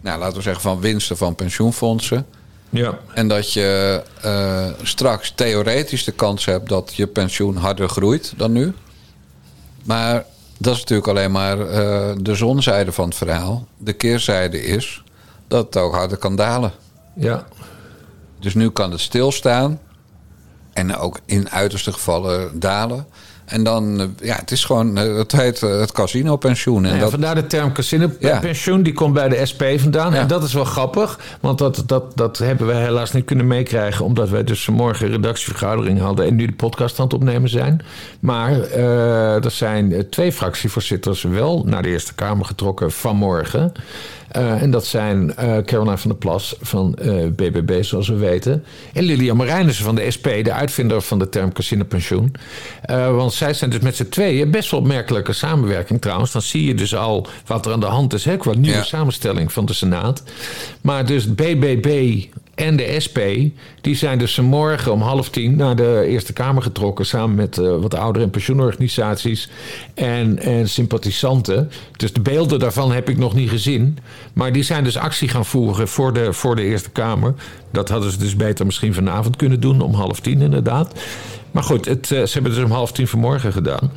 nou, 0.00 0.18
laten 0.18 0.36
we 0.36 0.42
zeggen, 0.42 0.62
van 0.62 0.80
winsten 0.80 1.16
van 1.16 1.34
pensioenfondsen. 1.34 2.26
ja. 2.70 2.98
En 3.14 3.28
dat 3.28 3.52
je 3.52 4.02
eh, 4.22 4.66
straks 4.82 5.32
theoretisch 5.34 6.04
de 6.04 6.12
kans 6.12 6.44
hebt 6.44 6.68
dat 6.68 6.94
je 6.94 7.06
pensioen 7.06 7.56
harder 7.56 7.88
groeit 7.88 8.32
dan 8.36 8.52
nu. 8.52 8.74
Maar 9.84 10.24
dat 10.58 10.72
is 10.74 10.78
natuurlijk 10.80 11.08
alleen 11.08 11.32
maar 11.32 11.56
de 12.22 12.34
zonzijde 12.34 12.92
van 12.92 13.08
het 13.08 13.16
verhaal. 13.16 13.66
De 13.76 13.92
keerzijde 13.92 14.62
is 14.64 15.02
dat 15.48 15.64
het 15.66 15.76
ook 15.76 15.94
harder 15.94 16.16
kan 16.16 16.36
dalen. 16.36 16.72
ja. 17.14 17.46
Dus 18.44 18.54
nu 18.54 18.70
kan 18.70 18.90
het 18.90 19.00
stilstaan. 19.00 19.78
En 20.72 20.96
ook 20.96 21.20
in 21.26 21.50
uiterste 21.50 21.92
gevallen 21.92 22.60
dalen. 22.60 23.06
En 23.44 23.64
dan, 23.64 24.00
eh, 24.00 24.06
ja, 24.20 24.36
het 24.36 24.50
is 24.50 24.64
gewoon, 24.64 24.98
eh, 24.98 25.16
het 25.16 25.32
heet 25.32 25.62
eh, 25.62 25.80
het 25.80 25.92
casino-pensioen. 25.92 26.76
En 26.76 26.82
Nou 26.82 26.94
ja, 26.94 27.00
dat, 27.00 27.10
vandaar 27.10 27.34
de 27.34 27.46
term 27.46 27.66
Ja. 27.66 27.72
casino-pensioen. 27.72 28.82
Die 28.82 28.92
komt 28.92 29.14
bij 29.14 29.28
de 29.28 29.46
SP 29.50 29.62
vandaan. 29.76 30.12
Ja. 30.12 30.20
En 30.20 30.26
dat 30.26 30.42
is 30.42 30.52
wel 30.52 30.64
grappig. 30.64 31.18
Want 31.40 31.58
dat, 31.58 31.82
dat, 31.86 32.16
dat 32.16 32.38
hebben 32.38 32.66
we 32.66 32.74
helaas 32.74 33.12
niet 33.12 33.24
kunnen 33.24 33.46
meekrijgen. 33.46 34.04
Omdat 34.04 34.28
wij 34.28 34.44
dus 34.44 34.64
vanmorgen 34.64 35.06
een 35.06 35.12
redactievergadering 35.12 36.00
hadden. 36.00 36.26
En 36.26 36.34
nu 36.34 36.46
de 36.46 36.52
podcast 36.52 36.98
aan 36.98 37.04
het 37.04 37.14
opnemen 37.14 37.48
zijn. 37.48 37.82
Maar 38.20 38.60
er 38.70 39.50
zijn 39.50 40.06
twee 40.10 40.32
fractievoorzitters 40.32 41.22
wel 41.22 41.62
naar 41.66 41.82
de 41.82 41.88
Eerste 41.88 42.14
Kamer 42.14 42.44
getrokken 42.46 42.92
vanmorgen. 42.92 43.72
Eh, 44.34 44.62
en 44.62 44.70
dat 44.70 44.86
zijn 44.86 45.36
eh 45.36 45.56
Caroline 45.58 45.98
van 45.98 46.10
der 46.10 46.18
Plas 46.18 46.56
van 46.60 46.94
eh, 46.94 47.26
BBB, 47.26 47.82
zoals 47.82 48.08
we 48.08 48.14
weten. 48.16 48.64
En 48.92 49.02
Lilian 49.02 49.36
Marijnissen 49.36 49.84
van 49.84 49.94
de 49.94 50.10
SP, 50.16 50.26
de 50.42 50.52
uitvinder 50.52 51.00
van 51.02 51.18
de 51.18 51.28
term 51.28 51.52
casinopensioen. 51.52 52.32
Eh 52.82 53.14
want 53.16 53.32
zij 53.32 53.54
zijn 53.54 53.70
dus 53.70 53.80
met 53.80 53.96
z'n 53.96 54.08
tweeën 54.08 54.50
best 54.50 54.70
wel 54.70 54.80
opmerkelijke 54.80 55.32
samenwerking 55.32 56.00
trouwens. 56.00 56.32
Dan 56.32 56.42
zie 56.42 56.64
je 56.66 56.74
dus 56.74 56.94
al 56.94 57.26
wat 57.46 57.66
er 57.66 57.72
aan 57.72 57.80
de 57.80 57.86
hand 57.86 58.12
is, 58.14 58.24
hè, 58.24 58.36
qua 58.36 58.52
nieuwe 58.54 58.76
Ja. 58.76 58.82
samenstelling 58.84 59.52
van 59.52 59.66
de 59.66 59.72
Senaat. 59.72 60.22
Maar 60.80 61.06
dus 61.06 61.34
BBB 61.34 62.22
en 62.54 62.76
de 62.76 63.00
SP, 63.04 63.18
die 63.80 63.94
zijn 63.94 64.18
dus 64.18 64.34
vanmorgen 64.34 64.92
om 64.92 65.00
half 65.00 65.28
tien 65.28 65.56
naar 65.56 65.76
de 65.76 66.04
Eerste 66.06 66.32
Kamer 66.32 66.62
getrokken. 66.62 67.06
Samen 67.06 67.34
met 67.34 67.58
eh, 67.58 67.76
wat 67.76 67.94
oudere 67.94 68.24
en 68.24 68.30
pensioenorganisaties 68.30 69.48
en, 69.94 70.38
en 70.38 70.68
sympathisanten. 70.68 71.70
Dus 71.96 72.12
de 72.12 72.20
beelden 72.20 72.58
daarvan 72.58 72.92
heb 72.92 73.08
ik 73.08 73.18
nog 73.18 73.34
niet 73.34 73.50
gezien. 73.50 73.98
Maar 74.32 74.52
die 74.52 74.62
zijn 74.62 74.84
dus 74.84 74.96
actie 74.96 75.28
gaan 75.28 75.46
voeren 75.46 75.88
voor 75.88 76.12
de, 76.12 76.32
voor 76.32 76.56
de 76.56 76.62
Eerste 76.62 76.90
Kamer. 76.90 77.34
Dat 77.70 77.88
hadden 77.88 78.10
ze 78.10 78.18
dus 78.18 78.36
beter 78.36 78.66
misschien 78.66 78.94
vanavond 78.94 79.36
kunnen 79.36 79.60
doen, 79.60 79.80
om 79.80 79.94
half 79.94 80.20
tien 80.20 80.42
inderdaad. 80.42 81.00
Maar 81.50 81.62
goed, 81.62 81.84
het, 81.84 82.10
eh, 82.10 82.22
ze 82.22 82.32
hebben 82.32 82.52
het 82.52 82.60
dus 82.60 82.70
om 82.70 82.76
half 82.76 82.92
tien 82.92 83.08
vanmorgen 83.08 83.52
gedaan. 83.52 83.90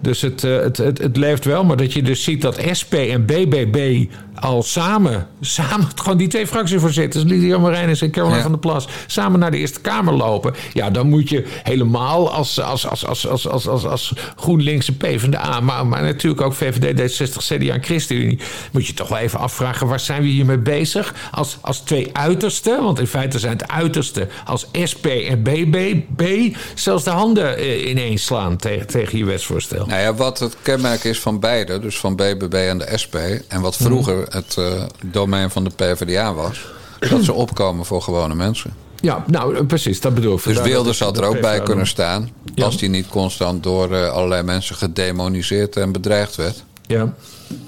Dus 0.00 0.20
het, 0.20 0.44
eh, 0.44 0.60
het, 0.60 0.76
het, 0.76 0.98
het 0.98 1.16
leeft 1.16 1.44
wel, 1.44 1.64
maar 1.64 1.76
dat 1.76 1.92
je 1.92 2.02
dus 2.02 2.24
ziet 2.24 2.42
dat 2.42 2.60
SP 2.80 2.94
en 2.94 3.26
BBB 3.26 4.04
al 4.40 4.62
samen, 4.62 5.26
samen 5.40 5.88
gewoon 6.02 6.18
die 6.18 6.28
twee 6.28 6.46
fractievoorzitters, 6.46 7.24
Lydia 7.24 7.58
Marijnis 7.58 8.02
en 8.02 8.10
Caroline 8.10 8.36
Ja. 8.36 8.42
van 8.42 8.50
der 8.50 8.60
Plas, 8.60 8.88
samen 9.06 9.38
naar 9.40 9.50
de 9.50 9.56
Eerste 9.56 9.80
Kamer 9.80 10.14
lopen. 10.14 10.54
Ja, 10.72 10.90
dan 10.90 11.08
moet 11.08 11.28
je 11.28 11.44
helemaal 11.62 12.32
als, 12.32 12.60
als, 12.60 12.86
als, 12.88 13.06
als, 13.06 13.26
als, 13.28 13.48
als, 13.48 13.68
als, 13.68 13.84
als 13.84 14.12
GroenLinks 14.36 14.88
en 14.88 14.96
PvdA, 14.96 15.60
maar, 15.60 15.86
maar 15.86 16.02
natuurlijk 16.02 16.42
ook 16.42 16.54
VVD, 16.54 17.00
D66, 17.20 17.36
CDA 17.36 17.72
en 17.74 17.82
ChristenUnie, 17.82 18.38
moet 18.72 18.86
je 18.86 18.94
toch 18.94 19.08
wel 19.08 19.18
even 19.18 19.38
afvragen, 19.38 19.86
waar 19.86 20.00
zijn 20.00 20.22
we 20.22 20.28
hiermee 20.28 20.58
bezig? 20.58 21.14
Als, 21.30 21.58
als 21.60 21.80
twee 21.80 22.10
uitersten, 22.12 22.82
want 22.82 22.98
in 22.98 23.06
feite 23.06 23.38
zijn 23.38 23.52
het 23.52 23.68
uitersten, 23.70 24.28
als 24.44 24.66
SP 24.90 25.06
en 25.06 25.42
BBB, 25.42 26.54
zelfs 26.74 27.04
de 27.04 27.10
handen 27.10 27.56
eh, 27.56 27.88
ineens 27.88 28.24
slaan 28.24 28.56
tegen, 28.56 28.86
tegen 28.86 29.18
je 29.18 29.24
wetsvoorstel. 29.24 29.86
nou 29.86 30.00
ja, 30.00 30.14
wat 30.14 30.38
het 30.38 30.56
kenmerk 30.62 31.04
is 31.04 31.20
van 31.20 31.40
beide, 31.40 31.78
dus 31.78 31.98
van 31.98 32.16
BBB 32.16 32.54
en 32.54 32.78
de 32.78 32.92
SP... 33.02 33.14
en 33.48 33.60
wat 33.60 33.76
vroeger 33.76 34.25
het 34.28 34.56
eh, 34.58 34.82
domein 35.04 35.50
van 35.50 35.64
de 35.64 35.70
PvdA 35.70 36.34
was... 36.34 36.66
dat 37.10 37.24
ze 37.24 37.32
opkomen 37.32 37.84
voor 37.84 38.02
gewone 38.02 38.34
mensen. 38.34 38.74
Ja, 39.00 39.24
nou 39.26 39.56
eh, 39.56 39.66
precies, 39.66 40.00
dat 40.00 40.14
bedoel 40.14 40.36
ik. 40.36 40.44
Dus 40.44 40.60
Wilders 40.60 41.00
had 41.00 41.18
er 41.18 41.24
ook 41.24 41.40
bij 41.40 41.60
kunnen 41.60 41.86
staan... 41.86 42.30
Ja. 42.54 42.64
als 42.64 42.76
die 42.76 42.88
niet 42.88 43.08
constant 43.08 43.62
door 43.62 43.94
eh, 43.94 44.08
allerlei 44.08 44.42
mensen 44.42 44.76
gedemoniseerd 44.76 45.76
en 45.76 45.92
bedreigd 45.92 46.36
werd. 46.36 46.64
Ja. 46.86 47.14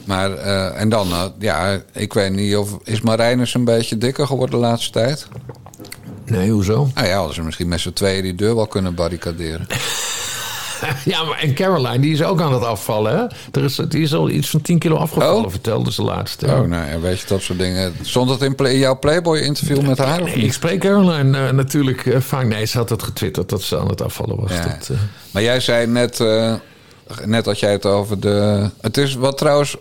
Maar, 0.05 0.33
en 0.73 0.89
dan, 0.89 1.09
ja, 1.39 1.83
ik 1.93 2.13
weet 2.13 2.33
niet 2.33 2.57
of... 2.57 2.79
Is 2.85 3.01
Marijnus 3.01 3.55
een 3.55 3.65
beetje 3.65 3.99
dikker 3.99 4.27
geworden 4.27 4.61
de 4.61 4.67
laatste 4.67 4.91
tijd? 4.91 5.27
Nee, 6.25 6.51
hoezo? 6.51 6.89
Nou 6.95 7.07
ja, 7.07 7.17
hadden 7.17 7.35
ze 7.35 7.43
misschien 7.43 7.69
met 7.69 7.81
z'n 7.81 7.93
tweeën 7.93 8.23
die 8.23 8.35
deur 8.35 8.55
wel 8.55 8.67
kunnen 8.67 8.95
barricaderen. 8.95 9.67
ja, 11.05 11.23
maar 11.25 11.39
en 11.39 11.55
Caroline, 11.55 11.99
die 11.99 12.13
is 12.13 12.23
ook 12.23 12.41
aan 12.41 12.53
het 12.53 12.65
afvallen. 12.65 13.13
Hè? 13.19 13.25
Er 13.61 13.65
is, 13.65 13.81
die 13.89 14.03
is 14.03 14.15
al 14.15 14.31
iets 14.31 14.51
van 14.51 14.61
10 14.61 14.79
kilo 14.79 14.97
afgevallen, 14.97 15.45
Oh. 15.45 15.51
vertelde 15.51 15.93
ze 15.93 16.03
laatst. 16.03 16.43
Oh, 16.43 16.49
nou 16.61 16.89
ja, 16.91 16.99
weet 17.01 17.21
je, 17.21 17.27
dat 17.27 17.41
soort 17.43 17.59
dingen. 17.59 17.93
Stond 18.03 18.29
dat 18.29 18.43
in, 18.43 18.55
play- 18.55 18.77
jouw 18.79 18.99
Playboy-interview 18.99 19.81
met 19.81 19.99
haar? 19.99 20.21
Of 20.23 20.35
Nee, 20.35 20.45
ik 20.45 20.53
spreek 20.53 20.81
Caroline 20.81 21.47
eh, 21.47 21.53
natuurlijk 21.53 22.07
eh, 22.07 22.21
vaak. 22.21 22.45
Nee, 22.47 22.65
ze 22.65 22.79
had 22.79 22.89
het 22.91 23.03
getwitterd 23.03 23.49
dat 23.49 23.63
ze 23.63 23.79
aan 23.79 23.89
het 23.89 24.03
afvallen 24.03 24.41
was. 24.41 24.51
Ja. 24.53 24.63
Dat, 24.79 24.89
eh, 24.93 24.97
Maar 25.31 25.43
jij 25.43 25.61
zei 25.61 25.87
net, 25.87 26.19
net 27.25 27.45
dat 27.45 27.59
jij 27.61 27.73
het 27.73 27.87
over 27.87 28.21
de... 28.21 28.71
Het 28.81 28.97
is 28.97 29.15
wat 29.15 29.39
trouwens... 29.39 29.77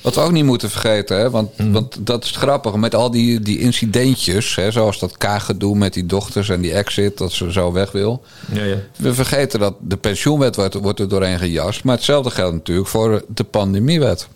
Wat 0.00 0.14
we 0.14 0.20
ook 0.20 0.32
niet 0.32 0.44
moeten 0.44 0.70
vergeten, 0.70 1.16
hè? 1.18 1.30
Want, 1.30 1.50
Hmm. 1.56 1.72
want 1.72 1.96
dat 2.06 2.24
is 2.24 2.30
grappig. 2.30 2.74
Met 2.74 2.94
al 2.94 3.10
die, 3.10 3.40
die 3.40 3.58
incidentjes, 3.58 4.54
hè? 4.54 4.70
zoals 4.70 4.98
dat 4.98 5.16
K-gedoe 5.18 5.76
met 5.76 5.92
die 5.92 6.06
dochters 6.06 6.48
en 6.48 6.60
die 6.60 6.72
exit, 6.72 7.18
dat 7.18 7.32
ze 7.32 7.52
zo 7.52 7.72
weg 7.72 7.92
wil. 7.92 8.22
ja, 8.52 8.62
ja. 8.64 8.76
We 8.96 9.14
vergeten 9.14 9.60
dat 9.60 9.74
de 9.80 9.96
pensioenwet 9.96 10.56
wordt, 10.56 10.74
wordt 10.74 11.00
er 11.00 11.08
doorheen 11.08 11.38
gejast. 11.38 11.84
Maar 11.84 11.94
hetzelfde 11.96 12.30
geldt 12.30 12.54
natuurlijk 12.54 12.88
voor 12.88 13.24
de 13.28 13.44
pandemiewet. 13.44 14.28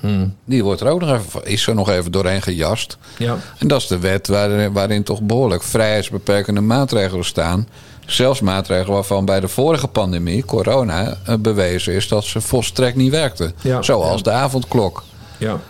Hmm. 0.00 0.34
Die 0.44 0.64
wordt 0.64 0.80
er 0.80 0.88
ook 0.88 1.00
nog 1.00 1.10
even, 1.12 1.44
is 1.44 1.66
er 1.66 1.74
nog 1.74 1.88
even 1.88 2.12
doorheen 2.12 2.42
gejast. 2.42 2.96
Ja. 3.18 3.38
En 3.58 3.68
dat 3.68 3.80
is 3.80 3.86
de 3.86 3.98
wet 3.98 4.26
waarin, 4.28 4.72
waarin 4.72 5.02
toch 5.02 5.22
behoorlijk 5.22 5.62
vrijheidsbeperkende 5.62 6.60
maatregelen 6.60 7.24
staan. 7.24 7.68
Zelfs 8.06 8.40
maatregelen 8.40 8.94
waarvan 8.94 9.24
bij 9.24 9.40
de 9.40 9.48
vorige 9.48 9.88
pandemie, 9.88 10.44
corona, 10.44 11.16
eh, 11.26 11.34
bewezen 11.38 11.92
is 11.94 12.08
dat 12.08 12.24
ze 12.24 12.40
volstrekt 12.40 12.96
niet 12.96 13.10
werkten. 13.10 13.52
Ja. 13.60 13.82
Zoals 13.82 14.22
de 14.22 14.30
avondklok. 14.30 15.02
Ja. 15.42 15.60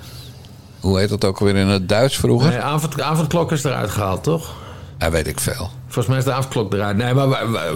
Hoe 0.81 0.99
heet 0.99 1.09
dat 1.09 1.25
ook 1.25 1.39
weer 1.39 1.57
in 1.57 1.67
het 1.67 1.89
Duits 1.89 2.17
vroeger? 2.17 2.51
Nee, 2.51 2.59
avond, 2.59 3.01
avondklok 3.01 3.53
is 3.53 3.65
eruit 3.65 3.91
gehaald, 3.91 4.23
toch? 4.23 4.55
Ja, 4.99 5.11
weet 5.11 5.27
ik 5.27 5.41
veel. 5.41 5.71
Volgens 5.85 6.07
mij 6.07 6.19
is 6.19 6.25
de 6.25 6.33
avondklok 6.33 6.73
eruit. 6.73 6.97
Nee, 6.97 7.15
maar 7.15 7.29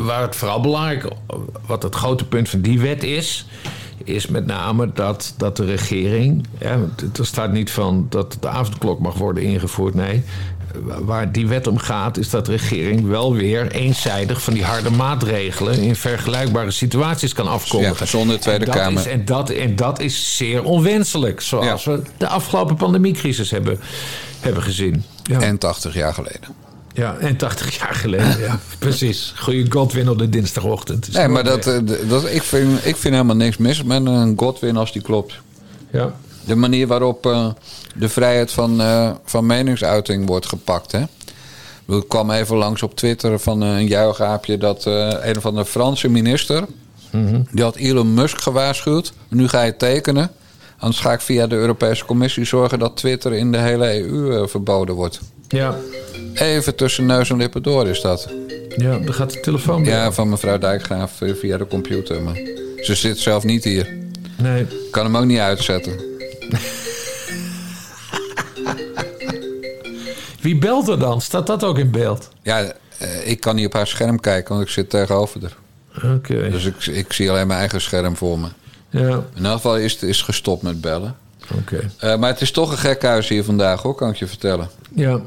waar, 0.04 0.22
het 0.22 0.36
vooral 0.36 0.60
belangrijk... 0.60 1.08
wat 1.66 1.82
het 1.82 1.94
grote 1.94 2.24
punt 2.24 2.48
van 2.48 2.60
die 2.60 2.80
wet 2.80 3.02
is... 3.02 3.46
is 4.04 4.26
met 4.26 4.46
name 4.46 4.90
dat, 4.94 5.34
dat 5.36 5.56
de 5.56 5.64
regering... 5.64 6.46
Ja, 6.58 6.78
er 7.18 7.26
staat 7.26 7.52
niet 7.52 7.70
van 7.70 8.06
dat 8.08 8.36
de 8.40 8.48
avondklok 8.48 9.00
mag 9.00 9.14
worden 9.14 9.42
ingevoerd. 9.42 9.94
Nee, 9.94 10.24
waar 10.84 11.32
die 11.32 11.46
wet 11.46 11.66
om 11.66 11.78
gaat... 11.78 12.16
is 12.16 12.30
dat 12.30 12.46
de 12.46 12.52
regering 12.52 13.06
wel 13.06 13.34
weer 13.34 13.70
eenzijdig... 13.70 14.42
van 14.42 14.52
die 14.54 14.64
harde 14.64 14.90
maatregelen... 14.90 15.78
in 15.78 15.96
vergelijkbare 15.96 16.70
situaties 16.70 17.32
kan 17.32 17.48
afkondigen. 17.48 17.96
Ja, 17.98 18.06
zonder 18.06 18.40
Tweede 18.40 18.64
en 18.64 18.70
dat 18.70 18.80
Kamer. 18.80 19.00
Is, 19.00 19.06
en, 19.06 19.24
dat, 19.24 19.50
en 19.50 19.76
dat 19.76 20.00
is 20.00 20.36
zeer 20.36 20.64
onwenselijk. 20.64 21.40
Zoals 21.40 21.84
we 21.84 22.02
de 22.16 22.28
afgelopen 22.28 22.76
pandemiecrisis 22.76 23.50
hebben, 23.50 23.80
hebben 24.40 24.62
gezien. 24.62 25.04
Ja. 25.22 25.40
En 25.40 25.58
80 25.58 25.94
jaar 25.94 26.14
geleden. 26.14 26.64
Ja, 26.92 27.16
en 27.16 27.36
80 27.36 27.78
jaar 27.78 27.94
geleden, 27.94 28.38
ja. 28.38 28.58
Precies. 28.78 29.32
Goeie 29.36 29.66
Godwin 29.68 30.08
op 30.08 30.18
de 30.18 30.28
dinsdagochtend. 30.28 31.12
Nee, 31.12 31.28
maar 31.28 31.44
dat, 31.44 31.66
eh, 31.66 31.78
dat, 32.08 32.28
ik, 32.30 32.42
vind, 32.42 32.86
ik 32.86 32.96
vind 32.96 33.14
helemaal 33.14 33.36
niks 33.36 33.56
mis 33.56 33.82
met 33.82 34.06
een 34.06 34.34
Godwin 34.36 34.76
als 34.76 34.92
die 34.92 35.02
klopt. 35.02 35.34
Ja. 35.92 36.14
De 36.46 36.56
manier 36.56 36.86
waarop 36.86 37.26
eh, 37.26 37.48
de 37.94 38.08
vrijheid 38.08 38.52
van, 38.52 38.80
eh, 38.80 39.10
van 39.24 39.46
meningsuiting 39.46 40.26
wordt 40.26 40.46
gepakt. 40.46 40.92
Hè? 40.92 41.02
Ik 41.96 42.08
kwam 42.08 42.30
even 42.30 42.56
langs 42.56 42.82
op 42.82 42.96
Twitter 42.96 43.38
van 43.38 43.62
eh, 43.62 43.68
een 43.68 43.86
juichaapje 43.86 44.58
dat 44.58 44.84
een 45.20 45.40
van 45.40 45.54
de 45.54 45.64
Franse 45.64 46.08
minister. 46.08 46.64
die 47.50 47.62
had 47.62 47.76
Elon 47.76 48.14
Musk 48.14 48.40
gewaarschuwd. 48.40 49.12
Nu 49.28 49.48
ga 49.48 49.62
je 49.62 49.76
tekenen. 49.76 50.30
Anders 50.78 51.00
ga 51.00 51.12
ik 51.12 51.20
via 51.20 51.46
de 51.46 51.54
Europese 51.54 52.04
Commissie 52.04 52.44
zorgen 52.44 52.78
dat 52.78 52.96
Twitter 52.96 53.32
in 53.32 53.52
de 53.52 53.58
hele 53.58 54.00
EU 54.00 54.48
verboden 54.48 54.94
wordt. 54.94 55.20
Ja. 55.48 55.76
Even 56.34 56.74
tussen 56.74 57.06
neus 57.06 57.30
en 57.30 57.36
lippen 57.36 57.62
door 57.62 57.88
is 57.88 58.00
dat. 58.00 58.28
ja, 58.76 58.98
dan 58.98 59.14
gaat 59.14 59.32
de 59.32 59.40
telefoon. 59.40 59.84
Ja, 59.84 60.12
van 60.12 60.28
mevrouw 60.28 60.58
Dijkgraaf 60.58 61.12
via 61.18 61.56
de 61.56 61.66
computer. 61.66 62.22
Maar 62.22 62.34
ze 62.80 62.94
zit 62.94 63.18
zelf 63.18 63.44
niet 63.44 63.64
hier. 63.64 63.96
Nee. 64.36 64.66
Kan 64.90 65.04
hem 65.04 65.16
ook 65.16 65.24
niet 65.24 65.38
uitzetten. 65.38 66.15
Wie 70.40 70.58
belt 70.58 70.88
er 70.88 70.98
dan? 70.98 71.20
Staat 71.20 71.46
dat 71.46 71.64
ook 71.64 71.78
in 71.78 71.90
beeld? 71.90 72.28
Ja, 72.42 72.72
eh, 72.98 73.28
ik 73.28 73.40
kan 73.40 73.54
niet 73.54 73.66
op 73.66 73.72
haar 73.72 73.86
scherm 73.86 74.20
kijken, 74.20 74.54
want 74.54 74.66
ik 74.66 74.72
zit 74.72 74.90
tegenover 74.90 75.40
haar. 75.42 75.56
Oké. 76.14 76.50
Dus 76.50 76.64
ik, 76.64 76.86
ik 76.86 77.12
zie 77.12 77.30
alleen 77.30 77.46
mijn 77.46 77.58
eigen 77.58 77.80
scherm 77.80 78.16
voor 78.16 78.38
me. 78.38 78.48
Ja, 78.90 79.22
In 79.34 79.44
elk 79.44 79.54
geval 79.54 79.76
is 79.78 79.92
het 79.92 80.02
is 80.02 80.22
gestopt 80.22 80.62
met 80.62 80.80
bellen. 80.80 81.16
oké. 81.54 81.90
Eh, 81.98 82.16
maar 82.16 82.30
het 82.30 82.40
is 82.40 82.50
toch 82.50 82.70
een 82.70 82.78
gek 82.78 83.02
huis 83.02 83.28
hier 83.28 83.44
vandaag, 83.44 83.82
hoor, 83.82 83.94
kan 83.94 84.10
ik 84.10 84.16
je 84.16 84.26
vertellen. 84.26 84.70
Ja, 84.94 85.20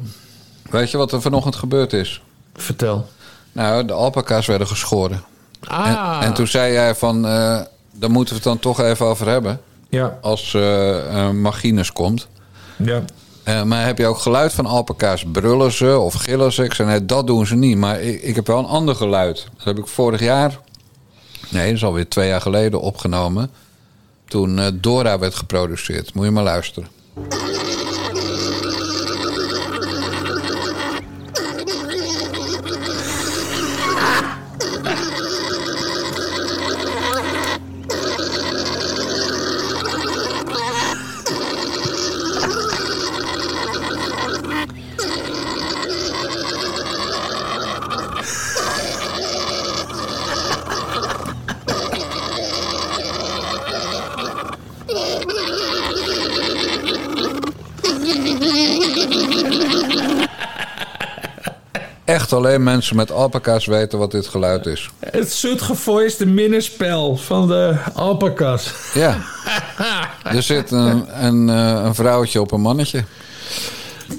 Weet 0.70 0.92
je 0.92 0.98
wat 0.98 1.12
er 1.12 1.22
vanochtend 1.22 1.56
gebeurd 1.56 1.94
is? 1.94 2.22
vertel. 2.56 3.10
Nou, 3.52 3.86
de 3.86 3.94
alpaca's 3.94 4.46
werden 4.46 4.68
geschoren. 4.68 5.24
Ah. 5.68 6.18
En, 6.22 6.28
en 6.28 6.34
toen 6.34 6.48
zei 6.48 6.74
jij 6.74 6.96
van, 6.96 7.26
eh 7.28 7.62
daar 7.92 8.12
moeten 8.12 8.34
we 8.34 8.40
het 8.40 8.50
dan 8.50 8.60
toch 8.60 8.80
even 8.82 9.06
over 9.06 9.28
hebben. 9.28 9.62
Ja, 9.90 10.18
Als 10.22 10.54
eh 10.54 11.26
eh, 11.28 11.32
Machines 11.32 11.92
komt. 11.94 12.28
ja. 12.78 13.04
Eh, 13.44 13.64
maar 13.64 13.86
heb 13.86 13.98
je 13.98 14.08
ook 14.08 14.18
geluid 14.18 14.54
van 14.54 14.66
alpaca's? 14.66 15.26
Brullen 15.32 15.72
ze 15.72 15.98
of 15.98 16.14
gillen 16.14 16.52
ze? 16.54 16.64
Ik 16.64 16.74
zei, 16.74 16.90
nee, 16.90 17.06
dat 17.06 17.28
doen 17.28 17.46
ze 17.46 17.56
niet. 17.56 17.78
Maar 17.78 18.02
ik, 18.02 18.22
ik 18.22 18.36
heb 18.36 18.48
wel 18.48 18.60
een 18.60 18.66
ander 18.66 18.96
geluid. 18.96 19.48
Dat 19.58 19.66
heb 19.66 19.78
ik 19.78 19.88
vorig 19.88 20.20
jaar... 20.20 20.60
Nee, 21.50 21.66
dat 21.66 21.76
is 21.76 21.84
alweer 21.84 22.10
twee 22.10 22.28
jaar 22.28 22.42
geleden 22.42 22.82
opgenomen. 22.82 23.50
Toen 24.28 24.78
Dora 24.82 25.20
werd 25.20 25.36
geproduceerd. 25.36 26.14
Moet 26.14 26.26
je 26.26 26.32
maar 26.32 26.44
luisteren. 26.44 26.90
Echt 62.30 62.38
alleen 62.38 62.64
mensen 62.64 62.96
met 62.96 63.12
alpaca's 63.12 63.66
weten 63.66 64.00
wat 64.00 64.12
dit 64.12 64.28
geluid 64.28 64.66
is. 64.66 64.90
Het 65.00 65.32
zoetgevoiste 65.34 66.26
minnerspel 66.26 67.18
van 67.18 67.48
de 67.48 67.76
alpaca's. 67.94 68.74
Ja. 68.94 69.18
Er 70.24 70.44
zit 70.44 70.72
een, 70.72 71.26
een, 71.26 71.50
eh, 71.50 71.82
een 71.86 71.96
vrouwtje 71.96 72.42
op 72.42 72.52
een 72.52 72.62
mannetje. 72.62 73.04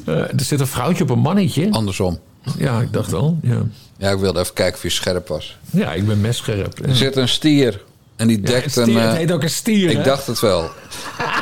Eh, 0.07 0.15
er 0.17 0.33
zit 0.41 0.61
een 0.61 0.67
vrouwtje 0.67 1.03
op 1.03 1.11
een 1.11 1.19
mannetje. 1.19 1.69
Andersom. 1.71 2.19
Ja, 2.59 2.81
ik 2.81 2.93
dacht 2.93 3.13
al. 3.13 3.39
Ja, 3.43 3.59
Ja, 3.99 4.11
ik 4.11 4.19
wilde 4.19 4.41
even 4.41 4.55
kijken 4.55 4.77
of 4.77 4.83
je 4.83 4.91
scherp 4.91 5.29
was. 5.29 5.57
ja 5.71 5.93
ik 5.93 6.07
ben 6.07 6.21
messcherp. 6.21 6.87
Er 6.87 6.97
zit 6.97 7.17
een 7.17 7.29
stier. 7.29 7.83
En 8.17 8.27
die 8.29 8.41
Ja, 8.41 8.47
dekt 8.47 8.65
een 8.65 8.71
stier, 8.71 8.97
een... 8.97 9.03
het 9.03 9.11
eh, 9.13 9.17
heet 9.19 9.33
ook 9.33 9.43
een 9.43 9.51
stier, 9.51 9.91
Ik 9.91 9.97
hè? 9.97 10.03
dacht 10.03 10.27
het 10.27 10.41
wel. 10.41 10.71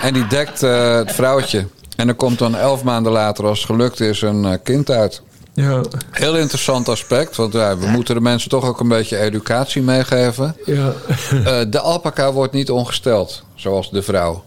En 0.02 0.12
die 0.14 0.26
dekt 0.26 0.62
eh, 0.62 0.94
het 0.94 1.12
vrouwtje. 1.12 1.66
En 1.96 2.08
er 2.08 2.14
komt 2.14 2.38
dan 2.38 2.56
elf 2.56 2.82
maanden 2.84 3.12
later, 3.12 3.44
als 3.46 3.58
het 3.58 3.66
gelukt 3.66 4.00
is, 4.00 4.22
een 4.22 4.62
kind 4.62 4.90
uit. 4.90 5.22
Ja, 5.58 5.82
Heel 6.10 6.36
interessant 6.36 6.88
aspect. 6.88 7.36
Want 7.36 7.52
ja, 7.52 7.78
we 7.78 7.86
moeten 7.86 8.14
de 8.14 8.20
mensen 8.20 8.50
toch 8.50 8.64
ook 8.64 8.80
een 8.80 8.88
beetje 8.88 9.18
educatie 9.18 9.82
meegeven. 9.82 10.56
ja. 10.64 10.92
Eh, 11.30 11.60
de 11.70 11.80
alpaca 11.80 12.32
wordt 12.32 12.52
niet 12.52 12.70
ongesteld, 12.70 13.44
zoals 13.54 13.90
de 13.90 14.02
vrouw. 14.02 14.44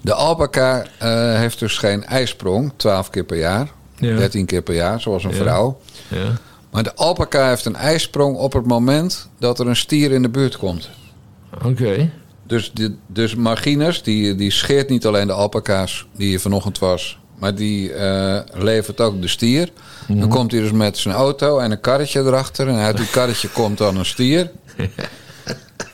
De 0.00 0.14
alpaca 0.14 0.84
eh, 0.98 1.34
heeft 1.34 1.58
dus 1.58 1.78
geen 1.78 2.04
ijsprong, 2.04 2.72
12 2.76 3.10
keer 3.10 3.24
per 3.24 3.38
jaar. 3.38 3.68
Ja. 3.96 4.16
13 4.16 4.46
keer 4.46 4.62
per 4.62 4.74
jaar, 4.74 5.00
zoals 5.00 5.24
een 5.24 5.34
vrouw. 5.34 5.80
ja. 6.08 6.38
Maar 6.70 6.82
de 6.82 6.94
alpaca 6.94 7.48
heeft 7.48 7.64
een 7.64 7.76
ijsprong 7.76 8.36
op 8.36 8.52
het 8.52 8.66
moment 8.66 9.28
dat 9.38 9.58
er 9.58 9.66
een 9.66 9.76
stier 9.76 10.12
in 10.12 10.22
de 10.22 10.28
buurt 10.28 10.56
komt. 10.56 10.88
Oké. 11.64 12.10
Dus, 12.46 12.70
die, 12.74 12.96
dus 13.06 13.34
Margines, 13.34 14.02
die, 14.02 14.34
die 14.34 14.50
scheert 14.50 14.88
niet 14.88 15.06
alleen 15.06 15.26
de 15.26 15.32
alpaca's 15.32 16.06
die 16.16 16.28
hier 16.28 16.40
vanochtend 16.40 16.78
was... 16.78 17.19
maar 17.40 17.54
die 17.54 17.92
eh, 17.92 18.40
levert 18.52 19.00
ook 19.00 19.20
de 19.20 19.28
stier. 19.28 19.72
Dan 20.08 20.28
komt 20.28 20.52
hij 20.52 20.60
dus 20.60 20.72
met 20.72 20.98
zijn 20.98 21.14
auto 21.14 21.58
en 21.58 21.70
een 21.70 21.80
karretje 21.80 22.20
erachter... 22.20 22.68
en 22.68 22.76
uit 22.76 22.96
die 22.96 23.10
karretje 23.10 23.48
komt 23.60 23.78
dan 23.78 23.96
een 23.96 24.06
stier. 24.06 24.50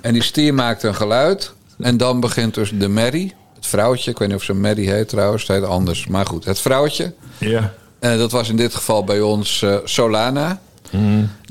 En 0.00 0.12
die 0.12 0.22
stier 0.22 0.54
maakt 0.54 0.82
een 0.82 0.94
geluid... 0.94 1.52
en 1.78 1.96
dan 1.96 2.20
begint 2.20 2.54
dus 2.54 2.70
de 2.74 2.88
merrie, 2.88 3.34
het 3.54 3.66
vrouwtje... 3.66 4.10
ik 4.10 4.18
weet 4.18 4.28
niet 4.28 4.36
of 4.36 4.42
ze 4.42 4.54
merrie 4.54 4.90
heet 4.90 5.08
trouwens, 5.08 5.46
het 5.46 5.56
heet 5.56 5.66
anders... 5.66 6.06
maar 6.06 6.26
goed, 6.26 6.44
het 6.44 6.58
vrouwtje... 6.58 7.12
Ja. 7.38 7.74
En 7.98 8.18
dat 8.18 8.32
was 8.32 8.48
in 8.48 8.56
dit 8.56 8.74
geval 8.74 9.04
bij 9.04 9.20
ons 9.20 9.62
eh, 9.62 9.76
Solana. 9.84 10.60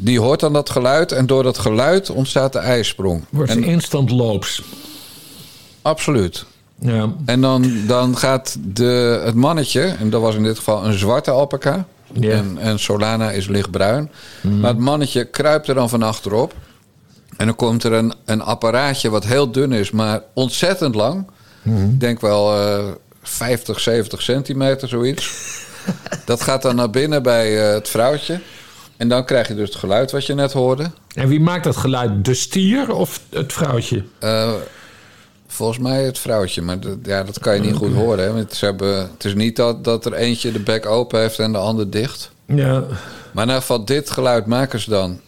Die 0.02 0.20
hoort 0.20 0.40
dan 0.40 0.54
dat 0.54 0.70
geluid 0.70 1.12
en 1.12 1.26
door 1.26 1.44
dat 1.44 1.58
geluid 1.58 2.10
ontstaat 2.10 2.54
de 2.54 2.60
ijsprong. 2.60 3.26
Wordt 3.30 3.52
en, 3.52 3.64
ze 3.64 3.70
instant 3.70 4.12
loops. 4.12 4.62
absoluut. 5.82 6.46
Ja. 6.80 7.14
En 7.26 7.42
dan, 7.42 7.72
dan 7.88 8.18
gaat 8.18 8.58
de, 8.60 9.22
het 9.24 9.36
mannetje, 9.36 9.82
en 9.82 10.10
dat 10.10 10.22
was 10.22 10.36
in 10.36 10.44
dit 10.44 10.58
geval 10.58 10.86
een 10.86 10.98
zwarte 10.98 11.32
alpaca. 11.32 11.86
Ja. 12.14 12.32
En, 12.32 12.58
en 12.58 12.80
Solana 12.80 13.32
is 13.32 13.48
lichtbruin. 13.48 14.12
Maar 14.42 14.70
het 14.70 14.80
mannetje 14.80 15.26
kruipt 15.26 15.68
er 15.68 15.76
dan 15.76 15.90
van 15.90 16.04
achterop. 16.04 16.54
En 17.38 17.46
dan 17.46 17.56
komt 17.56 17.84
er 17.84 17.94
een, 17.94 18.14
een 18.26 18.42
apparaatje 18.42 19.10
wat 19.10 19.26
heel 19.26 19.52
dun 19.52 19.72
is, 19.72 19.92
maar 19.92 20.22
ontzettend 20.34 20.96
lang. 20.96 21.28
Ik 21.64 22.00
denk 22.00 22.22
wel 22.22 22.58
eh 22.58 22.86
50, 23.28 23.80
70 23.80 24.22
centimeter, 24.22 24.88
zoiets. 24.88 25.54
dat 26.26 26.42
gaat 26.42 26.62
dan 26.62 26.76
naar 26.76 26.90
binnen 26.90 27.24
bij 27.24 27.68
eh, 27.68 27.74
het 27.74 27.90
vrouwtje. 27.90 28.40
En 28.98 29.08
dan 29.08 29.26
krijg 29.26 29.48
je 29.48 29.56
dus 29.56 29.70
het 29.70 29.78
geluid 29.78 30.12
wat 30.12 30.26
je 30.26 30.34
net 30.34 30.54
hoorde. 30.54 30.92
En 31.14 31.28
wie 31.28 31.40
maakt 31.40 31.64
dat 31.64 31.78
geluid? 31.78 32.26
De 32.26 32.34
stier 32.34 32.94
of 32.94 33.22
het 33.30 33.54
vrouwtje? 33.54 34.04
Eh, 34.20 34.54
volgens 35.56 35.80
mij 35.80 36.04
het 36.04 36.20
vrouwtje, 36.20 36.62
maar 36.62 36.80
dat, 36.80 36.98
ja, 37.04 37.24
dat 37.24 37.40
kan 37.40 37.56
je 37.56 37.62
niet 37.62 37.76
goed 37.76 37.94
horen. 37.94 38.24
Hè? 38.26 38.34
Want 38.34 38.54
ze 38.54 38.66
hebben, 38.66 38.98
het 38.98 39.26
is 39.26 39.34
niet 39.34 39.56
dat, 39.56 39.84
dat 39.84 40.06
er 40.06 40.14
eentje 40.14 40.52
de 40.52 40.60
bek 40.60 40.86
open 40.86 41.20
heeft 41.20 41.40
en 41.40 41.52
de 41.52 41.58
ander 41.58 41.90
dicht. 41.90 42.32
Ja. 42.46 42.84
Maar 43.32 43.44
ieder 43.46 43.60
geval, 43.62 43.86
dit 43.86 44.10
geluid 44.10 44.46
maken 44.46 44.80
ze 44.80 44.90
dan. 44.90 45.20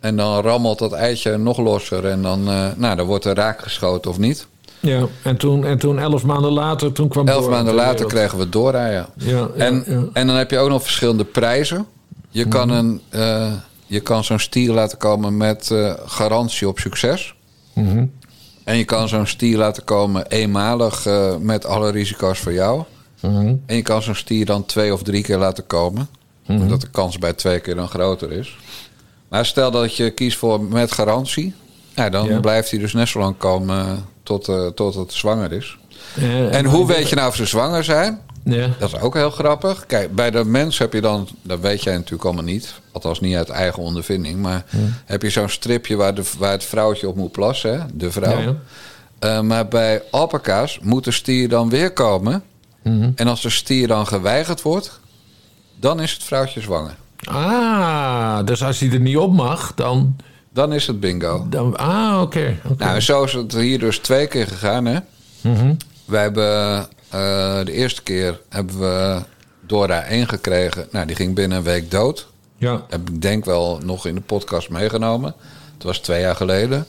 En 0.00 0.16
dan 0.16 0.40
rammelt 0.40 0.78
dat 0.78 0.92
eitje 0.92 1.36
nog 1.36 1.58
losser. 1.58 2.06
En 2.06 2.22
dan, 2.22 2.48
eh, 2.48 2.66
nou, 2.76 2.96
dan 2.96 3.06
wordt 3.06 3.24
er 3.24 3.34
raak 3.34 3.62
geschoten 3.62 4.10
of 4.10 4.18
niet. 4.18 4.46
Ja, 4.80 5.06
en 5.22 5.36
toen, 5.36 5.64
en 5.64 5.78
toen 5.78 5.98
elf 5.98 6.24
maanden 6.24 6.52
later, 6.52 6.92
toen 6.92 7.08
kwam 7.08 7.28
Elf 7.28 7.48
maanden 7.48 7.74
ter 7.74 7.84
later 7.84 8.06
kregen 8.06 8.38
we 8.38 8.48
Dora, 8.48 8.86
ja. 8.86 9.08
Ja, 9.16 9.48
en, 9.56 9.84
ja. 9.86 10.02
en 10.12 10.26
dan 10.26 10.36
heb 10.36 10.50
je 10.50 10.58
ook 10.58 10.68
nog 10.68 10.82
verschillende 10.82 11.24
prijzen. 11.24 11.86
Je 12.30 12.48
kan, 12.48 12.68
Mhm. 12.68 12.76
een, 12.76 13.00
eh, 13.08 13.52
je 13.86 14.00
kan 14.00 14.24
zo'n 14.24 14.38
stier 14.38 14.72
laten 14.72 14.98
komen 14.98 15.36
met 15.36 15.70
eh, 15.70 15.92
garantie 16.06 16.68
op 16.68 16.78
succes. 16.78 17.34
Mhm. 17.72 18.04
En 18.66 18.76
je 18.76 18.84
kan 18.84 19.08
zo'n 19.08 19.26
stier 19.26 19.56
laten 19.56 19.84
komen 19.84 20.26
eenmalig 20.26 21.06
eh, 21.06 21.36
met 21.36 21.66
alle 21.66 21.90
risico's 21.90 22.38
voor 22.38 22.52
jou. 22.52 22.82
Mhm. 23.20 23.54
En 23.66 23.76
je 23.76 23.82
kan 23.82 24.02
zo'n 24.02 24.14
stier 24.14 24.46
dan 24.46 24.64
twee 24.66 24.92
of 24.92 25.02
drie 25.02 25.22
keer 25.22 25.36
laten 25.38 25.66
komen. 25.66 26.08
Mhm. 26.46 26.60
Omdat 26.60 26.80
de 26.80 26.88
kans 26.90 27.18
bij 27.18 27.32
twee 27.32 27.60
keer 27.60 27.74
dan 27.74 27.88
groter 27.88 28.32
is. 28.32 28.56
Maar 29.28 29.46
stel 29.46 29.70
dat 29.70 29.96
je 29.96 30.10
kiest 30.10 30.38
voor 30.38 30.62
met 30.62 30.92
garantie. 30.92 31.54
Ja, 31.94 32.08
dan 32.10 32.26
Ja. 32.28 32.40
blijft 32.40 32.70
hij 32.70 32.78
dus 32.80 32.92
net 32.92 33.08
zo 33.08 33.18
lang 33.18 33.36
komen 33.38 34.04
tot, 34.22 34.48
eh, 34.48 34.66
tot 34.66 34.94
het 34.94 35.12
zwanger 35.12 35.52
is. 35.52 35.78
Eh, 36.16 36.54
En 36.54 36.64
hoe 36.64 36.86
weet 36.86 37.08
je 37.08 37.14
nou 37.16 37.28
of 37.28 37.36
ze 37.36 37.46
zwanger 37.46 37.84
zijn? 37.84 38.20
Ja. 38.48 38.68
Dat 38.78 38.92
is 38.92 39.00
ook 39.00 39.14
heel 39.14 39.30
grappig. 39.30 39.86
Kijk, 39.86 40.14
bij 40.14 40.30
de 40.30 40.44
mens 40.44 40.78
heb 40.78 40.92
je 40.92 41.00
dan, 41.00 41.28
dat 41.42 41.60
weet 41.60 41.82
jij 41.82 41.94
natuurlijk 41.94 42.24
allemaal 42.24 42.44
niet, 42.44 42.74
althans 42.92 43.20
niet 43.20 43.36
uit 43.36 43.48
eigen 43.48 43.82
ondervinding, 43.82 44.40
maar 44.40 44.64
heb 45.04 45.22
je 45.22 45.30
zo'n 45.30 45.48
stripje 45.48 45.96
waar, 45.96 46.14
de, 46.14 46.22
waar 46.38 46.50
het 46.50 46.64
vrouwtje 46.64 47.08
op 47.08 47.16
moet 47.16 47.32
plassen, 47.32 47.80
hè? 47.80 47.86
de 47.92 48.10
vrouw. 48.12 48.40
Ja. 48.40 48.54
Eh, 49.18 49.40
maar 49.40 49.68
bij 49.68 50.02
alpaca's 50.10 50.78
moet 50.82 51.04
de 51.04 51.10
stier 51.10 51.48
dan 51.48 51.68
weer 51.68 51.92
komen. 51.92 52.42
Mhm. 52.82 53.10
En 53.14 53.28
als 53.28 53.42
de 53.42 53.50
stier 53.50 53.88
dan 53.88 54.06
geweigerd 54.06 54.62
wordt, 54.62 55.00
dan 55.80 56.00
is 56.00 56.12
het 56.12 56.22
vrouwtje 56.22 56.60
zwanger. 56.60 56.96
Ah, 57.24 58.44
dus 58.44 58.62
als 58.62 58.80
hij 58.80 58.90
er 58.90 59.00
niet 59.00 59.16
op 59.16 59.32
mag, 59.32 59.74
dan... 59.74 60.16
Dan 60.52 60.72
is 60.72 60.86
het 60.86 61.00
bingo. 61.00 61.46
dan 61.48 61.76
ah, 61.76 62.20
oké. 62.20 62.58
Nou, 62.76 63.00
zo 63.00 63.24
is 63.24 63.32
het 63.32 63.52
hier 63.52 63.78
dus 63.78 63.98
twee 63.98 64.26
keer 64.26 64.46
gegaan, 64.46 64.84
hè? 64.84 64.98
Wij 66.04 66.22
hebben 66.22 66.88
eh, 67.08 67.64
de 67.64 67.72
eerste 67.72 68.02
keer 68.02 68.40
hebben 68.48 68.78
we 68.78 69.22
Dora 69.60 70.04
1 70.04 70.28
gekregen. 70.28 70.88
Nou, 70.90 71.06
die 71.06 71.16
ging 71.16 71.34
binnen 71.34 71.58
een 71.58 71.64
week 71.64 71.90
dood. 71.90 72.26
Ja. 72.56 72.84
Heb 72.88 73.08
ik 73.08 73.22
denk 73.22 73.44
wel 73.44 73.80
nog 73.84 74.06
in 74.06 74.14
de 74.14 74.20
podcast 74.20 74.70
meegenomen. 74.70 75.34
Het 75.74 75.82
was 75.82 75.98
twee 75.98 76.20
jaar 76.20 76.36
geleden. 76.36 76.86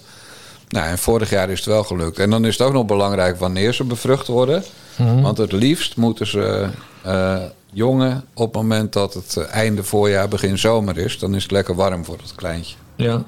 Nou, 0.70 0.88
en 0.88 0.98
vorig 0.98 1.30
jaar 1.30 1.50
is 1.50 1.58
het 1.58 1.68
wel 1.68 1.84
gelukt. 1.84 2.20
En 2.20 2.30
dan 2.30 2.46
is 2.46 2.58
het 2.58 2.68
ook 2.68 2.74
nog 2.74 2.86
belangrijk 2.86 3.40
wanneer 3.40 3.74
ze 3.74 3.84
bevrucht 3.84 4.28
worden. 4.28 4.64
Mhm. 4.96 5.22
Want 5.22 5.38
het 5.38 5.52
liefst 5.52 5.98
moeten 5.98 6.28
ze 6.28 6.70
eh, 7.02 7.42
jongen 7.72 8.24
op 8.34 8.46
het 8.46 8.62
moment 8.62 8.94
dat 8.94 9.14
het 9.14 9.38
eh, 9.38 9.54
einde 9.54 9.84
voorjaar, 9.84 10.28
begin 10.28 10.58
zomer 10.58 10.98
is. 10.98 11.20
Dan 11.20 11.36
is 11.36 11.44
het 11.44 11.52
lekker 11.52 11.76
warm 11.76 12.06
voor 12.06 12.18
het 12.18 12.36
kleintje. 12.36 12.76
Ja. 12.96 13.24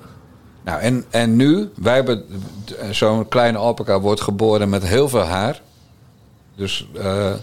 Nou, 0.64 0.82
en, 0.82 1.06
en 1.10 1.36
nu, 1.36 1.70
wij 1.76 1.96
hebben 1.96 2.26
zo'n 2.92 3.28
kleine 3.28 3.58
alpaca 3.58 4.00
wordt 4.00 4.22
geboren 4.22 4.70
met 4.70 4.88
heel 4.88 5.10
veel 5.10 5.24
haar. 5.24 5.62
Dus 6.60 6.88
eh, 6.94 7.34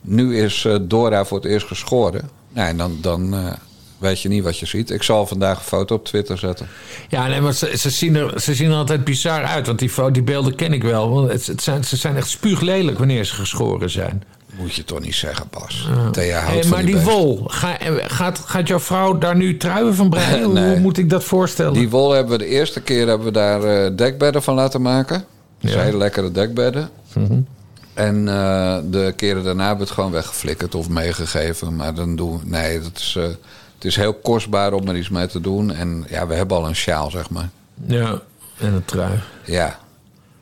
nu 0.00 0.38
is 0.38 0.64
eh, 0.64 0.76
Dora 0.82 1.24
voor 1.24 1.38
het 1.38 1.46
eerst 1.46 1.66
geschoren. 1.66 2.30
Nou, 2.48 2.68
en 2.68 2.76
dan, 2.76 2.98
dan 3.00 3.34
eh, 3.34 3.52
weet 3.98 4.20
je 4.20 4.28
niet 4.28 4.44
wat 4.44 4.58
je 4.58 4.66
ziet. 4.66 4.90
Ik 4.90 5.02
zal 5.02 5.26
vandaag 5.26 5.58
een 5.58 5.64
foto 5.64 5.94
op 5.94 6.04
Twitter 6.04 6.38
zetten. 6.38 6.68
Ja, 7.08 7.26
nee, 7.26 7.40
maar 7.40 7.52
ze, 7.52 7.78
ze, 7.78 7.90
zien 7.90 8.16
er, 8.16 8.40
ze 8.40 8.54
zien 8.54 8.70
er 8.70 8.76
altijd 8.76 9.04
bizar 9.04 9.44
uit. 9.44 9.66
Want 9.66 9.78
die, 9.78 9.90
die 10.12 10.22
beelden 10.22 10.54
ken 10.54 10.72
ik 10.72 10.82
wel. 10.82 11.10
Want 11.10 11.32
het, 11.32 11.46
het 11.46 11.62
zijn, 11.62 11.84
ze 11.84 11.96
zijn 11.96 12.16
echt 12.16 12.28
spuuglelijk 12.28 12.98
wanneer 12.98 13.24
ze 13.24 13.34
geschoren 13.34 13.90
zijn. 13.90 14.22
Moet 14.58 14.74
je 14.74 14.84
toch 14.84 15.00
niet 15.00 15.14
zeggen, 15.14 15.46
Bas. 15.50 15.88
Thea 16.10 16.38
houdt 16.38 16.52
Hey, 16.52 16.62
van 16.62 16.70
maar 16.70 16.84
die, 16.84 16.96
wol, 16.96 17.44
ga, 17.46 17.76
gaat, 18.06 18.38
gaat 18.38 18.68
jouw 18.68 18.80
vrouw 18.80 19.18
daar 19.18 19.36
nu 19.36 19.56
truien 19.56 19.94
van 19.94 20.10
breien? 20.10 20.64
Hoe 20.68 20.80
moet 20.80 20.98
ik 20.98 21.10
dat 21.10 21.24
voorstellen? 21.24 21.72
Die 21.72 21.88
wol 21.88 22.10
hebben 22.10 22.32
we 22.32 22.44
de 22.44 22.50
eerste 22.50 22.80
keer 22.80 23.06
hebben 23.06 23.26
we 23.26 23.32
daar 23.32 23.96
dekbedden 23.96 24.42
van 24.42 24.54
laten 24.54 24.82
maken. 24.82 25.24
Ja. 25.58 25.80
hele 25.80 25.96
lekkere 25.96 26.30
dekbedden. 26.30 26.90
Mhm. 27.14 27.40
En 27.94 28.28
eh, 28.28 28.78
de 28.84 29.12
keren 29.16 29.44
daarna 29.44 29.60
hebben 29.66 29.78
we 29.78 29.84
het 29.84 29.94
gewoon 29.94 30.10
weggeflikkerd 30.10 30.74
of 30.74 30.88
meegegeven. 30.88 31.76
Maar 31.76 31.94
dan 31.94 32.16
doen 32.16 32.38
we... 32.38 32.46
Nee, 32.46 32.80
dat 32.80 32.90
is, 32.98 33.14
eh, 33.18 33.22
het 33.22 33.84
is 33.84 33.96
heel 33.96 34.14
kostbaar 34.14 34.72
om 34.72 34.88
er 34.88 34.96
iets 34.96 35.08
mee 35.08 35.26
te 35.26 35.40
doen. 35.40 35.72
En 35.72 36.04
ja, 36.08 36.26
we 36.26 36.34
hebben 36.34 36.56
al 36.56 36.66
een 36.68 36.76
sjaal, 36.76 37.10
zeg 37.10 37.30
maar. 37.30 37.48
Ja, 37.86 38.20
en 38.58 38.72
een 38.72 38.84
trui. 38.84 39.18
Ja. 39.44 39.78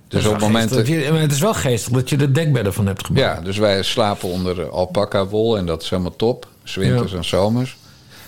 Dus 0.09 0.18
op 0.20 0.24
wel 0.24 0.32
het 0.32 0.42
moment... 0.42 0.72
geestig 0.72 0.94
dat 0.96 1.05
je- 1.05 1.12
maar 1.12 1.20
het 1.20 1.32
is 1.32 1.40
wel 1.40 1.55
geestig 1.55 1.92
dat 1.92 2.09
je 2.11 2.16
er 2.16 2.34
dekbedden 2.34 2.72
van 2.74 2.86
hebt 2.86 3.07
gemaakt. 3.07 3.24
Ja, 3.36 3.40
dus 3.44 3.59
wij 3.59 3.82
slapen 3.82 4.28
onder 4.28 4.68
alpaca 4.70 5.26
wol 5.26 5.57
en 5.59 5.66
dat 5.66 5.82
is 5.82 5.90
helemaal 5.90 6.16
top. 6.16 6.46
's 6.64 6.74
Winters 6.74 7.11
Ja. 7.11 7.16
en 7.16 7.24
zomers. 7.24 7.76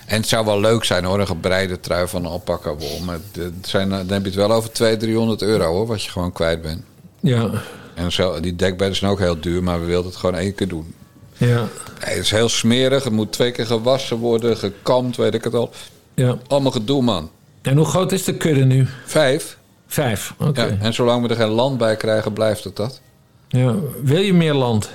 En 0.07 0.17
het 0.21 0.29
zou 0.29 0.45
wel 0.45 0.61
leuk 0.61 0.85
zijn 0.85 1.05
hoor, 1.05 1.21
een 1.21 1.27
gebreide 1.27 1.81
trui 1.81 2.09
van 2.09 2.27
alpaca 2.27 2.75
wol. 2.75 3.01
Maar 3.05 3.19
het 3.33 3.53
zijn, 3.69 3.89
dan 3.89 3.99
heb 4.09 4.21
je 4.23 4.27
het 4.29 4.35
wel 4.35 4.53
over 4.53 4.71
200, 4.73 5.01
300 5.11 5.43
euro 5.43 5.65
hoor, 5.73 5.87
wat 5.87 6.03
je 6.03 6.11
gewoon 6.11 6.33
kwijt 6.33 6.63
bent. 6.63 6.83
Ja, 7.21 7.51
En 7.95 8.13
zo, 8.13 8.41
die 8.41 8.57
dekbedden 8.57 8.97
zijn 8.97 9.11
ook 9.11 9.19
heel 9.19 9.41
duur, 9.41 9.63
maar 9.63 9.81
we 9.81 9.87
wilden 9.87 10.11
het 10.11 10.21
gewoon 10.21 10.35
één 10.41 10.55
keer 10.55 10.69
doen. 10.69 10.95
ja, 11.37 11.57
Nee, 12.05 12.15
het 12.15 12.25
is 12.25 12.31
heel 12.31 12.49
smerig, 12.49 13.05
het 13.05 13.13
moet 13.13 13.33
twee 13.33 13.51
keer 13.51 13.67
gewassen 13.67 14.17
worden, 14.17 14.57
gekamd, 14.57 15.17
weet 15.17 15.35
ik 15.35 15.45
het 15.45 15.55
al. 15.55 15.71
ja. 16.15 16.39
Allemaal 16.49 16.73
gedoe 16.73 17.03
man. 17.03 17.31
En 17.63 17.77
hoe 17.77 17.87
groot 17.87 18.13
is 18.13 18.25
de 18.25 18.35
kudde 18.37 18.65
nu? 18.65 18.87
Vijf. 19.07 19.59
Vijf, 19.87 20.35
oké. 20.39 20.63
Ja, 20.63 20.77
en 20.81 20.95
zolang 20.95 21.23
we 21.23 21.29
er 21.29 21.37
geen 21.37 21.49
land 21.49 21.79
bij 21.79 21.97
krijgen, 21.97 22.33
blijft 22.33 22.65
het 22.65 22.77
dat. 22.77 23.01
Ja. 23.49 23.75
Wil 24.03 24.21
je 24.21 24.33
meer 24.35 24.55
land? 24.55 24.91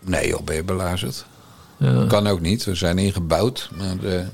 Nee 0.00 0.28
joh, 0.28 0.42
ben 0.44 0.54
je 0.56 0.64
belazerd. 0.64 1.24
Ja. 1.76 2.04
Kan 2.08 2.26
ook 2.26 2.40
niet, 2.40 2.64
we 2.64 2.74
zijn 2.74 2.98
ingebouwd. 2.98 3.70
Maar 3.78 3.96
de... 4.00 4.24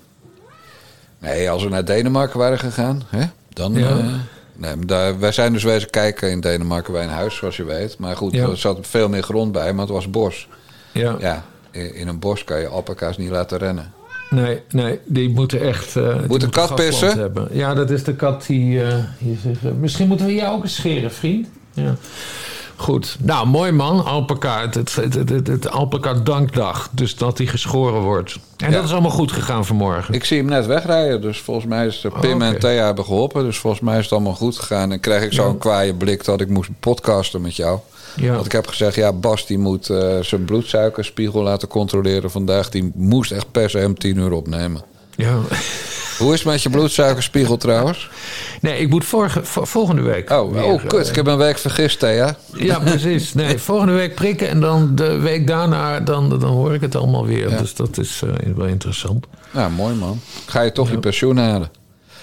Nee, 1.19 1.51
als 1.51 1.63
we 1.63 1.69
naar 1.69 1.85
Denemarken 1.85 2.39
waren 2.39 2.59
gegaan, 2.59 3.03
hè, 3.09 3.25
dan... 3.49 3.73
Ja. 3.75 3.89
eh, 3.89 4.05
nee, 4.57 4.77
maar 4.77 4.87
daar, 4.87 5.19
wij 5.19 5.33
zijn 5.33 5.53
dus 5.53 5.63
wezen 5.65 5.91
kijken 5.91 6.31
in 6.31 6.41
Denemarken 6.41 6.93
bij 6.93 7.03
een 7.03 7.09
huis, 7.09 7.37
zoals 7.37 7.57
je 7.57 7.65
weet. 7.65 7.99
Maar 7.99 8.17
goed, 8.17 8.33
Ja. 8.33 8.49
er 8.49 8.57
zat 8.57 8.79
veel 8.87 9.09
meer 9.09 9.23
grond 9.23 9.53
bij, 9.53 9.73
maar 9.73 9.85
het 9.85 9.95
was 9.95 10.11
bos. 10.11 10.49
Ja. 10.93 11.17
Ja, 11.21 11.45
in 11.71 12.09
een 12.09 12.19
bos 12.19 12.45
kan 12.45 12.61
je 12.61 12.69
alpaca's 12.69 13.17
niet 13.19 13.31
laten 13.31 13.59
rennen. 13.59 13.93
Nee, 14.31 14.61
nee, 14.71 15.01
die 15.05 15.29
moeten 15.29 15.61
echt. 15.61 15.97
eh, 15.97 16.19
die 16.19 16.27
moeten 16.29 16.51
kat 16.51 16.75
pissen? 16.75 17.19
Hebben. 17.19 17.49
Ja, 17.53 17.75
dat 17.75 17.91
is 17.91 18.05
de 18.05 18.15
kat 18.15 18.47
die 18.47 18.83
eh, 18.83 18.95
hier 19.19 19.37
zit. 19.43 19.57
Eh, 19.65 19.71
Misschien 19.81 20.09
moeten 20.09 20.27
we 20.27 20.35
jou 20.35 20.57
ook 20.57 20.63
eens 20.63 20.75
scheren, 20.75 21.13
vriend. 21.13 21.49
Ja. 21.73 21.95
Goed. 22.77 23.16
Nou, 23.20 23.47
mooi 23.47 23.72
man. 23.72 24.05
Alpaca. 24.05 24.61
Het, 24.61 24.74
het, 24.74 24.95
het, 25.14 25.47
het, 25.47 25.70
Alpaca 25.70 26.14
Dankdag. 26.14 26.89
Dus 26.93 27.16
dat 27.16 27.37
die 27.37 27.47
geschoren 27.47 28.01
wordt. 28.01 28.39
En 28.57 28.70
Ja. 28.70 28.77
dat 28.77 28.85
is 28.85 28.93
allemaal 28.93 29.11
goed 29.11 29.33
gegaan 29.33 29.66
vanmorgen. 29.66 30.14
Ik 30.14 30.24
zie 30.24 30.37
hem 30.39 30.47
net 30.47 30.66
wegrijden, 30.66 31.20
dus 31.20 31.41
volgens 31.41 31.66
mij 31.66 31.87
is 31.87 32.01
Pim 32.20 32.31
Oh, 32.31 32.35
oké. 32.35 32.45
en 32.45 32.59
Thea 32.59 32.85
hebben 32.85 33.05
geholpen. 33.05 33.45
Dus 33.45 33.59
volgens 33.59 33.83
mij 33.83 33.97
is 33.99 34.05
het 34.05 34.12
allemaal 34.12 34.35
goed 34.35 34.59
gegaan. 34.59 34.93
En 34.93 35.01
kreeg 35.01 35.22
ik 35.22 35.33
zo'n 35.33 35.59
kwaaie 35.59 35.95
blik 35.95 36.24
dat 36.24 36.41
ik 36.41 36.49
moest 36.49 36.70
podcasten 36.81 37.41
met 37.41 37.57
jou. 37.57 37.79
Ja. 38.16 38.33
Want 38.35 38.47
ik 38.47 38.53
heb 38.53 38.66
gezegd, 38.66 38.95
ja, 38.95 39.12
Bas 39.12 39.47
die 39.47 39.59
moet 39.59 39.91
eh, 39.91 40.18
zijn 40.20 40.45
bloedsuikerspiegel 40.45 41.43
laten 41.43 41.68
controleren 41.68 42.31
vandaag. 42.31 42.68
Die 42.70 42.93
moest 42.95 43.33
echt 43.33 43.51
per 43.53 43.70
se 43.70 43.79
hem 43.79 43.99
tien 43.99 44.16
uur 44.18 44.33
opnemen. 44.33 44.83
Ja. 45.17 45.39
Hoe 46.19 46.33
is 46.33 46.39
het 46.39 46.49
met 46.49 46.62
je 46.62 46.71
bloedsuikerspiegel 46.71 47.57
trouwens? 47.57 48.11
Nee, 48.61 48.79
ik 48.79 48.89
moet 48.89 49.05
vorige, 49.05 49.41
volgende 49.45 50.03
week. 50.03 50.31
Oh, 50.31 50.53
weer, 50.53 50.64
oh 50.64 50.87
kut, 50.87 51.03
eh, 51.05 51.09
ik 51.09 51.14
heb 51.14 51.27
een 51.27 51.37
week 51.37 51.59
vergist, 51.59 51.99
Thea. 51.99 52.37
Ja, 52.53 52.79
precies. 52.79 53.35
Nee, 53.35 53.59
volgende 53.69 53.93
week 53.93 54.14
prikken 54.14 54.49
en 54.49 54.61
dan 54.61 54.95
de 54.95 55.19
week 55.19 55.47
daarna 55.47 56.01
dan, 56.01 56.29
dan 56.29 56.43
hoor 56.43 56.75
ik 56.75 56.81
het 56.81 56.95
allemaal 56.95 57.27
weer. 57.27 57.51
Ja. 57.51 57.59
Dus 57.59 57.75
dat 57.75 57.99
is 57.99 58.23
eh, 58.25 58.53
wel 58.55 58.67
interessant. 58.67 59.27
Nou, 59.51 59.71
mooi 59.71 59.95
man. 59.95 60.21
Ga 60.47 60.61
je 60.61 60.73
toch 60.73 60.91
je 60.91 60.99
pensioen 60.99 61.37
halen? 61.37 61.71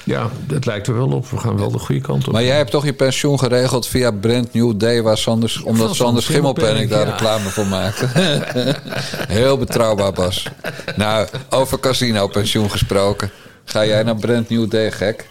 Ja, 0.06 0.30
dat 0.47 0.66
lijkt 0.66 0.88
er 0.88 0.93
wel 0.93 1.12
op. 1.12 1.30
We 1.30 1.38
gaan 1.38 1.58
wel 1.58 1.72
de 1.72 1.80
goede 1.80 2.01
kant 2.01 2.28
op. 2.28 2.34
Maar 2.34 2.43
jij 2.43 2.58
hebt 2.58 2.72
toch 2.72 2.86
je 2.86 2.93
pensioen 2.93 3.39
geregeld 3.39 3.88
via 3.88 4.12
Brand 4.12 4.54
New 4.54 4.80
Day... 4.80 5.01
Waar 5.01 5.18
Sander, 5.18 5.62
omdat 5.64 5.95
Sander 5.95 6.24
Schimmelpenning 6.24 6.89
daar 6.89 7.06
ja. 7.06 7.12
reclame 7.12 7.49
voor 7.49 7.68
maakte. 7.68 8.08
Heel 9.38 9.58
betrouwbaar, 9.58 10.14
Bas. 10.14 10.47
Nou, 10.95 11.28
over 11.49 11.80
casino-pensioen 11.80 12.72
gesproken. 12.72 13.32
Ga 13.66 13.86
jij 13.86 14.04
naar 14.04 14.16
Brand 14.16 14.49
New 14.49 14.70
Day, 14.70 14.91
gek? 14.91 15.30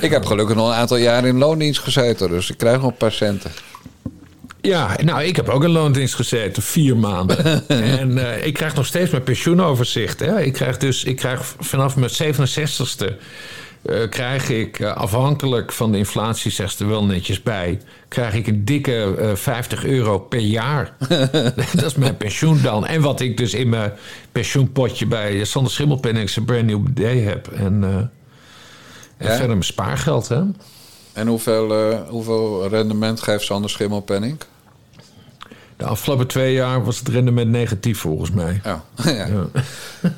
Ik 0.00 0.10
heb 0.10 0.24
gelukkig 0.24 0.56
nog 0.56 0.68
een 0.68 0.74
aantal 0.74 0.96
jaren 0.96 1.28
in 1.28 1.38
loondienst 1.38 1.80
gezeten... 1.80 2.28
dus 2.28 2.50
ik 2.50 2.58
krijg 2.58 2.80
nog 2.80 2.90
een 2.90 2.96
paar 2.96 3.12
centen. 3.12 3.50
Ja, 4.60 4.96
nou, 5.02 5.22
ik 5.22 5.36
heb 5.36 5.48
ook 5.48 5.64
in 5.64 5.70
loondienst 5.70 6.14
gezeten, 6.14 6.62
vier 6.62 6.96
maanden. 6.96 7.68
en 7.68 8.18
eh, 8.18 8.46
ik 8.46 8.54
krijg 8.54 8.74
nog 8.74 8.86
steeds 8.86 9.10
mijn 9.10 9.22
pensioenoverzicht. 9.22 10.20
Hè. 10.20 10.40
Ik 10.40 10.52
krijg 10.52 10.76
dus 10.76 11.04
ik 11.04 11.16
krijg 11.16 11.54
vanaf 11.58 11.96
mijn 11.96 12.10
67ste 12.10 13.14
eh, 13.88 14.08
krijg 14.08 14.48
ik 14.48 14.80
eh, 14.80 14.96
afhankelijk 14.96 15.72
van 15.72 15.92
de 15.92 15.98
inflatie, 15.98 16.50
zegt 16.50 16.76
ze 16.76 16.84
er 16.84 16.90
wel 16.90 17.04
netjes 17.04 17.42
bij, 17.42 17.80
krijg 18.08 18.34
ik 18.34 18.46
een 18.46 18.64
dikke 18.64 19.14
eh, 19.18 19.34
50 19.34 19.84
euro 19.84 20.18
per 20.18 20.40
jaar. 20.40 20.94
dat 21.74 21.84
is 21.84 21.94
mijn 21.94 22.16
pensioen 22.16 22.62
dan. 22.62 22.86
En 22.86 23.00
wat 23.00 23.20
ik 23.20 23.36
dus 23.36 23.54
in 23.54 23.68
mijn 23.68 23.92
pensioenpotje 24.32 25.06
bij 25.06 25.44
Sander 25.44 25.72
Schimmelpennings 25.72 26.36
een 26.36 26.44
brand 26.44 26.66
new 26.66 26.86
day 26.90 27.18
heb. 27.18 27.48
En, 27.48 27.84
en 27.84 28.10
Ja? 29.18 29.30
verder 29.30 29.48
mijn 29.48 29.62
spaargeld, 29.62 30.28
hè. 30.28 30.42
En 31.12 31.26
hoeveel, 31.26 31.94
hoeveel 32.08 32.68
rendement 32.68 33.20
geeft 33.20 33.44
Sander 33.44 33.70
Schimmelpenning? 33.70 34.38
De 35.78 35.84
afgelopen 35.84 36.26
twee 36.26 36.52
jaar 36.52 36.84
was 36.84 36.98
het 36.98 37.08
rendement 37.08 37.50
negatief 37.50 37.98
volgens 37.98 38.30
mij. 38.30 38.60
Ja. 38.64 38.84
ja. 39.04 39.28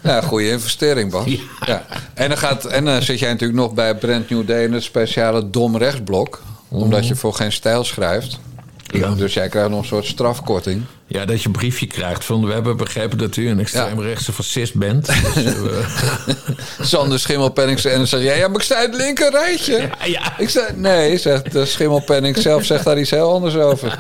ja, 0.03 0.21
goede 0.21 0.51
investering, 0.51 1.11
Bas. 1.11 1.25
Ja. 1.67 1.87
En, 2.15 2.29
dan 2.29 2.39
gaat, 2.39 2.65
en 2.65 2.85
dan 2.85 3.03
zit 3.03 3.19
jij 3.19 3.31
natuurlijk 3.31 3.59
nog 3.59 3.75
bij 3.75 3.95
Brand 3.95 4.31
New 4.31 4.47
Day 4.47 4.65
in 4.65 4.73
het 4.73 4.83
speciale 4.83 5.51
dom 5.51 5.77
rechtsblok. 5.77 6.43
Omdat 6.69 7.09
je 7.09 7.17
voor 7.17 7.35
geen 7.35 7.53
stijl 7.53 7.85
schrijft. 7.85 8.39
Ja. 8.87 9.15
Dus 9.15 9.35
jij 9.35 9.49
krijgt 9.49 9.71
nog 9.71 9.81
een 9.81 9.87
soort 9.87 10.07
strafkorting. 10.07 10.83
Ja, 11.07 11.25
dat 11.25 11.41
je 11.41 11.47
een 11.47 11.53
briefje 11.53 11.87
krijgt 11.87 12.25
van... 12.25 12.47
we 12.47 12.53
hebben 12.53 12.77
begrepen 12.77 13.19
dat 13.19 13.37
u 13.37 13.49
een 13.49 13.59
extreemrechtse 13.59 14.33
fascist 14.33 14.75
bent. 14.75 15.07
Dus, 15.35 15.45
eh, 15.45 16.37
Sander 16.87 17.19
Schimmelpenning 17.19 17.81
en 17.81 17.97
dan 17.97 18.07
zeg 18.07 18.23
jij... 18.23 18.39
Ja, 18.39 18.49
maar 18.49 18.57
ik 18.57 18.63
sta 18.63 18.83
in 18.83 18.91
het 18.91 19.01
linker 19.01 19.31
rijtje. 19.31 19.77
Ja, 19.77 20.05
ja. 20.05 20.39
Ik 20.39 20.49
sta, 20.49 20.67
nee, 20.75 21.19
zegt 21.19 21.53
de 21.53 21.67
Schimmelpenning 21.67 22.39
zelf 22.39 22.65
zegt 22.65 22.85
daar 22.85 22.99
iets 22.99 23.11
heel 23.11 23.33
anders 23.33 23.55
over. 23.57 23.99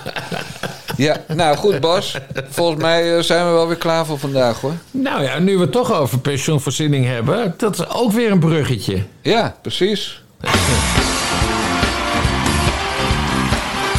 Ja, 1.00 1.16
nou 1.28 1.56
goed 1.56 1.80
Bas. 1.80 2.16
Volgens 2.48 2.82
mij 2.82 3.16
eh, 3.16 3.22
zijn 3.22 3.46
we 3.46 3.52
wel 3.52 3.66
weer 3.66 3.76
klaar 3.76 4.06
voor 4.06 4.18
vandaag 4.18 4.60
hoor. 4.60 4.72
nou 4.90 5.22
ja, 5.22 5.38
nu 5.38 5.54
we 5.54 5.60
het 5.60 5.72
toch 5.72 5.92
over 5.92 6.18
pensioenvoorziening 6.18 7.06
hebben... 7.06 7.54
dat 7.56 7.78
is 7.78 7.88
ook 7.88 8.12
weer 8.12 8.30
een 8.30 8.38
bruggetje. 8.38 9.02
Ja, 9.22 9.56
precies. 9.62 10.22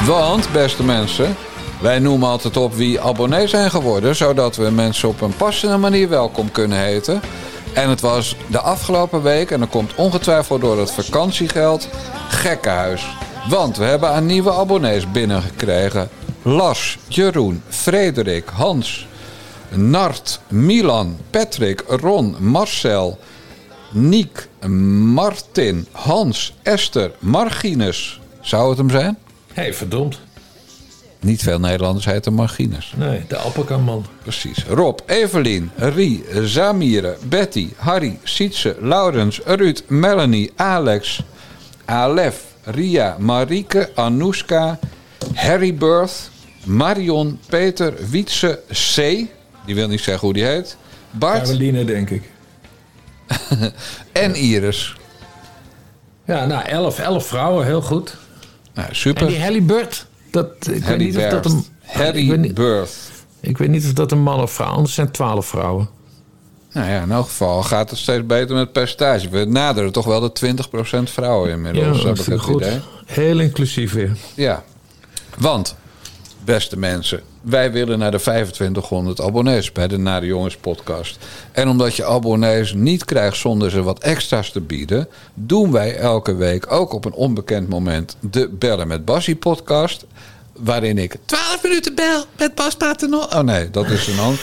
Want, 0.06 0.52
beste 0.52 0.84
mensen, 0.84 1.36
wij 1.80 2.00
noemen 2.00 2.30
altijd 2.30 2.58
op 2.58 2.74
wie 2.74 3.02
abonnee 3.02 3.48
zijn 3.48 3.72
geworden, 3.72 4.16
zodat 4.16 4.56
we 4.56 4.70
mensen 4.70 5.10
op 5.10 5.22
een 5.22 5.36
passende 5.36 5.78
manier 5.78 6.10
welkom 6.10 6.52
kunnen 6.52 6.78
heten. 6.78 7.22
En 7.74 7.90
het 7.90 8.02
was 8.02 8.36
de 8.48 8.60
afgelopen 8.60 9.22
week, 9.22 9.52
en 9.52 9.60
dat 9.60 9.70
komt 9.70 9.96
ongetwijfeld 9.96 10.62
door 10.62 10.80
het 10.80 10.92
vakantiegeld, 10.92 11.88
gekkenhuis. 12.30 13.16
Want 13.50 13.78
we 13.78 13.84
hebben 13.84 14.10
aan 14.10 14.26
nieuwe 14.26 14.52
abonnees 14.52 15.12
binnengekregen. 15.12 16.10
Las, 16.42 16.98
Jeroen, 17.08 17.62
Frederik, 17.70 18.50
Hans, 18.50 19.08
Nart, 19.70 20.40
Milan, 20.48 21.18
Patrick, 21.30 21.84
Ron, 21.88 22.36
Marcel, 22.40 23.20
Niek, 23.92 24.48
Martin, 24.68 25.88
Hans, 25.92 26.54
Esther, 26.64 27.12
Marginus. 27.20 28.20
Zou 28.42 28.70
het 28.70 28.78
hem 28.78 28.90
zijn? 28.90 29.18
Hé, 29.54 29.62
hey, 29.62 29.74
verdomd. 29.74 30.20
Niet 31.20 31.42
veel 31.42 31.60
Nederlanders 31.60 32.06
heten 32.06 32.34
Marginus. 32.34 32.94
Nee, 32.96 33.24
de 33.28 33.38
appelkanman. 33.38 34.06
Precies. 34.22 34.66
Rob, 34.68 35.00
Evelien, 35.06 35.72
Rie, 35.76 36.24
Zamire, 36.44 37.18
Betty, 37.24 37.70
Harry, 37.76 38.20
Sietse, 38.24 38.76
Laurens, 38.80 39.40
Ruud, 39.46 39.84
Melanie, 39.88 40.52
Alex, 40.56 41.22
Alef, 41.86 42.44
Ria, 42.64 43.16
Marieke, 43.20 43.90
Anouska, 43.96 44.80
Harry 45.34 45.74
Birth, 45.74 46.31
Marion, 46.64 47.40
Peter, 47.50 47.94
Wietse, 48.10 48.60
C. 48.96 48.96
Die 49.66 49.76
wil 49.76 49.88
niet 49.88 50.02
zeggen 50.02 50.24
hoe 50.28 50.34
die 50.34 50.46
heet. 50.46 50.78
Bart 51.12 51.44
Caroline, 51.44 51.86
denk 51.86 52.10
ik. 52.10 52.24
en 54.12 54.36
Iris. 54.36 54.96
Ja, 56.26 56.46
nou, 56.46 56.64
elf, 56.66 57.00
elf 57.00 57.28
vrouwen, 57.28 57.66
heel 57.66 57.82
goed. 57.82 58.18
Nou, 58.74 58.88
En 58.90 58.96
super. 58.96 59.28
die 59.28 59.42
Harry 59.42 59.64
Bird, 59.64 60.06
dat, 60.32 60.48
ik, 60.72 60.84
weet 60.84 60.98
niet 60.98 61.18
of 61.18 61.24
dat 61.24 61.46
een, 61.46 61.58
ik, 61.58 61.92
Harry 61.92 62.28
weet 62.30 62.40
niet, 62.40 62.54
Birth. 62.54 62.96
ik 63.40 63.58
weet 63.58 63.70
niet 63.70 63.86
of 63.86 63.94
dat 63.94 64.12
een 64.12 64.22
man 64.24 64.42
of 64.42 64.52
vrouw 64.52 64.76
is. 64.76 64.82
Er 64.88 64.90
zijn 64.94 65.12
twaalf 65.12 65.46
vrouwen. 65.46 65.90
Nou 66.74 66.90
ja, 66.90 67.02
in 67.02 67.12
elk 67.12 67.26
geval 67.26 67.64
gaat 67.64 67.90
het 67.90 68.00
steeds 68.00 68.26
beter 68.26 68.50
met 68.56 68.64
het 68.64 68.72
percentage. 68.72 69.30
We 69.30 69.46
naderen 69.46 69.92
toch 69.92 70.06
wel 70.06 70.20
de 70.20 70.56
20% 71.00 71.04
vrouwen 71.04 71.50
Ja, 71.50 71.56
inmiddels, 71.56 71.98
heb 72.04 72.16
dat 72.16 72.26
vind 72.26 72.28
ik 72.28 72.34
het 72.34 72.52
goed. 72.52 72.62
idee. 72.62 72.80
Heel 73.06 73.40
inclusief 73.40 73.94
weer. 73.94 74.18
Ja, 74.36 74.64
want, 75.38 75.76
beste 76.46 76.78
mensen, 76.78 77.22
wij 77.42 77.72
willen 77.72 78.00
naar 78.00 78.12
de 78.12 78.20
2500 78.20 79.22
abonnees 79.22 79.72
bij 79.72 79.88
de 79.88 79.98
Nare 79.98 80.26
Jongens 80.26 80.58
podcast. 80.58 81.18
En 81.52 81.68
omdat 81.68 81.96
je 81.96 82.06
abonnees 82.06 82.74
niet 82.74 83.06
krijgt 83.06 83.38
zonder 83.38 83.72
ze 83.72 83.84
wat 83.84 84.00
extra's 84.00 84.52
te 84.52 84.62
bieden, 84.62 85.08
doen 85.34 85.72
wij 85.72 85.96
elke 85.96 86.36
week 86.36 86.72
ook 86.72 86.94
op 86.94 87.06
een 87.06 87.14
onbekend 87.14 87.70
moment 87.70 88.16
de 88.20 88.50
Bellen 88.50 88.88
met 88.88 89.06
Bassie 89.06 89.36
podcast. 89.36 90.06
Waarin 90.54 90.98
ik 90.98 91.16
12 91.26 91.64
minuten 91.64 91.96
bel 91.96 92.24
met 92.38 92.56
Bas 92.56 92.76
Paternotte. 92.76 93.38
Oh 93.38 93.44
nee, 93.44 93.70
dat 93.70 93.90
is 93.90 94.08
een 94.08 94.20
ander. 94.20 94.40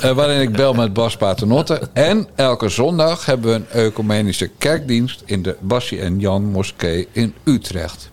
Eh, 0.00 0.10
waarin 0.10 0.40
ik 0.40 0.52
bel 0.52 0.74
met 0.74 0.92
Bas 0.92 1.16
Paternotte. 1.16 1.80
En 1.92 2.28
elke 2.34 2.68
zondag 2.68 3.26
hebben 3.26 3.50
we 3.50 3.54
een 3.54 3.86
ecumenische 3.86 4.50
kerkdienst 4.58 5.22
in 5.24 5.42
de 5.42 5.56
Bassie 5.60 6.00
en 6.00 6.18
Jan 6.18 6.44
Moskee 6.44 7.08
in 7.12 7.34
Utrecht. 7.44 8.10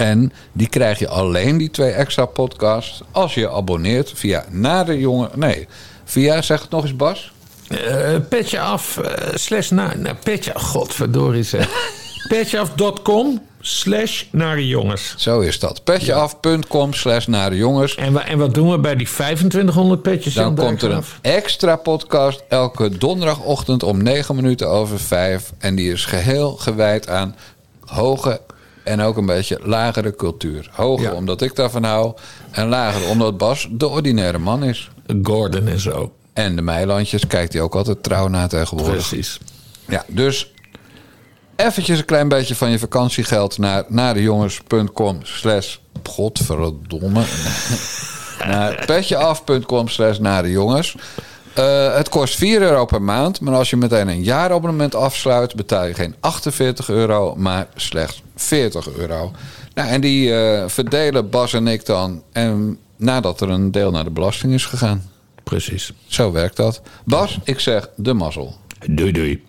En 0.00 0.32
die 0.52 0.68
krijg 0.68 0.98
je 0.98 1.08
alleen, 1.08 1.58
die 1.58 1.70
twee 1.70 1.90
extra 1.90 2.24
podcasts, 2.24 3.00
als 3.10 3.34
je 3.34 3.50
abonneert 3.50 4.12
via 4.14 4.44
naar 4.50 4.86
de 4.86 4.98
jongen. 4.98 5.30
Nee, 5.34 5.68
via, 6.04 6.42
zeg 6.42 6.60
het 6.62 6.70
nog 6.70 6.82
eens 6.82 6.96
Bas. 6.96 7.32
Eh, 7.68 8.14
petje 8.28 8.60
af, 8.60 8.98
eh, 8.98 9.34
slash 9.34 9.70
naar, 9.70 9.98
naar 9.98 10.16
petje, 10.16 10.52
godverdorie 10.54 11.42
zeg. 11.42 11.68
Petjeaf.com 12.28 13.40
slash 13.60 14.24
naar 14.30 14.56
de 14.56 14.66
jongens. 14.66 15.14
Zo 15.18 15.40
is 15.40 15.58
dat. 15.58 15.84
Petjeaf.com 15.84 16.92
slash 16.94 17.26
naar 17.26 17.50
de 17.50 17.56
jongens. 17.56 17.94
En, 17.94 18.12
wa- 18.12 18.26
en 18.26 18.38
wat 18.38 18.54
doen 18.54 18.70
we 18.70 18.78
bij 18.78 18.94
die 18.96 19.06
2500 19.06 20.02
petjes? 20.02 20.34
Dan 20.34 20.54
komt 20.56 20.82
er 20.82 20.90
een 20.90 21.04
extra 21.20 21.76
podcast 21.76 22.42
elke 22.48 22.98
donderdagochtend 22.98 23.82
om 23.82 24.02
9 24.02 24.34
minuten 24.34 24.68
over 24.68 24.98
5. 25.00 25.52
En 25.58 25.74
die 25.74 25.92
is 25.92 26.04
geheel 26.04 26.52
gewijd 26.52 27.08
aan 27.08 27.36
hoge 27.84 28.40
en 28.84 29.00
ook 29.00 29.16
een 29.16 29.26
beetje 29.26 29.58
lagere 29.62 30.16
cultuur. 30.16 30.70
Hoger 30.72 31.06
Ja. 31.06 31.12
omdat 31.14 31.42
ik 31.42 31.56
daarvan 31.56 31.84
hou. 31.84 32.14
En 32.50 32.68
lager 32.68 33.08
omdat 33.08 33.38
Bas 33.38 33.68
de 33.70 33.88
ordinaire 33.88 34.38
man 34.38 34.62
is. 34.64 34.90
Gordon 35.22 35.68
en 35.68 35.80
zo. 35.80 36.12
En 36.32 36.56
de 36.56 36.62
Meilandjes 36.62 37.26
kijkt 37.26 37.52
hij 37.52 37.62
ook 37.62 37.74
altijd 37.74 38.02
trouw 38.02 38.28
naar 38.28 38.48
tegenwoordig. 38.48 39.08
Precies. 39.08 39.38
Ja, 39.88 40.04
dus 40.08 40.52
eventjes 41.56 41.98
een 41.98 42.04
klein 42.04 42.28
beetje 42.28 42.54
van 42.54 42.70
je 42.70 42.78
vakantiegeld 42.78 43.58
naar 43.58 43.84
nadejongens.com 43.88 45.18
slash 45.22 45.76
godverdomme 46.10 47.22
naar 48.50 48.82
petjeaf.com 48.86 49.88
slash 49.88 50.18
nadejongens. 50.18 50.94
Eh 51.54 51.94
het 51.94 52.08
kost 52.08 52.36
4 52.36 52.60
euro 52.60 52.84
per 52.84 53.02
maand, 53.02 53.40
maar 53.40 53.54
als 53.54 53.70
je 53.70 53.76
meteen 53.76 54.08
een 54.08 54.22
jaarabonnement 54.22 54.94
afsluit, 54.94 55.54
betaal 55.54 55.84
je 55.84 55.94
geen 55.94 56.14
48 56.20 56.88
euro, 56.88 57.34
maar 57.36 57.66
slechts 57.74 58.22
40 58.42 58.88
euro. 58.96 59.32
Nou, 59.74 59.88
en 59.88 60.00
die 60.00 60.34
eh, 60.34 60.68
verdelen 60.68 61.30
Bas 61.30 61.52
en 61.52 61.66
ik 61.66 61.86
dan 61.86 62.22
en 62.32 62.78
nadat 62.96 63.40
er 63.40 63.48
een 63.48 63.70
deel 63.70 63.90
naar 63.90 64.04
de 64.04 64.10
belasting 64.10 64.52
is 64.52 64.66
gegaan. 64.66 65.10
Precies. 65.44 65.92
Zo 66.06 66.32
werkt 66.32 66.56
dat. 66.56 66.82
Bas, 67.04 67.38
ik 67.44 67.60
zeg 67.60 67.88
de 67.96 68.12
mazzel. 68.12 68.56
Doei 68.86 69.12
doei. 69.12 69.42